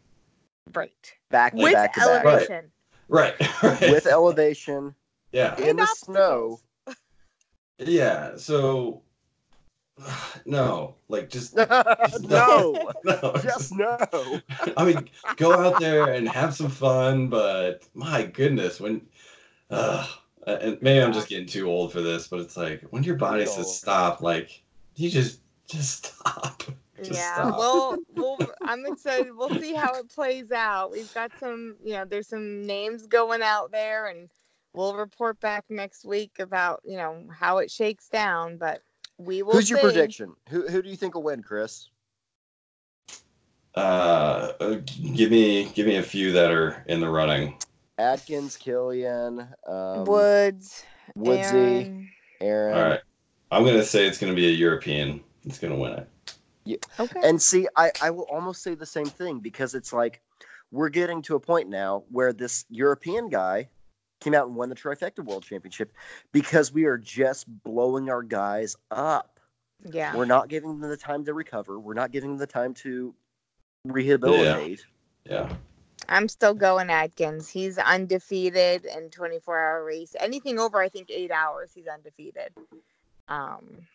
Right. 0.74 1.14
Back 1.30 1.56
to 1.58 1.64
With 1.64 1.74
back 1.74 1.94
to 1.94 2.00
back. 2.00 2.26
elevation. 2.26 2.72
right, 3.10 3.36
right. 3.64 3.82
With 3.92 4.06
elevation 4.08 4.96
yeah 5.32 5.56
in 5.58 5.70
And 5.72 5.80
the 5.80 5.88
snow. 5.88 6.60
yeah 7.80 8.36
so 8.38 9.02
no 10.46 10.96
like 11.10 11.30
just 11.30 11.56
no, 12.22 12.90
no 13.04 13.34
just 13.42 13.76
no. 13.76 14.42
I 14.78 14.86
mean, 14.86 15.10
go 15.36 15.58
out 15.58 15.80
there 15.80 16.14
and 16.14 16.28
have 16.28 16.54
some 16.56 16.70
fun, 16.70 17.28
but 17.28 17.88
my 17.94 18.24
goodness, 18.24 18.80
when, 18.80 19.02
uh, 19.74 20.08
and 20.48 20.82
maybe 20.82 21.02
I'm 21.02 21.14
just 21.14 21.30
getting 21.30 21.48
too 21.48 21.70
old 21.70 21.92
for 21.92 22.02
this, 22.02 22.28
but 22.28 22.40
it's 22.40 22.58
like 22.58 22.82
when 22.92 23.04
your 23.04 23.16
body 23.16 23.46
Too 23.46 23.52
says 23.52 23.76
stop, 23.76 24.22
like 24.22 24.62
you 24.96 25.10
just 25.10 25.40
just 25.68 26.06
stop. 26.06 26.64
Just 27.02 27.20
yeah. 27.20 27.34
stop. 27.34 27.58
Well, 27.58 27.98
we'll, 28.16 28.38
I'm 28.62 28.86
excited. 28.86 29.36
We'll 29.36 29.60
see 29.60 29.74
how 29.74 29.96
it 29.96 30.10
plays 30.10 30.52
out. 30.52 30.92
We've 30.92 31.12
got 31.14 31.32
some, 31.40 31.76
you 31.84 31.94
know, 31.94 32.06
there's 32.06 32.28
some 32.28 32.66
names 32.66 33.08
going 33.08 33.42
out 33.42 33.72
there, 33.72 34.08
and 34.08 34.30
we'll 34.74 34.96
report 34.96 35.40
back 35.40 35.66
next 35.70 36.06
week 36.06 36.34
about, 36.38 36.82
you 36.86 36.96
know, 36.96 37.26
how 37.32 37.58
it 37.58 37.72
shakes 37.72 38.08
down. 38.10 38.58
But 38.58 38.84
we 39.18 39.42
will. 39.42 39.54
Who's 39.54 39.72
your 39.72 39.80
prediction? 39.80 40.34
Who 40.50 40.68
who 40.68 40.82
do 40.84 40.90
you 40.90 40.96
think 40.96 41.16
will 41.16 41.24
win, 41.24 41.42
Chris? 41.42 41.90
Uh, 43.76 44.54
uh, 44.60 44.80
give 45.14 45.32
me 45.32 45.66
give 45.74 45.88
me 45.88 45.96
a 45.96 46.04
few 46.04 46.32
that 46.32 46.52
are 46.52 46.84
in 46.88 47.00
the 47.00 47.10
running. 47.10 47.58
Atkins, 47.98 48.58
Killian, 48.58 49.48
um, 49.68 50.06
Woods. 50.06 50.84
Woodsy, 51.16 51.58
Aaron. 51.58 52.10
Aaron. 52.42 52.78
All 52.78 52.90
right, 52.90 53.00
I'm 53.52 53.64
gonna 53.64 53.84
say 53.84 54.08
it's 54.08 54.18
gonna 54.18 54.34
be 54.34 54.48
a 54.48 54.52
European. 54.52 55.22
It's 55.46 55.60
gonna 55.60 55.76
win 55.76 55.94
it. 55.94 56.10
Yeah. 56.66 56.78
Okay. 57.00 57.20
And 57.24 57.42
see, 57.42 57.68
I, 57.76 57.92
I 58.02 58.10
will 58.10 58.24
almost 58.32 58.64
say 58.64 58.74
the 58.74 58.86
same 58.86 59.06
thing 59.06 59.40
because 59.40 59.76
it's 59.76 59.92
like 59.92 60.22
we're 60.72 60.90
getting 60.90 61.22
to 61.24 61.36
a 61.36 61.40
point 61.40 61.70
now 61.70 62.04
where 62.10 62.32
this 62.34 62.66
European 62.70 63.30
guy 63.30 63.70
came 64.22 64.34
out 64.34 64.48
and 64.48 64.56
won 64.56 64.70
the 64.70 64.76
trifecta 64.76 65.20
world 65.20 65.44
championship 65.44 65.92
because 66.32 66.72
we 66.72 66.86
are 66.86 66.98
just 66.98 67.46
blowing 67.64 68.10
our 68.10 68.24
guys 68.24 68.78
up. 68.90 69.40
yeah. 69.92 70.16
We're 70.16 70.26
not 70.26 70.48
giving 70.48 70.80
them 70.80 70.90
the 70.90 70.96
time 70.96 71.26
to 71.26 71.34
recover. 71.34 71.80
We're 71.80 71.94
not 71.94 72.12
giving 72.12 72.30
them 72.30 72.40
the 72.40 72.48
time 72.48 72.74
to 72.76 73.14
rehabilitate. 73.84 74.86
Yeah. 75.26 75.54
I'm 76.10 76.28
still 76.28 76.54
going 76.54 76.90
Atkins. 76.90 77.50
He's 77.50 77.78
undefeated 77.78 78.86
in 78.86 79.10
24 79.10 79.58
hour 79.58 79.84
race. 79.84 80.16
Anything 80.20 80.60
over, 80.60 80.82
I 80.82 80.90
think, 80.90 81.10
eight 81.10 81.32
hours, 81.32 81.72
he's 81.74 81.88
undefeated. 81.88 82.54
Um, 83.28 83.88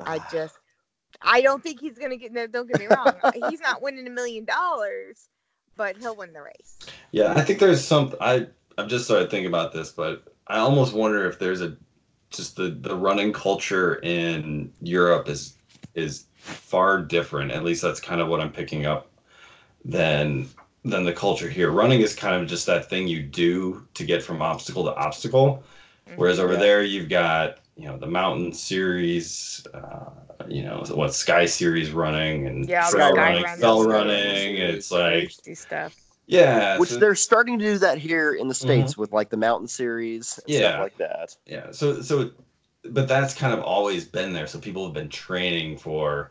I 0.00 0.20
just, 0.32 0.56
I 1.22 1.40
don't 1.40 1.62
think 1.62 1.80
he's 1.80 1.98
gonna 1.98 2.16
get. 2.16 2.32
No, 2.32 2.46
don't 2.46 2.68
get 2.68 2.78
me 2.78 2.86
wrong. 2.86 3.14
he's 3.50 3.60
not 3.60 3.82
winning 3.82 4.06
a 4.06 4.10
million 4.10 4.44
dollars, 4.44 5.28
but 5.76 5.96
he'll 5.96 6.14
win 6.14 6.32
the 6.32 6.42
race. 6.42 6.78
Yeah, 7.12 7.32
I 7.34 7.42
think 7.42 7.60
there's 7.60 7.82
some. 7.84 8.14
I 8.20 8.46
I'm 8.76 8.88
just 8.88 9.06
started 9.06 9.30
thinking 9.30 9.48
about 9.48 9.72
this, 9.72 9.90
but 9.90 10.22
I 10.46 10.58
almost 10.58 10.92
wonder 10.92 11.28
if 11.28 11.38
there's 11.38 11.60
a 11.62 11.76
just 12.30 12.56
the 12.56 12.70
the 12.70 12.94
running 12.94 13.32
culture 13.32 13.96
in 13.96 14.72
Europe 14.80 15.28
is 15.28 15.54
is 15.94 16.26
far 16.36 17.00
different. 17.02 17.52
At 17.52 17.64
least 17.64 17.82
that's 17.82 18.00
kind 18.00 18.20
of 18.20 18.28
what 18.28 18.40
I'm 18.40 18.52
picking 18.52 18.86
up 18.86 19.10
than 19.84 20.48
than 20.88 21.04
the 21.04 21.12
culture 21.12 21.48
here. 21.48 21.70
Running 21.70 22.00
is 22.00 22.14
kind 22.14 22.40
of 22.40 22.48
just 22.48 22.66
that 22.66 22.88
thing 22.88 23.06
you 23.08 23.22
do 23.22 23.86
to 23.94 24.04
get 24.04 24.22
from 24.22 24.42
obstacle 24.42 24.84
to 24.84 24.94
obstacle, 24.94 25.62
whereas 26.16 26.38
over 26.38 26.54
Yeah. 26.54 26.58
there 26.58 26.82
you've 26.82 27.08
got 27.08 27.58
you 27.76 27.86
know 27.86 27.96
the 27.96 28.06
mountain 28.06 28.52
series, 28.52 29.64
uh, 29.72 30.10
you 30.48 30.62
know 30.62 30.82
what 30.94 31.14
Sky 31.14 31.46
Series 31.46 31.92
running 31.92 32.46
and 32.46 32.68
Yeah, 32.68 32.88
trail 32.90 33.12
running, 33.12 33.42
Running. 33.44 33.60
fell 33.60 33.84
running. 33.84 34.34
Series. 34.34 34.74
It's 34.74 34.90
like 34.90 35.56
stuff. 35.56 35.94
yeah, 36.26 36.76
Which 36.78 36.90
so- 36.90 36.96
they're 36.96 37.14
starting 37.14 37.58
to 37.58 37.64
do 37.64 37.78
that 37.78 37.98
here 37.98 38.34
in 38.34 38.48
the 38.48 38.54
states 38.54 38.96
with 38.96 39.12
like 39.12 39.30
the 39.30 39.36
mountain 39.36 39.68
series 39.68 40.38
and 40.38 40.54
Mm-hmm. 40.54 40.62
Yeah. 40.62 40.68
stuff 40.70 40.80
like 40.82 40.98
that. 40.98 41.36
Yeah. 41.46 41.70
So 41.70 42.00
so 42.02 42.30
but 42.84 43.06
that's 43.08 43.34
kind 43.34 43.52
of 43.52 43.60
always 43.60 44.04
been 44.04 44.32
there. 44.32 44.46
So 44.46 44.58
people 44.58 44.84
have 44.84 44.94
been 44.94 45.08
training 45.10 45.76
for 45.78 46.30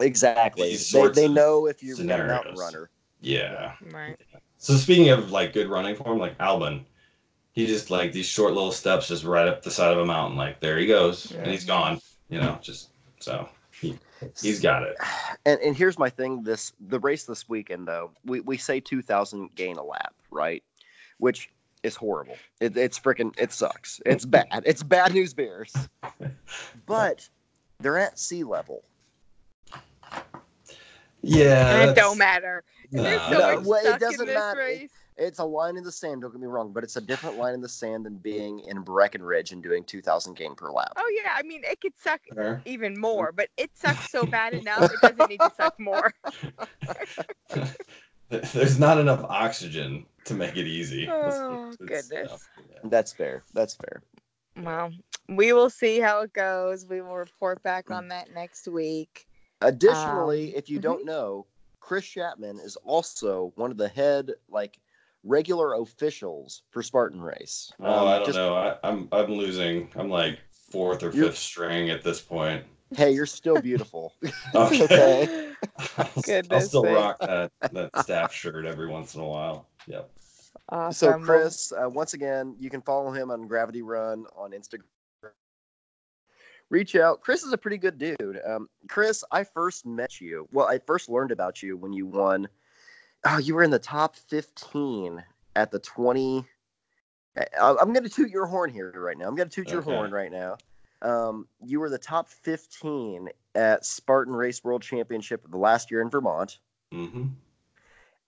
Exactly. 0.00 0.70
These 0.70 0.90
They, 0.90 0.98
sorts 0.98 1.16
they 1.18 1.26
of 1.26 1.32
know 1.32 1.66
if 1.66 1.82
you're 1.82 2.00
a 2.00 2.04
mountain 2.04 2.54
runner. 2.56 2.90
Yeah. 3.22 3.72
Right. 3.90 4.16
So 4.58 4.74
speaking 4.74 5.08
of 5.08 5.30
like 5.30 5.52
good 5.54 5.68
running 5.70 5.96
form, 5.96 6.18
like 6.18 6.36
Albon, 6.38 6.84
he 7.52 7.66
just 7.66 7.90
like 7.90 8.12
these 8.12 8.26
short 8.26 8.52
little 8.52 8.72
steps 8.72 9.08
just 9.08 9.24
right 9.24 9.48
up 9.48 9.62
the 9.62 9.70
side 9.70 9.92
of 9.92 9.98
a 9.98 10.04
mountain. 10.04 10.36
Like 10.36 10.60
there 10.60 10.76
he 10.78 10.86
goes. 10.86 11.30
And 11.32 11.46
he's 11.46 11.64
gone. 11.64 12.00
You 12.28 12.40
know, 12.40 12.58
just 12.60 12.90
so 13.20 13.48
he 13.80 13.98
he's 14.40 14.60
got 14.60 14.82
it. 14.82 14.96
And 15.44 15.58
and 15.60 15.76
here's 15.76 15.98
my 15.98 16.08
thing: 16.08 16.44
this 16.44 16.72
the 16.88 17.00
race 17.00 17.24
this 17.24 17.48
weekend 17.48 17.88
though, 17.88 18.12
we, 18.24 18.38
we 18.40 18.56
say 18.56 18.78
two 18.78 19.02
thousand 19.02 19.52
gain 19.56 19.76
a 19.76 19.82
lap, 19.82 20.14
right? 20.30 20.62
Which 21.18 21.50
is 21.82 21.96
horrible. 21.96 22.36
It, 22.60 22.76
it's 22.76 22.96
freaking 22.96 23.34
it 23.36 23.50
sucks. 23.52 24.00
It's 24.06 24.24
bad. 24.36 24.62
It's 24.64 24.84
bad 24.84 25.14
news 25.14 25.34
bears. 25.34 25.74
But 26.86 27.28
they're 27.80 27.98
at 27.98 28.18
sea 28.20 28.44
level. 28.44 28.84
Yeah. 31.22 31.80
and 31.80 31.90
it 31.90 31.96
don't 31.96 32.18
matter. 32.18 32.62
There's 32.92 33.30
No, 33.30 33.62
well, 33.64 33.94
it 33.94 33.98
doesn't 34.00 34.26
matter. 34.26 34.60
race. 34.60 34.90
It's 35.16 35.38
a 35.38 35.44
line 35.44 35.76
in 35.76 35.84
the 35.84 35.92
sand. 35.92 36.22
Don't 36.22 36.30
get 36.32 36.40
me 36.40 36.46
wrong, 36.46 36.72
but 36.72 36.84
it's 36.84 36.96
a 36.96 37.00
different 37.00 37.36
line 37.36 37.54
in 37.54 37.60
the 37.60 37.68
sand 37.68 38.06
than 38.06 38.16
being 38.16 38.60
in 38.60 38.80
Breckenridge 38.82 39.52
and 39.52 39.62
doing 39.62 39.84
two 39.84 40.00
thousand 40.02 40.36
gain 40.36 40.54
per 40.54 40.70
lap. 40.70 40.92
Oh 40.96 41.10
yeah, 41.22 41.32
I 41.36 41.42
mean 41.42 41.62
it 41.64 41.80
could 41.80 41.92
suck 41.98 42.20
Fair. 42.34 42.62
even 42.64 42.98
more, 42.98 43.32
but 43.32 43.48
it 43.56 43.70
sucks 43.74 44.10
so 44.10 44.24
bad 44.24 44.54
enough. 44.62 44.90
It 44.92 45.00
doesn't 45.00 45.28
need 45.30 45.40
to 45.40 45.52
suck 45.56 45.78
more. 45.78 46.12
There's 48.28 48.78
not 48.78 48.98
enough 48.98 49.24
oxygen 49.28 50.06
to 50.24 50.34
make 50.34 50.56
it 50.56 50.66
easy. 50.66 51.06
Oh, 51.10 51.70
It's- 51.72 51.76
goodness. 52.10 52.48
yeah. 52.70 52.78
That's 52.84 53.12
fair. 53.12 53.42
That's 53.52 53.74
fair. 53.74 54.02
Well, 54.56 54.92
we 55.28 55.52
will 55.52 55.70
see 55.70 55.98
how 56.00 56.20
it 56.22 56.32
goes. 56.32 56.86
We 56.86 57.00
will 57.02 57.16
report 57.16 57.62
back 57.62 57.90
on 57.90 58.08
that 58.08 58.32
next 58.34 58.68
week. 58.68 59.26
Additionally, 59.60 60.52
Um, 60.52 60.58
if 60.58 60.68
you 60.70 60.78
mhm. 60.78 60.82
don't 60.82 61.04
know, 61.04 61.46
Chris 61.82 62.06
Chapman 62.06 62.58
is 62.60 62.76
also 62.84 63.52
one 63.56 63.70
of 63.72 63.76
the 63.76 63.88
head 63.88 64.30
like 64.48 64.78
regular 65.24 65.74
officials 65.74 66.62
for 66.70 66.82
Spartan 66.82 67.20
Race. 67.20 67.72
Oh, 67.80 67.84
Um, 68.02 68.08
I 68.08 68.16
don't 68.18 68.26
just- 68.26 68.36
know. 68.36 68.54
I, 68.54 68.76
I'm 68.84 69.08
I'm 69.12 69.32
losing. 69.32 69.90
I'm 69.96 70.08
like 70.08 70.38
fourth 70.70 71.02
or 71.02 71.10
fifth 71.12 71.36
string 71.36 71.90
at 71.90 72.02
this 72.02 72.20
point. 72.20 72.64
Hey, 72.94 73.10
you're 73.10 73.26
still 73.26 73.60
beautiful. 73.60 74.14
Okay. 74.54 75.52
okay. 76.18 76.42
I'll, 76.50 76.56
I'll 76.56 76.60
still 76.60 76.84
sake. 76.84 76.94
rock 76.96 77.18
that 77.20 77.50
that 77.72 77.90
staff 77.98 78.32
shirt 78.32 78.64
every 78.64 78.86
once 78.88 79.14
in 79.14 79.20
a 79.20 79.26
while. 79.26 79.68
Yep. 79.86 80.08
Awesome. 80.68 81.20
So, 81.20 81.26
Chris, 81.26 81.72
uh, 81.72 81.88
once 81.88 82.14
again, 82.14 82.54
you 82.58 82.70
can 82.70 82.80
follow 82.80 83.10
him 83.12 83.30
on 83.30 83.46
Gravity 83.46 83.82
Run 83.82 84.24
on 84.36 84.52
Instagram. 84.52 84.82
Reach 86.72 86.96
out. 86.96 87.20
Chris 87.20 87.42
is 87.44 87.52
a 87.52 87.58
pretty 87.58 87.76
good 87.76 87.98
dude. 87.98 88.40
Um, 88.46 88.68
Chris, 88.88 89.22
I 89.30 89.44
first 89.44 89.84
met 89.86 90.20
you. 90.20 90.48
Well, 90.52 90.66
I 90.66 90.78
first 90.78 91.08
learned 91.08 91.30
about 91.30 91.62
you 91.62 91.76
when 91.76 91.92
you 91.92 92.06
won. 92.06 92.48
Oh, 93.24 93.38
you 93.38 93.54
were 93.54 93.62
in 93.62 93.70
the 93.70 93.78
top 93.78 94.16
15 94.16 95.22
at 95.54 95.70
the 95.70 95.78
20. 95.78 96.44
I- 97.36 97.46
I'm 97.60 97.92
going 97.92 98.02
to 98.02 98.08
toot 98.08 98.30
your 98.30 98.46
horn 98.46 98.70
here 98.70 98.90
right 98.96 99.16
now. 99.16 99.28
I'm 99.28 99.36
going 99.36 99.48
to 99.48 99.54
toot 99.54 99.68
your 99.68 99.82
Okay. 99.82 99.90
horn 99.92 100.10
right 100.10 100.32
now. 100.32 100.56
Um, 101.02 101.46
you 101.64 101.78
were 101.78 101.90
the 101.90 101.98
top 101.98 102.28
15 102.28 103.28
at 103.54 103.84
Spartan 103.84 104.34
Race 104.34 104.64
World 104.64 104.82
Championship 104.82 105.44
the 105.50 105.58
last 105.58 105.90
year 105.90 106.00
in 106.00 106.08
Vermont. 106.10 106.58
hmm 106.90 107.26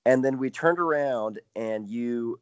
And 0.04 0.22
then 0.24 0.38
we 0.38 0.50
turned 0.50 0.78
around 0.78 1.40
and 1.56 1.88
you 1.88 2.40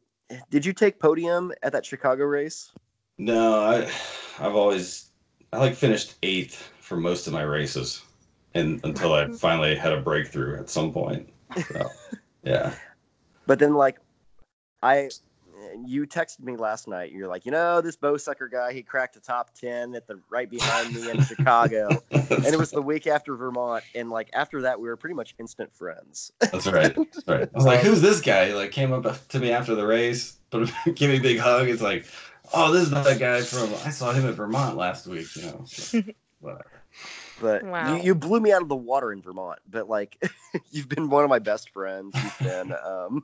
did 0.49 0.65
you 0.65 0.73
take 0.73 0.99
podium 0.99 1.51
at 1.61 1.71
that 1.73 1.85
Chicago 1.85 2.23
race? 2.25 2.71
No, 3.19 3.61
I, 3.61 3.83
I've 4.39 4.55
always, 4.55 5.11
I 5.53 5.57
like 5.57 5.75
finished 5.75 6.15
eighth 6.23 6.71
for 6.79 6.97
most 6.97 7.27
of 7.27 7.33
my 7.33 7.43
races, 7.43 8.01
and 8.55 8.81
until 8.83 9.13
I 9.13 9.27
finally 9.31 9.75
had 9.75 9.93
a 9.93 10.01
breakthrough 10.01 10.59
at 10.59 10.69
some 10.69 10.91
point. 10.91 11.29
So, 11.71 11.89
yeah. 12.43 12.73
But 13.45 13.59
then 13.59 13.75
like 13.75 13.99
I 14.81 15.09
you 15.85 16.05
texted 16.05 16.41
me 16.41 16.55
last 16.55 16.87
night. 16.87 17.11
You're 17.11 17.27
like, 17.27 17.45
you 17.45 17.51
know, 17.51 17.81
this 17.81 17.95
bow 17.95 18.17
sucker 18.17 18.47
guy, 18.47 18.73
he 18.73 18.81
cracked 18.81 19.15
a 19.15 19.19
top 19.19 19.53
ten 19.53 19.95
at 19.95 20.07
the 20.07 20.19
right 20.29 20.49
behind 20.49 20.93
me 20.93 21.09
in 21.09 21.21
Chicago. 21.25 21.89
And 22.11 22.45
it 22.45 22.57
was 22.57 22.71
the 22.71 22.81
week 22.81 23.07
after 23.07 23.35
Vermont. 23.35 23.83
And 23.95 24.09
like 24.09 24.29
after 24.33 24.61
that 24.61 24.79
we 24.79 24.87
were 24.87 24.97
pretty 24.97 25.15
much 25.15 25.35
instant 25.39 25.73
friends. 25.73 26.31
That's 26.39 26.67
right. 26.67 26.95
That's 26.95 27.27
right. 27.27 27.49
I 27.53 27.55
was 27.55 27.65
like, 27.65 27.79
um, 27.79 27.85
"Who's 27.85 28.01
this 28.01 28.21
guy?" 28.21 28.47
He 28.47 28.53
like 28.53 28.71
came 28.71 28.91
up 28.91 29.27
to 29.29 29.39
me 29.39 29.51
after 29.51 29.75
the 29.75 29.85
race, 29.85 30.37
but 30.49 30.71
gave 30.95 31.09
me 31.09 31.17
a 31.17 31.21
big 31.21 31.39
hug. 31.39 31.69
It's 31.69 31.81
like, 31.81 32.05
"Oh, 32.51 32.71
this 32.71 32.83
is 32.83 32.91
that 32.91 33.19
guy 33.19 33.41
from 33.41 33.73
I 33.75 33.89
saw 33.89 34.11
him 34.11 34.25
at 34.27 34.35
Vermont 34.35 34.75
last 34.77 35.07
week." 35.07 35.27
You 35.35 35.43
know, 35.43 35.61
so, 35.65 36.01
whatever. 36.39 36.83
But 37.39 37.63
Wow. 37.63 37.95
you, 37.95 38.03
you 38.03 38.15
blew 38.15 38.39
me 38.39 38.51
out 38.51 38.61
of 38.61 38.69
the 38.69 38.75
water 38.75 39.11
in 39.11 39.21
Vermont. 39.21 39.59
But 39.69 39.89
like 39.89 40.17
you've 40.71 40.89
been 40.89 41.09
one 41.09 41.23
of 41.23 41.29
my 41.29 41.39
best 41.39 41.69
friends. 41.71 42.15
You've 42.21 42.39
been 42.41 42.71
um 42.85 43.23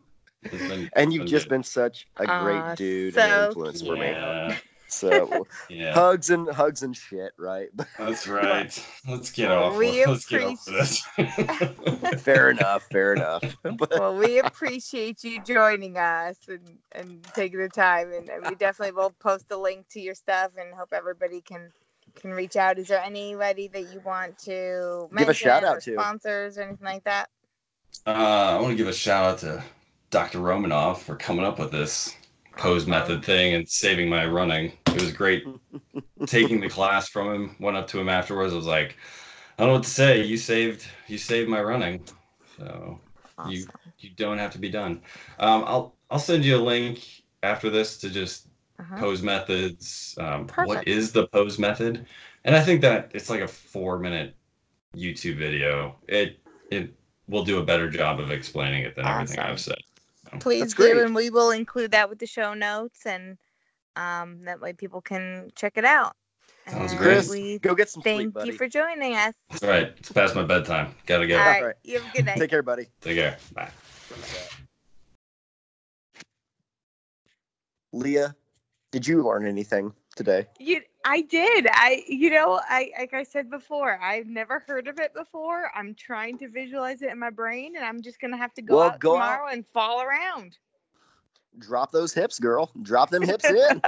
been- 0.52 0.90
and 0.96 1.14
you've 1.14 1.28
just 1.28 1.46
good. 1.46 1.50
been 1.50 1.64
such 1.64 2.08
a 2.18 2.26
great 2.26 2.60
Aw, 2.60 2.76
dude 2.76 3.14
so 3.14 3.22
and 3.22 3.46
influence 3.46 3.82
for 3.82 3.98
me. 3.98 4.14
Yeah, 4.92 4.96
So 4.96 5.48
yeah, 5.70 5.94
hugs 5.94 6.30
and 6.30 6.50
hugs 6.50 6.84
and 6.84 6.96
shit, 6.96 7.34
right? 7.38 7.70
that's 7.98 8.28
right. 8.28 8.86
Let's 9.08 9.32
get 9.32 9.52
off. 9.52 9.78
We 9.78 10.06
Let's 10.06 10.26
get 10.26 10.44
off 10.44 10.66
this. 10.66 11.02
fair 12.22 12.50
enough, 12.50 12.84
fair 12.92 13.14
enough. 13.14 13.44
But 13.78 13.92
well, 13.92 14.16
we 14.16 14.40
appreciate 14.40 15.24
you 15.24 15.42
joining 15.44 15.98
us 15.98 16.38
and, 16.48 16.78
and 16.92 17.24
taking 17.34 17.60
the 17.60 17.70
time, 17.70 18.12
and, 18.12 18.28
and 18.30 18.48
we 18.48 18.56
definitely 18.56 18.94
will 18.94 19.12
post 19.12 19.46
a 19.52 19.58
link 19.58 19.88
to 19.90 20.02
your 20.02 20.16
stuff 20.16 20.52
and 20.60 20.74
hope 20.74 20.90
everybody 20.92 21.42
can 21.42 21.72
can 22.16 22.32
reach 22.32 22.56
out. 22.56 22.80
Is 22.80 22.88
there 22.88 23.02
anybody 23.02 23.68
that 23.70 23.94
you 23.94 24.02
want 24.02 24.38
to 24.40 25.08
Give 25.16 25.30
a 25.30 25.34
shout 25.34 25.64
out 25.64 25.82
to. 25.82 25.94
sponsors 25.94 26.58
or 26.58 26.64
anything 26.64 26.86
like 26.86 27.04
that? 27.04 27.30
Uh, 28.06 28.58
I 28.58 28.60
want 28.60 28.72
to 28.72 28.76
give 28.76 28.88
a 28.88 28.94
shout 28.94 29.26
out 29.26 29.38
to 29.40 29.64
Dr. 30.10 30.40
Romanov 30.40 30.98
for 30.98 31.16
coming 31.16 31.46
up 31.46 31.60
with 31.60 31.72
this 31.72 32.16
pose 32.60 32.88
method 32.88 33.26
thing 33.26 33.56
and 33.56 33.70
saving 33.70 34.10
my 34.10 34.26
running. 34.28 34.74
It 34.94 35.02
was 35.02 35.14
great 35.14 35.50
taking 36.26 36.60
the 36.62 36.70
class 36.70 37.10
from 37.10 37.34
him. 37.34 37.58
Went 37.60 37.78
up 37.78 37.88
to 37.90 38.00
him 38.00 38.10
afterwards. 38.10 38.54
I 38.54 38.58
was 38.58 38.68
like, 38.68 38.98
I 39.58 39.64
don't 39.64 39.70
know 39.70 39.74
what 39.76 39.84
to 39.86 39.90
say. 39.90 40.24
You 40.24 40.38
saved 40.38 40.88
you 41.08 41.18
saved 41.20 41.50
my 41.50 41.62
running. 41.62 42.08
So 42.58 43.02
you 43.44 43.68
Awesome. 43.68 43.94
you 44.00 44.12
don't 44.16 44.40
have 44.40 44.54
to 44.54 44.60
be 44.60 44.70
done. 44.72 45.04
Um, 45.40 45.64
I'll 45.68 45.98
I'll 46.12 46.20
send 46.20 46.46
you 46.46 46.58
a 46.58 46.62
link 46.64 47.24
after 47.44 47.70
this 47.72 47.98
to 48.00 48.12
just 48.12 48.50
Uh-huh. 48.80 48.96
pose 48.98 49.22
methods. 49.24 50.16
Um, 50.20 50.52
what 50.58 50.88
is 50.88 51.14
the 51.14 51.28
pose 51.30 51.60
method? 51.60 52.08
And 52.46 52.56
I 52.56 52.62
think 52.64 52.82
that 52.82 53.12
it's 53.14 53.30
like 53.30 53.42
a 53.42 53.48
four 53.50 54.00
minute 54.00 54.36
YouTube 54.96 55.38
video. 55.38 55.98
It 56.08 56.40
it 56.72 56.96
will 57.28 57.46
do 57.46 57.60
a 57.60 57.66
better 57.66 57.90
job 57.90 58.20
of 58.22 58.32
explaining 58.32 58.84
it 58.84 58.96
than 58.96 59.08
everything 59.08 59.40
I've 59.40 59.62
said. 59.62 59.78
Please 60.40 60.74
do, 60.74 60.94
great. 60.94 60.98
and 60.98 61.16
we 61.16 61.30
will 61.30 61.52
include 61.52 61.92
that 61.92 62.10
with 62.10 62.20
the 62.20 62.28
show 62.28 62.54
notes, 62.54 63.06
and 63.06 63.38
um, 63.96 64.44
that 64.46 64.60
way 64.62 64.74
people 64.74 65.02
can 65.02 65.52
check 65.56 65.74
it 65.78 65.86
out. 65.86 66.16
Sounds 66.68 66.92
And 66.92 67.02
great. 67.02 67.28
We 67.30 67.60
go 67.60 67.74
get 67.74 67.90
some 67.90 68.04
sleep, 68.04 68.18
thank 68.18 68.34
buddy. 68.34 68.52
you 68.52 68.58
for 68.58 68.68
joining 68.68 69.16
us. 69.16 69.34
All 69.64 69.70
right, 69.70 69.94
it's 69.98 70.12
past 70.12 70.36
my 70.36 70.44
bedtime. 70.44 70.94
Gotta 71.06 71.26
go. 71.28 71.38
All 71.40 71.46
right, 71.46 71.62
Alright. 71.62 71.76
you 71.84 72.00
have 72.00 72.08
a 72.08 72.16
good 72.16 72.26
night. 72.26 72.38
Take 72.38 72.50
care, 72.52 72.62
buddy. 72.64 72.88
Take 73.02 73.16
care. 73.18 73.38
Bye. 73.54 73.70
Leah, 77.92 78.36
did 78.92 79.08
you 79.08 79.24
learn 79.24 79.48
anything 79.48 79.94
today? 80.20 80.50
You, 80.60 80.82
I 81.06 81.22
did. 81.22 81.68
I, 81.72 82.04
you 82.08 82.30
know, 82.30 82.60
I 82.64 82.92
like 83.00 83.14
I 83.14 83.24
said 83.24 83.50
before, 83.50 84.00
I've 84.02 84.28
never 84.28 84.60
heard 84.60 84.88
of 84.88 85.00
it 85.00 85.14
before. 85.14 85.72
I'm 85.76 85.96
trying 85.96 86.38
to 86.40 86.50
visualize 86.50 87.02
it 87.02 87.10
in 87.12 87.20
my 87.20 87.32
brain, 87.32 87.76
and 87.76 87.86
I'm 87.86 88.02
just 88.02 88.20
gonna 88.20 88.38
have 88.38 88.54
to 88.56 88.62
go 88.62 88.80
Well, 88.80 88.82
out 88.82 89.02
go 89.02 89.18
tomorrow 89.18 89.48
and 89.50 89.66
fall 89.68 90.02
around. 90.02 90.58
Drop 91.60 91.92
those 91.92 92.14
hips, 92.14 92.40
girl. 92.40 92.72
Drop 92.82 93.10
them 93.10 93.24
hips 93.24 93.50
in. 93.50 93.82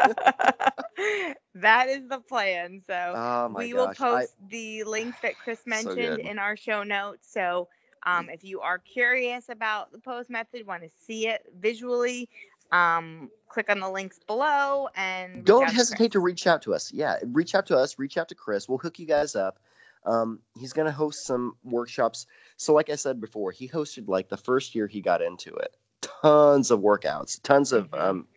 that 1.56 1.88
is 1.90 2.08
the 2.08 2.20
plan. 2.20 2.82
So 2.86 3.20
Oh 3.20 3.50
we 3.54 3.74
gosh. 3.74 3.74
will 3.74 3.90
I- 3.90 3.90
post 3.90 4.36
the 4.50 4.84
link 4.84 5.18
that 5.22 5.38
Chris 5.40 5.66
mentioned 5.66 6.20
good. 6.20 6.20
in 6.20 6.40
our 6.40 6.56
show 6.56 6.84
notes. 6.84 7.32
So 7.32 7.68
um, 8.06 8.30
if 8.30 8.44
you 8.44 8.62
are 8.62 8.78
curious 8.80 9.50
about 9.50 9.92
the 9.92 10.00
pose 10.00 10.30
method, 10.30 10.66
want 10.68 10.84
to 10.84 10.90
see 10.90 11.28
it 11.28 11.44
visually, 11.58 12.30
um, 12.72 13.30
click 13.50 13.70
on 13.70 13.80
the 13.80 13.90
links 13.90 14.20
below 14.26 14.88
and 14.96 15.46
don't 15.46 15.64
out 15.64 15.70
to 15.70 15.76
hesitate 15.76 16.12
to 16.14 16.20
reach 16.20 16.48
out 16.48 16.62
to 16.64 16.74
us. 16.74 16.92
Yeah, 16.92 17.18
reach 17.28 17.56
out 17.56 17.66
to 17.68 17.78
us. 17.78 18.00
Reach 18.00 18.18
out 18.18 18.30
to 18.30 18.36
Chris. 18.36 18.70
We'll 18.70 18.78
hook 18.78 19.00
you 19.00 19.06
guys 19.06 19.36
up. 19.36 19.60
Um, 20.06 20.40
he's 20.58 20.74
gonna 20.74 20.92
host 20.92 21.26
some 21.26 21.56
workshops. 21.64 22.26
So, 22.58 22.74
like 22.74 22.90
I 22.90 22.96
said 22.96 23.22
before, 23.22 23.52
he 23.52 23.68
hosted 23.68 24.08
like 24.08 24.30
the 24.30 24.38
first 24.38 24.74
year 24.74 24.88
he 24.88 25.02
got 25.02 25.22
into 25.22 25.54
it. 25.54 25.76
Tons 26.02 26.72
of 26.72 26.80
workouts, 26.80 27.42
tons 27.44 27.72
of 27.72 27.92
Mhm. 27.92 28.00
um, 28.02 28.28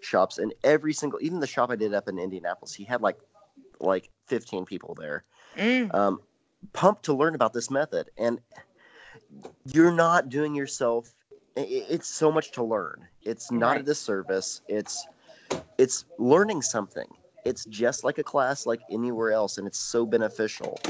shops, 0.00 0.38
and 0.38 0.54
every 0.62 0.92
single, 0.92 1.18
even 1.20 1.40
the 1.40 1.46
shop 1.46 1.70
I 1.70 1.76
did 1.76 1.92
up 1.92 2.08
in 2.08 2.18
Indianapolis, 2.18 2.72
he 2.74 2.84
had 2.84 3.00
like 3.02 3.18
like 3.80 4.10
15 4.26 4.64
people 4.64 4.94
there. 4.94 5.24
Mm, 5.56 5.92
um, 5.94 6.20
pumped 6.72 7.04
to 7.04 7.14
learn 7.14 7.34
about 7.34 7.52
this 7.52 7.70
method 7.70 8.10
and 8.18 8.40
you're 9.64 9.92
not 9.92 10.28
doing 10.28 10.54
yourself 10.54 11.14
it's 11.66 12.08
so 12.08 12.30
much 12.30 12.52
to 12.52 12.62
learn 12.62 13.08
it's 13.22 13.50
not 13.50 13.78
a 13.78 13.82
disservice 13.82 14.62
it's 14.68 15.08
it's 15.78 16.04
learning 16.18 16.62
something 16.62 17.08
it's 17.44 17.64
just 17.66 18.04
like 18.04 18.18
a 18.18 18.24
class 18.24 18.66
like 18.66 18.80
anywhere 18.90 19.32
else 19.32 19.58
and 19.58 19.66
it's 19.66 19.78
so 19.78 20.06
beneficial 20.06 20.82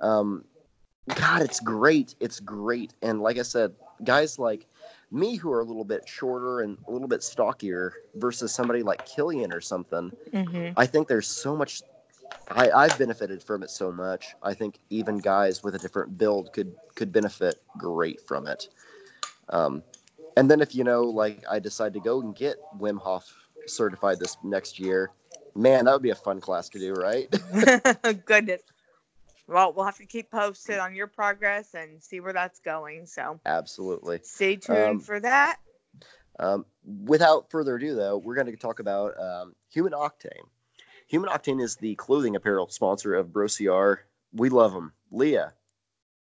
um, 0.00 0.44
god 1.14 1.42
it's 1.42 1.60
great 1.60 2.14
it's 2.20 2.40
great 2.40 2.94
and 3.02 3.20
like 3.20 3.38
i 3.38 3.42
said 3.42 3.74
guys 4.04 4.38
like 4.38 4.66
me 5.10 5.36
who 5.36 5.50
are 5.50 5.60
a 5.60 5.64
little 5.64 5.84
bit 5.84 6.06
shorter 6.08 6.60
and 6.60 6.78
a 6.86 6.90
little 6.90 7.08
bit 7.08 7.22
stockier 7.22 7.94
versus 8.14 8.52
somebody 8.54 8.82
like 8.82 9.04
killian 9.04 9.52
or 9.52 9.60
something 9.60 10.12
mhm. 10.32 10.76
I 10.76 10.86
think 10.86 11.08
there's 11.08 11.28
so 11.28 11.56
much. 11.56 11.82
I, 12.54 12.70
I've 12.70 12.96
benefited 12.96 13.42
from 13.42 13.62
it 13.62 13.70
so 13.70 13.92
much. 13.92 14.34
I 14.42 14.54
think 14.54 14.78
even 14.90 15.18
guys 15.20 15.62
with 15.62 15.74
a 15.74 15.78
different 15.78 16.18
build 16.18 16.52
could 16.52 16.74
could 16.94 17.12
benefit 17.12 17.62
great 17.76 18.20
from 18.20 18.46
it. 18.46 18.68
Um, 19.48 19.82
and 20.36 20.50
then 20.50 20.60
if 20.60 20.74
you 20.74 20.84
know, 20.84 21.02
like 21.04 21.44
I 21.48 21.58
decide 21.58 21.92
to 21.94 22.00
go 22.00 22.20
and 22.20 22.34
get 22.34 22.56
Wim 22.78 22.98
Hof 23.00 23.32
certified 23.66 24.18
this 24.18 24.36
next 24.42 24.78
year, 24.78 25.10
man, 25.54 25.84
that 25.84 25.92
would 25.92 26.02
be 26.02 26.10
a 26.10 26.14
fun 26.14 26.40
class 26.40 26.68
to 26.70 26.78
do, 26.78 26.92
right? 26.94 27.28
Goodness. 28.24 28.62
Well, 29.46 29.72
we'll 29.72 29.84
have 29.84 29.96
to 29.96 30.06
keep 30.06 30.30
posted 30.30 30.78
on 30.78 30.94
your 30.94 31.08
progress 31.08 31.74
and 31.74 32.00
see 32.02 32.20
where 32.20 32.32
that's 32.32 32.60
going. 32.60 33.06
So 33.06 33.40
Absolutely. 33.46 34.20
stay 34.22 34.56
tuned 34.56 34.78
Um, 34.78 35.00
for 35.00 35.18
that. 35.20 35.58
Um, 36.38 36.64
without 37.04 37.50
further 37.50 37.74
ado, 37.76 37.94
though, 37.96 38.16
we're 38.16 38.36
going 38.36 38.46
to 38.46 38.56
talk 38.56 38.78
about 38.78 39.20
um, 39.20 39.54
Human 39.70 39.92
Octane. 39.92 40.46
Human 41.08 41.28
Octane 41.28 41.60
is 41.60 41.76
the 41.76 41.96
clothing 41.96 42.36
apparel 42.36 42.68
sponsor 42.68 43.14
of 43.14 43.26
BroCR. 43.28 43.98
We 44.32 44.48
love 44.48 44.72
them. 44.72 44.92
Leah, 45.10 45.52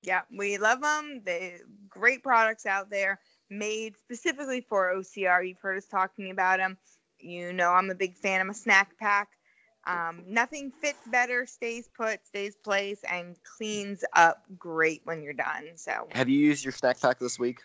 Yeah, 0.02 0.22
we 0.36 0.58
love 0.58 0.82
them. 0.82 1.22
They 1.24 1.60
great 1.88 2.24
products 2.24 2.66
out 2.66 2.90
there, 2.90 3.20
made 3.52 3.98
specifically 3.98 4.66
for 4.68 4.94
OCR. 4.96 5.48
You've 5.48 5.60
heard 5.60 5.78
us 5.78 5.86
talking 5.86 6.32
about 6.32 6.58
them. 6.58 6.78
You 7.20 7.54
know, 7.54 7.70
I'm 7.70 7.92
a 7.92 7.96
big 7.96 8.16
fan 8.16 8.42
of 8.42 8.50
a 8.50 8.54
snack 8.54 8.98
pack. 8.98 9.30
Um, 9.86 10.24
nothing 10.28 10.72
fits 10.82 11.00
better, 11.08 11.46
stays 11.46 11.90
put, 11.96 12.26
stays 12.26 12.56
place, 12.56 13.02
and 13.10 13.36
cleans 13.58 14.04
up 14.14 14.44
great 14.58 15.02
when 15.06 15.24
you're 15.24 15.34
done. 15.34 15.72
So, 15.76 16.08
have 16.12 16.30
you 16.30 16.40
used 16.40 16.64
your 16.64 16.72
snack 16.72 17.00
pack 17.00 17.20
this 17.20 17.40
week? 17.40 17.60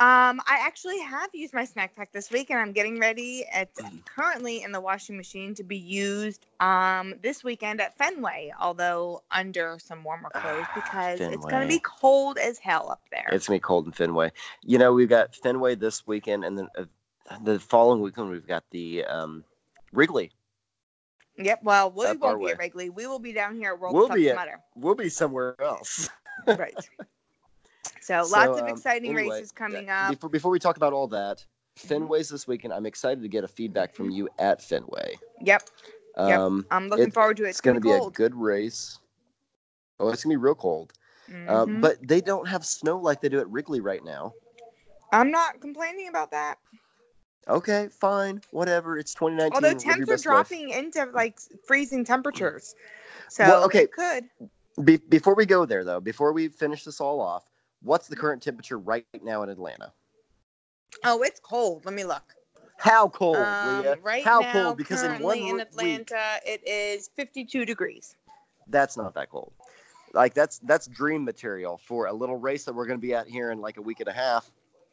Um, 0.00 0.40
I 0.46 0.60
actually 0.64 1.00
have 1.00 1.28
used 1.34 1.52
my 1.52 1.64
snack 1.64 1.96
pack 1.96 2.12
this 2.12 2.30
week, 2.30 2.50
and 2.50 2.60
I'm 2.60 2.70
getting 2.72 3.00
ready. 3.00 3.44
It's 3.52 3.80
Mm. 3.80 4.04
currently 4.06 4.62
in 4.62 4.70
the 4.70 4.80
washing 4.80 5.16
machine 5.16 5.56
to 5.56 5.64
be 5.64 5.76
used 5.76 6.46
um, 6.60 7.14
this 7.20 7.42
weekend 7.42 7.80
at 7.80 7.98
Fenway, 7.98 8.52
although 8.60 9.24
under 9.32 9.76
some 9.80 10.04
warmer 10.04 10.30
clothes 10.30 10.66
Ah, 10.68 10.72
because 10.76 11.20
it's 11.20 11.44
going 11.46 11.62
to 11.62 11.68
be 11.68 11.80
cold 11.80 12.38
as 12.38 12.58
hell 12.58 12.90
up 12.92 13.02
there. 13.10 13.28
It's 13.32 13.48
gonna 13.48 13.56
be 13.56 13.60
cold 13.60 13.86
in 13.86 13.92
Fenway. 13.92 14.30
You 14.62 14.78
know, 14.78 14.92
we've 14.92 15.08
got 15.08 15.34
Fenway 15.34 15.74
this 15.74 16.06
weekend, 16.06 16.44
and 16.44 16.56
then 16.56 16.68
uh, 16.78 16.84
the 17.42 17.58
following 17.58 18.00
weekend 18.00 18.30
we've 18.30 18.46
got 18.46 18.62
the 18.70 19.04
um, 19.04 19.42
Wrigley. 19.92 20.30
Yep. 21.38 21.64
Well, 21.64 21.90
we 21.90 22.12
won't 22.16 22.40
be 22.40 22.50
at. 22.52 22.58
Wrigley. 22.58 22.88
We 22.90 23.08
will 23.08 23.18
be 23.18 23.32
down 23.32 23.56
here 23.56 23.72
at 23.72 23.80
World 23.80 23.94
We'll 23.96 24.06
Cup 24.08 24.16
be 24.16 24.30
at- 24.30 24.36
Mudder. 24.36 24.60
We'll 24.76 24.94
be 24.94 25.08
somewhere 25.08 25.60
else. 25.60 26.08
Right. 26.46 26.74
So, 28.00 28.22
So, 28.24 28.36
lots 28.36 28.58
of 28.60 28.64
um, 28.64 28.68
exciting 28.68 29.16
anyway, 29.16 29.36
races 29.36 29.52
coming 29.52 29.90
up. 29.90 30.10
Before, 30.10 30.30
before 30.30 30.50
we 30.50 30.58
talk 30.58 30.76
about 30.76 30.92
all 30.92 31.08
that, 31.08 31.44
Fenway's 31.76 32.28
this 32.28 32.46
weekend. 32.48 32.72
I'm 32.72 32.86
excited 32.86 33.22
to 33.22 33.28
get 33.28 33.44
a 33.44 33.48
feedback 33.48 33.94
from 33.94 34.10
you 34.10 34.28
at 34.38 34.62
Fenway. 34.62 35.14
Yep. 35.42 35.68
Yep. 36.16 36.38
Um, 36.40 36.66
I'm 36.70 36.88
looking 36.88 37.08
it- 37.08 37.14
forward 37.14 37.36
to 37.38 37.44
it. 37.44 37.50
it's 37.50 37.60
going 37.60 37.74
to 37.76 37.80
be 37.80 37.90
cold. 37.90 38.12
a 38.12 38.16
good 38.16 38.34
race. 38.34 38.98
Oh, 40.00 40.08
it's 40.08 40.24
going 40.24 40.34
to 40.34 40.38
be 40.38 40.42
real 40.42 40.54
cold. 40.54 40.92
Uh, 41.46 41.66
Mhm. 41.66 41.80
but 41.82 41.96
they 42.06 42.20
don't 42.20 42.48
have 42.48 42.64
snow 42.64 42.98
like 42.98 43.20
they 43.20 43.28
do 43.28 43.38
at 43.38 43.48
Wrigley 43.50 43.80
right 43.80 44.02
now. 44.02 44.32
I'm 45.12 45.30
not 45.30 45.60
complaining 45.60 46.08
about 46.08 46.30
that. 46.30 46.58
Okay, 47.48 47.88
fine, 47.88 48.42
whatever. 48.50 48.98
It's 48.98 49.14
2019. 49.14 49.54
Although 49.54 49.78
temps 49.78 50.00
are 50.02 50.06
best 50.06 50.26
life. 50.26 50.48
dropping 50.48 50.70
into 50.70 51.04
like 51.12 51.38
freezing 51.66 52.04
temperatures. 52.04 52.74
So 53.28 53.44
Well, 53.44 53.64
okay. 53.64 53.86
could. 53.86 54.28
Be- 54.84 54.96
before 54.96 55.34
we 55.34 55.46
go 55.46 55.64
there, 55.64 55.84
though, 55.84 56.00
before 56.00 56.32
we 56.32 56.48
finish 56.48 56.84
this 56.84 57.00
all 57.00 57.20
off, 57.20 57.44
what's 57.82 58.08
the 58.08 58.16
current 58.16 58.42
temperature 58.42 58.78
right 58.78 59.04
now 59.22 59.42
in 59.42 59.48
Atlanta? 59.48 59.92
Oh, 61.04 61.22
it's 61.22 61.40
cold. 61.40 61.84
Let 61.84 61.94
me 61.94 62.04
look. 62.04 62.34
How 62.78 63.08
cold, 63.08 63.36
Um, 63.36 63.82
Leah? 63.82 63.98
right 64.02 64.24
How 64.24 64.40
now, 64.40 64.52
cold? 64.52 64.76
Because 64.76 65.02
in 65.02 65.20
one 65.20 65.36
in 65.38 65.54
week, 65.56 65.62
Atlanta, 65.62 66.36
it 66.46 66.66
is 66.66 67.08
52 67.16 67.64
degrees. 67.64 68.14
that's 68.68 68.96
not 68.96 69.14
that 69.14 69.30
cold. 69.30 69.52
Like 70.14 70.32
that's 70.32 70.58
that's 70.60 70.86
dream 70.86 71.24
material 71.24 71.78
for 71.86 72.06
a 72.06 72.12
little 72.12 72.36
race 72.36 72.64
that 72.64 72.74
we're 72.74 72.86
going 72.86 72.98
to 72.98 73.06
be 73.06 73.14
at 73.14 73.26
here 73.28 73.50
in 73.50 73.60
like 73.60 73.76
a 73.76 73.82
week 73.82 74.00
and 74.00 74.08
a 74.08 74.12
half. 74.12 74.50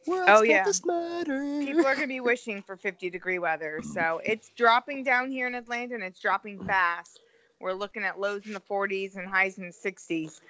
Oh, 0.08 0.42
yeah. 0.42 0.64
People 0.64 1.80
are 1.86 1.94
going 1.94 2.00
to 2.00 2.06
be 2.06 2.20
wishing 2.20 2.62
for 2.62 2.76
50 2.76 3.10
degree 3.10 3.38
weather. 3.38 3.80
So 3.94 4.20
it's 4.24 4.50
dropping 4.56 5.04
down 5.04 5.30
here 5.30 5.46
in 5.46 5.54
Atlanta 5.54 5.94
and 5.94 6.04
it's 6.04 6.20
dropping 6.20 6.64
fast. 6.64 7.20
We're 7.60 7.72
looking 7.72 8.02
at 8.04 8.20
lows 8.20 8.46
in 8.46 8.52
the 8.52 8.60
40s 8.60 9.16
and 9.16 9.26
highs 9.26 9.58
in 9.58 9.64
the 9.66 9.72
60s. 9.72 10.40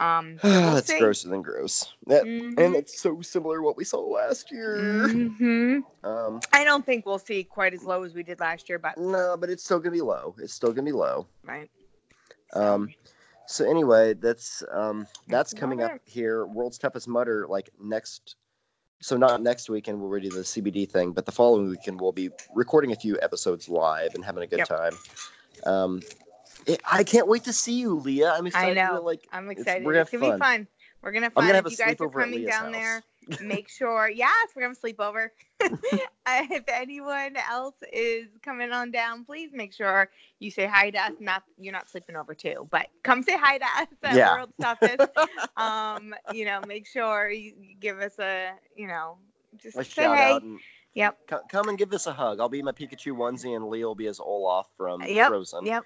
Um, 0.00 0.38
we'll 0.42 0.74
that's 0.74 0.88
see. 0.88 0.98
grosser 0.98 1.28
than 1.28 1.42
gross. 1.42 1.92
That, 2.06 2.24
Mhm. 2.24 2.58
And 2.58 2.74
it's 2.76 3.00
so 3.00 3.20
similar 3.22 3.58
to 3.58 3.62
what 3.62 3.76
we 3.76 3.84
saw 3.84 4.00
last 4.00 4.50
year. 4.50 4.76
Mhm. 5.08 5.84
Um, 6.02 6.40
I 6.52 6.64
don't 6.64 6.84
think 6.84 7.06
we'll 7.06 7.18
see 7.18 7.44
quite 7.44 7.74
as 7.74 7.84
low 7.84 8.02
as 8.02 8.14
we 8.14 8.22
did 8.22 8.40
last 8.40 8.68
year, 8.68 8.78
but 8.78 8.98
no, 8.98 9.36
but 9.38 9.50
it's 9.50 9.64
still 9.64 9.78
going 9.78 9.92
to 9.92 9.96
be 9.96 10.02
low. 10.02 10.34
It's 10.38 10.52
still 10.52 10.70
going 10.70 10.84
to 10.84 10.90
be 10.90 10.92
low. 10.92 11.26
right. 11.44 11.70
Um, 12.52 12.90
so 13.46 13.68
anyway, 13.68 14.14
that's 14.14 14.62
um, 14.70 15.06
that's 15.28 15.52
coming 15.52 15.82
up 15.82 15.92
here. 16.04 16.46
World's 16.46 16.78
toughest 16.78 17.08
Mudder 17.08 17.46
like 17.48 17.70
next. 17.80 18.36
So 19.00 19.16
not 19.16 19.42
next 19.42 19.68
weekend 19.68 20.00
we'll 20.00 20.18
do 20.20 20.30
the 20.30 20.40
CBD 20.44 20.88
thing, 20.88 21.12
but 21.12 21.26
the 21.26 21.32
following 21.32 21.68
weekend 21.68 22.00
we'll 22.00 22.12
be 22.12 22.30
recording 22.54 22.92
a 22.92 22.96
few 22.96 23.18
episodes 23.20 23.68
live 23.68 24.14
and 24.14 24.24
having 24.24 24.42
a 24.42 24.46
good 24.46 24.60
Yep. 24.60 24.68
time. 24.68 24.98
Um, 25.66 26.00
I 26.90 27.04
can't 27.04 27.28
wait 27.28 27.44
to 27.44 27.52
see 27.52 27.74
you, 27.74 27.94
Leah. 27.94 28.32
I'm 28.32 28.46
excited. 28.46 28.78
I 28.78 28.88
know. 28.88 28.96
To, 28.96 29.00
like 29.02 29.26
I'm 29.32 29.50
It's- 29.50 29.62
excited. 29.62 29.86
It's 29.86 29.96
have 29.96 30.10
gonna 30.20 30.24
be 30.24 30.30
fun. 30.30 30.40
fun. 30.40 30.68
We're 31.02 31.12
gonna 31.12 31.26
I'm 31.26 31.32
fun. 31.32 31.44
gonna 31.44 31.54
have 31.56 31.66
if 31.66 31.72
you 31.72 31.78
guys 31.78 31.96
are 32.00 32.08
coming 32.08 32.46
down 32.46 32.72
house. 32.72 33.02
there, 33.28 33.46
make 33.46 33.68
sure. 33.78 34.08
Yes, 34.08 34.48
we're 34.56 34.62
gonna 34.62 34.74
sleep 34.74 35.00
over. 35.00 35.32
Uh, 36.26 36.42
if 36.50 36.64
anyone 36.68 37.36
else 37.50 37.74
is 37.92 38.28
coming 38.42 38.72
on 38.72 38.90
down, 38.90 39.26
please 39.26 39.50
make 39.52 39.74
sure 39.74 40.08
you 40.38 40.50
say 40.50 40.64
hi 40.64 40.88
to 40.88 40.98
us. 40.98 41.12
Not 41.20 41.42
you're 41.58 41.70
not 41.74 41.86
sleeping 41.90 42.16
over 42.16 42.32
too, 42.34 42.66
but 42.70 42.86
come 43.02 43.22
say 43.22 43.36
hi 43.36 43.58
to 43.58 43.64
us 43.64 43.86
at 44.04 44.14
Yeah. 44.16 44.32
World's 44.34 44.54
Toughest. 44.58 45.02
um, 45.58 46.14
you 46.32 46.46
know, 46.46 46.62
make 46.66 46.86
sure 46.86 47.28
you 47.30 47.52
give 47.78 47.98
us 48.00 48.18
a 48.18 48.52
you 48.74 48.86
know 48.86 49.18
just 49.58 49.76
a 49.76 49.84
say 49.84 49.90
shout 50.04 50.16
hey. 50.16 50.32
out 50.32 50.42
and 50.42 50.58
Yep. 50.94 51.18
co- 51.26 51.42
come 51.50 51.68
and 51.68 51.76
give 51.76 51.92
us 51.92 52.06
a 52.06 52.12
hug. 52.14 52.40
I'll 52.40 52.48
be 52.48 52.62
my 52.62 52.72
Pikachu 52.72 53.12
onesie 53.14 53.54
and 53.54 53.68
Leah 53.68 53.86
will 53.86 53.94
be 53.94 54.06
as 54.06 54.18
Olaf 54.20 54.66
from 54.78 55.02
Yep, 55.02 55.28
Frozen. 55.28 55.66
Yep. 55.66 55.84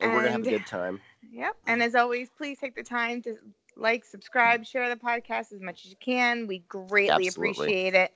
And 0.00 0.12
we're 0.12 0.20
gonna 0.20 0.32
have 0.32 0.46
a 0.46 0.50
good 0.50 0.66
time. 0.66 1.00
Yep. 1.30 1.56
And 1.66 1.82
as 1.82 1.94
always, 1.94 2.30
please 2.30 2.58
take 2.58 2.74
the 2.74 2.82
time 2.82 3.20
to 3.22 3.36
like, 3.76 4.04
subscribe, 4.04 4.64
share 4.64 4.88
the 4.88 4.96
podcast 4.96 5.52
as 5.52 5.60
much 5.60 5.84
as 5.84 5.90
you 5.90 5.96
can. 6.00 6.46
We 6.46 6.60
greatly 6.68 7.26
Absolutely. 7.26 7.50
appreciate 7.50 7.94
it. 7.94 8.12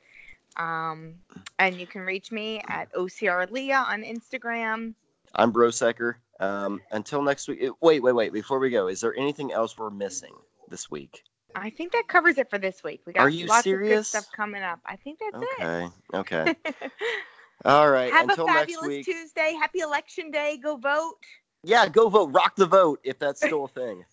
Um, 0.57 1.17
and 1.59 1.77
you 1.77 1.87
can 1.87 2.03
reach 2.03 2.33
me 2.33 2.63
at 2.69 2.93
OCR 2.95 3.51
Leah 3.51 3.85
on 3.87 4.03
Instagram. 4.03 4.95
I'm 5.35 5.53
Brosecker. 5.53 6.15
Um, 6.41 6.81
until 6.91 7.23
next 7.23 7.49
week. 7.49 7.59
it- 7.61 7.83
Wait, 7.83 8.03
wait, 8.03 8.13
wait. 8.13 8.33
Before 8.33 8.59
we 8.59 8.71
go, 8.71 8.89
is 8.89 9.01
there 9.01 9.15
anything 9.17 9.53
else 9.53 9.77
we're 9.77 9.91
missing 9.91 10.35
this 10.69 10.91
week? 10.91 11.23
I 11.55 11.71
think 11.71 11.93
that 11.93 12.09
covers 12.09 12.39
it 12.39 12.49
for 12.49 12.59
this 12.59 12.83
week. 12.83 13.03
We 13.07 13.13
got 13.13 13.23
Are 13.23 13.29
you 13.29 13.47
lots 13.47 13.67
of 13.67 13.79
good 13.79 14.07
stuff 14.07 14.27
coming 14.35 14.63
up. 14.63 14.81
I 14.87 14.97
think 14.97 15.19
that's 15.21 15.45
it. 15.45 15.65
Okay. 15.65 15.89
Okay. 16.15 16.55
All 17.65 17.91
right. 17.91 18.13
Have 18.13 18.29
Until 18.29 18.45
a 18.45 18.49
next 18.49 18.61
fabulous 18.61 18.89
week. 18.89 19.05
Tuesday. 19.05 19.55
Happy 19.61 19.81
election 19.81 20.31
day. 20.31 20.59
Go 20.61 20.77
vote. 20.77 21.19
Yeah, 21.65 21.89
go 21.89 22.09
vote. 22.09 22.27
Rock 22.33 22.57
the 22.57 22.67
vote 22.67 23.01
if 23.05 23.19
that's 23.19 23.41
still 23.47 23.65
a 23.65 23.69
thing. 23.69 24.05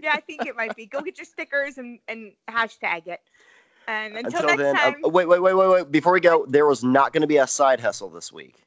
Yeah, 0.00 0.12
I 0.14 0.20
think 0.20 0.46
it 0.46 0.56
might 0.56 0.74
be. 0.76 0.86
Go 0.86 1.00
get 1.00 1.18
your 1.18 1.26
stickers 1.26 1.78
and, 1.78 1.98
and 2.08 2.32
hashtag 2.48 3.06
it. 3.06 3.20
And 3.86 4.16
until, 4.16 4.40
Until 4.40 4.56
next 4.56 4.62
then, 4.62 4.76
uh, 4.76 4.80
time. 4.80 4.94
wait, 5.12 5.28
wait, 5.28 5.42
wait, 5.42 5.52
wait, 5.54 5.68
wait. 5.68 5.90
Before 5.92 6.12
we 6.14 6.20
go, 6.20 6.46
there 6.48 6.64
was 6.66 6.82
not 6.82 7.12
going 7.12 7.20
to 7.20 7.26
be 7.26 7.36
a 7.36 7.46
side 7.46 7.80
hustle 7.80 8.08
this 8.08 8.32
week. 8.32 8.62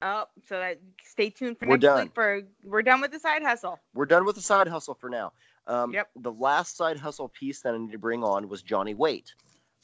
Oh, 0.00 0.24
so 0.46 0.58
that 0.58 0.78
stay 1.04 1.28
tuned 1.28 1.58
for 1.58 1.66
We're 1.66 1.74
next 1.74 1.82
done. 1.82 2.02
week. 2.04 2.14
For 2.14 2.40
we're 2.64 2.82
done 2.82 3.00
with 3.02 3.10
the 3.10 3.18
side 3.18 3.42
hustle. 3.42 3.78
We're 3.94 4.06
done 4.06 4.24
with 4.24 4.36
the 4.36 4.40
side 4.42 4.68
hustle 4.68 4.94
for 4.94 5.10
now. 5.10 5.32
Um, 5.66 5.92
Yep. 5.92 6.08
The 6.22 6.32
last 6.32 6.76
side 6.78 6.96
hustle 6.98 7.28
piece 7.28 7.60
that 7.62 7.74
I 7.74 7.78
need 7.78 7.92
to 7.92 7.98
bring 7.98 8.24
on 8.24 8.48
was 8.48 8.62
Johnny 8.62 8.94
Waite 8.94 9.34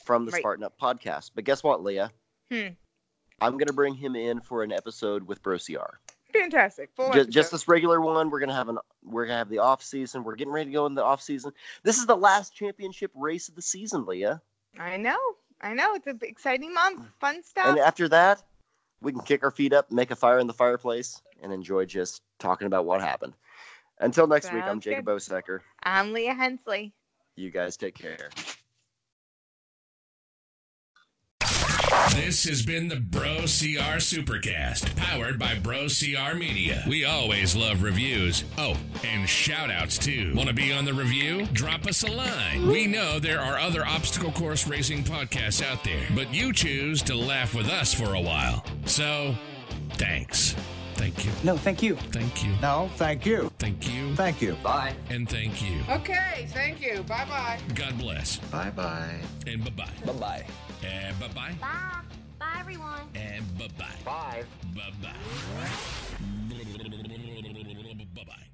from 0.05 0.25
the 0.25 0.31
Right. 0.33 0.39
Spartan 0.41 0.65
Up 0.65 0.79
podcast. 0.81 1.33
But 1.35 1.45
guess 1.45 1.63
what, 1.63 1.83
Leah? 1.83 2.11
Hmm. 2.51 2.69
I'm 3.43 3.55
going 3.55 3.67
to 3.67 3.73
bring 3.75 3.95
him 3.95 4.17
in 4.17 4.41
for 4.41 4.63
an 4.63 4.73
episode 4.73 5.25
with 5.25 5.43
Bro 5.43 5.59
CR. 5.59 5.99
Fantastic. 6.35 6.91
Full 6.97 7.13
just, 7.13 7.31
just 7.31 7.53
this 7.53 7.69
regular 7.69 8.01
one. 8.01 8.29
We're 8.29 8.41
gonna 8.41 8.55
have 8.55 8.69
an 8.69 8.79
we're 9.05 9.27
gonna 9.27 9.39
have 9.39 9.49
the 9.49 9.59
off 9.59 9.83
season. 9.83 10.25
We're 10.25 10.35
getting 10.35 10.53
ready 10.53 10.71
to 10.71 10.75
go 10.75 10.87
in 10.87 10.95
the 10.95 11.05
off 11.05 11.23
season. 11.23 11.53
This 11.83 11.99
is 11.99 12.07
the 12.07 12.17
last 12.17 12.55
championship 12.55 13.13
race 13.15 13.49
of 13.49 13.55
the 13.55 13.63
season, 13.63 14.05
Leah. 14.05 14.43
I 14.79 14.97
know. 14.97 15.19
I 15.61 15.75
know. 15.75 15.95
It's 15.95 16.07
an 16.07 16.19
exciting 16.23 16.75
month. 16.75 17.01
Mm. 17.01 17.09
Fun 17.21 17.43
stuff. 17.43 17.67
And 17.67 17.79
after 17.79 18.09
that, 18.09 18.43
we 19.01 19.13
can 19.13 19.23
kick 19.23 19.45
our 19.45 19.51
feet 19.51 19.73
up, 19.73 19.91
make 19.93 20.11
a 20.11 20.17
fire 20.17 20.39
in 20.39 20.47
the 20.47 20.53
fireplace, 20.53 21.23
and 21.43 21.53
enjoy 21.53 21.85
just 21.85 22.23
talking 22.39 22.67
about 22.67 22.85
what 22.85 23.01
happened. 23.01 23.35
Until 24.01 24.27
next 24.27 24.53
week, 24.53 24.65
I'm 24.65 24.81
Jacob 24.81 25.05
good. 25.05 25.17
Osecker. 25.19 25.61
I'm 25.85 26.13
Leah 26.13 26.35
Hensley. 26.35 26.93
You 27.37 27.51
guys 27.51 27.77
take 27.77 27.95
care. 27.95 28.31
This 32.11 32.45
has 32.45 32.63
been 32.65 32.89
the 32.89 32.97
Bro 33.01 33.39
CR 33.43 33.99
Supercast, 33.99 34.95
powered 34.97 35.39
by 35.39 35.55
Bro 35.55 35.89
CR 35.89 36.37
Media. 36.37 36.85
We 36.87 37.05
always 37.05 37.57
love 37.57 37.83
reviews. 37.83 38.45
Oh, 38.59 38.77
and 39.05 39.29
shout 39.29 39.71
outs 39.71 39.97
too. 39.99 40.33
Want 40.35 40.49
to 40.49 40.55
be 40.55 40.73
on 40.73 40.85
the 40.85 40.93
review? 40.93 41.47
Drop 41.53 41.87
us 41.87 42.03
a 42.03 42.11
line. 42.11 42.67
We 42.67 42.87
know 42.87 43.19
there 43.19 43.41
are 43.41 43.59
other 43.59 43.87
obstacle 43.87 44.33
course 44.33 44.67
racing 44.67 45.05
podcasts 45.05 45.65
out 45.65 45.83
there, 45.83 46.07
but 46.15 46.33
you 46.33 46.53
choose 46.53 47.03
to 47.05 47.15
laugh 47.15 47.55
with 47.55 47.69
us 47.69 47.95
for 47.95 48.15
a 48.15 48.21
while. 48.21 48.65
So, 48.87 49.35
thanks. 49.95 50.55
Thank 50.95 51.25
you. 51.25 51.33
No, 51.43 51.57
thank 51.57 51.83
you. 51.83 51.97
Thank 51.97 52.45
you. 52.45 52.53
No, 52.63 52.91
thank 52.97 53.27
you. 53.27 53.51
Thank 53.59 53.93
you. 53.93 54.15
Thank 54.15 54.41
you. 54.41 54.55
Bye. 54.63 54.95
And 55.11 55.29
thank 55.29 55.63
you. 55.63 55.81
Okay, 55.91 56.47
thank 56.51 56.81
you. 56.81 57.03
Bye 57.03 57.25
bye. 57.29 57.59
God 57.75 57.99
bless. 57.99 58.37
Bye 58.37 58.71
bye. 58.71 59.19
And 59.47 59.65
bye 59.65 59.71
bye. 59.71 60.07
Bye 60.07 60.13
bye. 60.13 60.47
And 60.85 61.19
bye 61.19 61.29
bye. 61.29 61.55
Bye. 61.61 62.03
Bye, 62.39 62.61
everyone. 62.61 63.09
And 63.15 63.59
bye 63.59 63.69
bye. 63.79 63.85
Bye. 64.05 64.45
Bye 64.75 64.93
bye. 65.03 65.13
Bye 68.15 68.25
bye. 68.27 68.54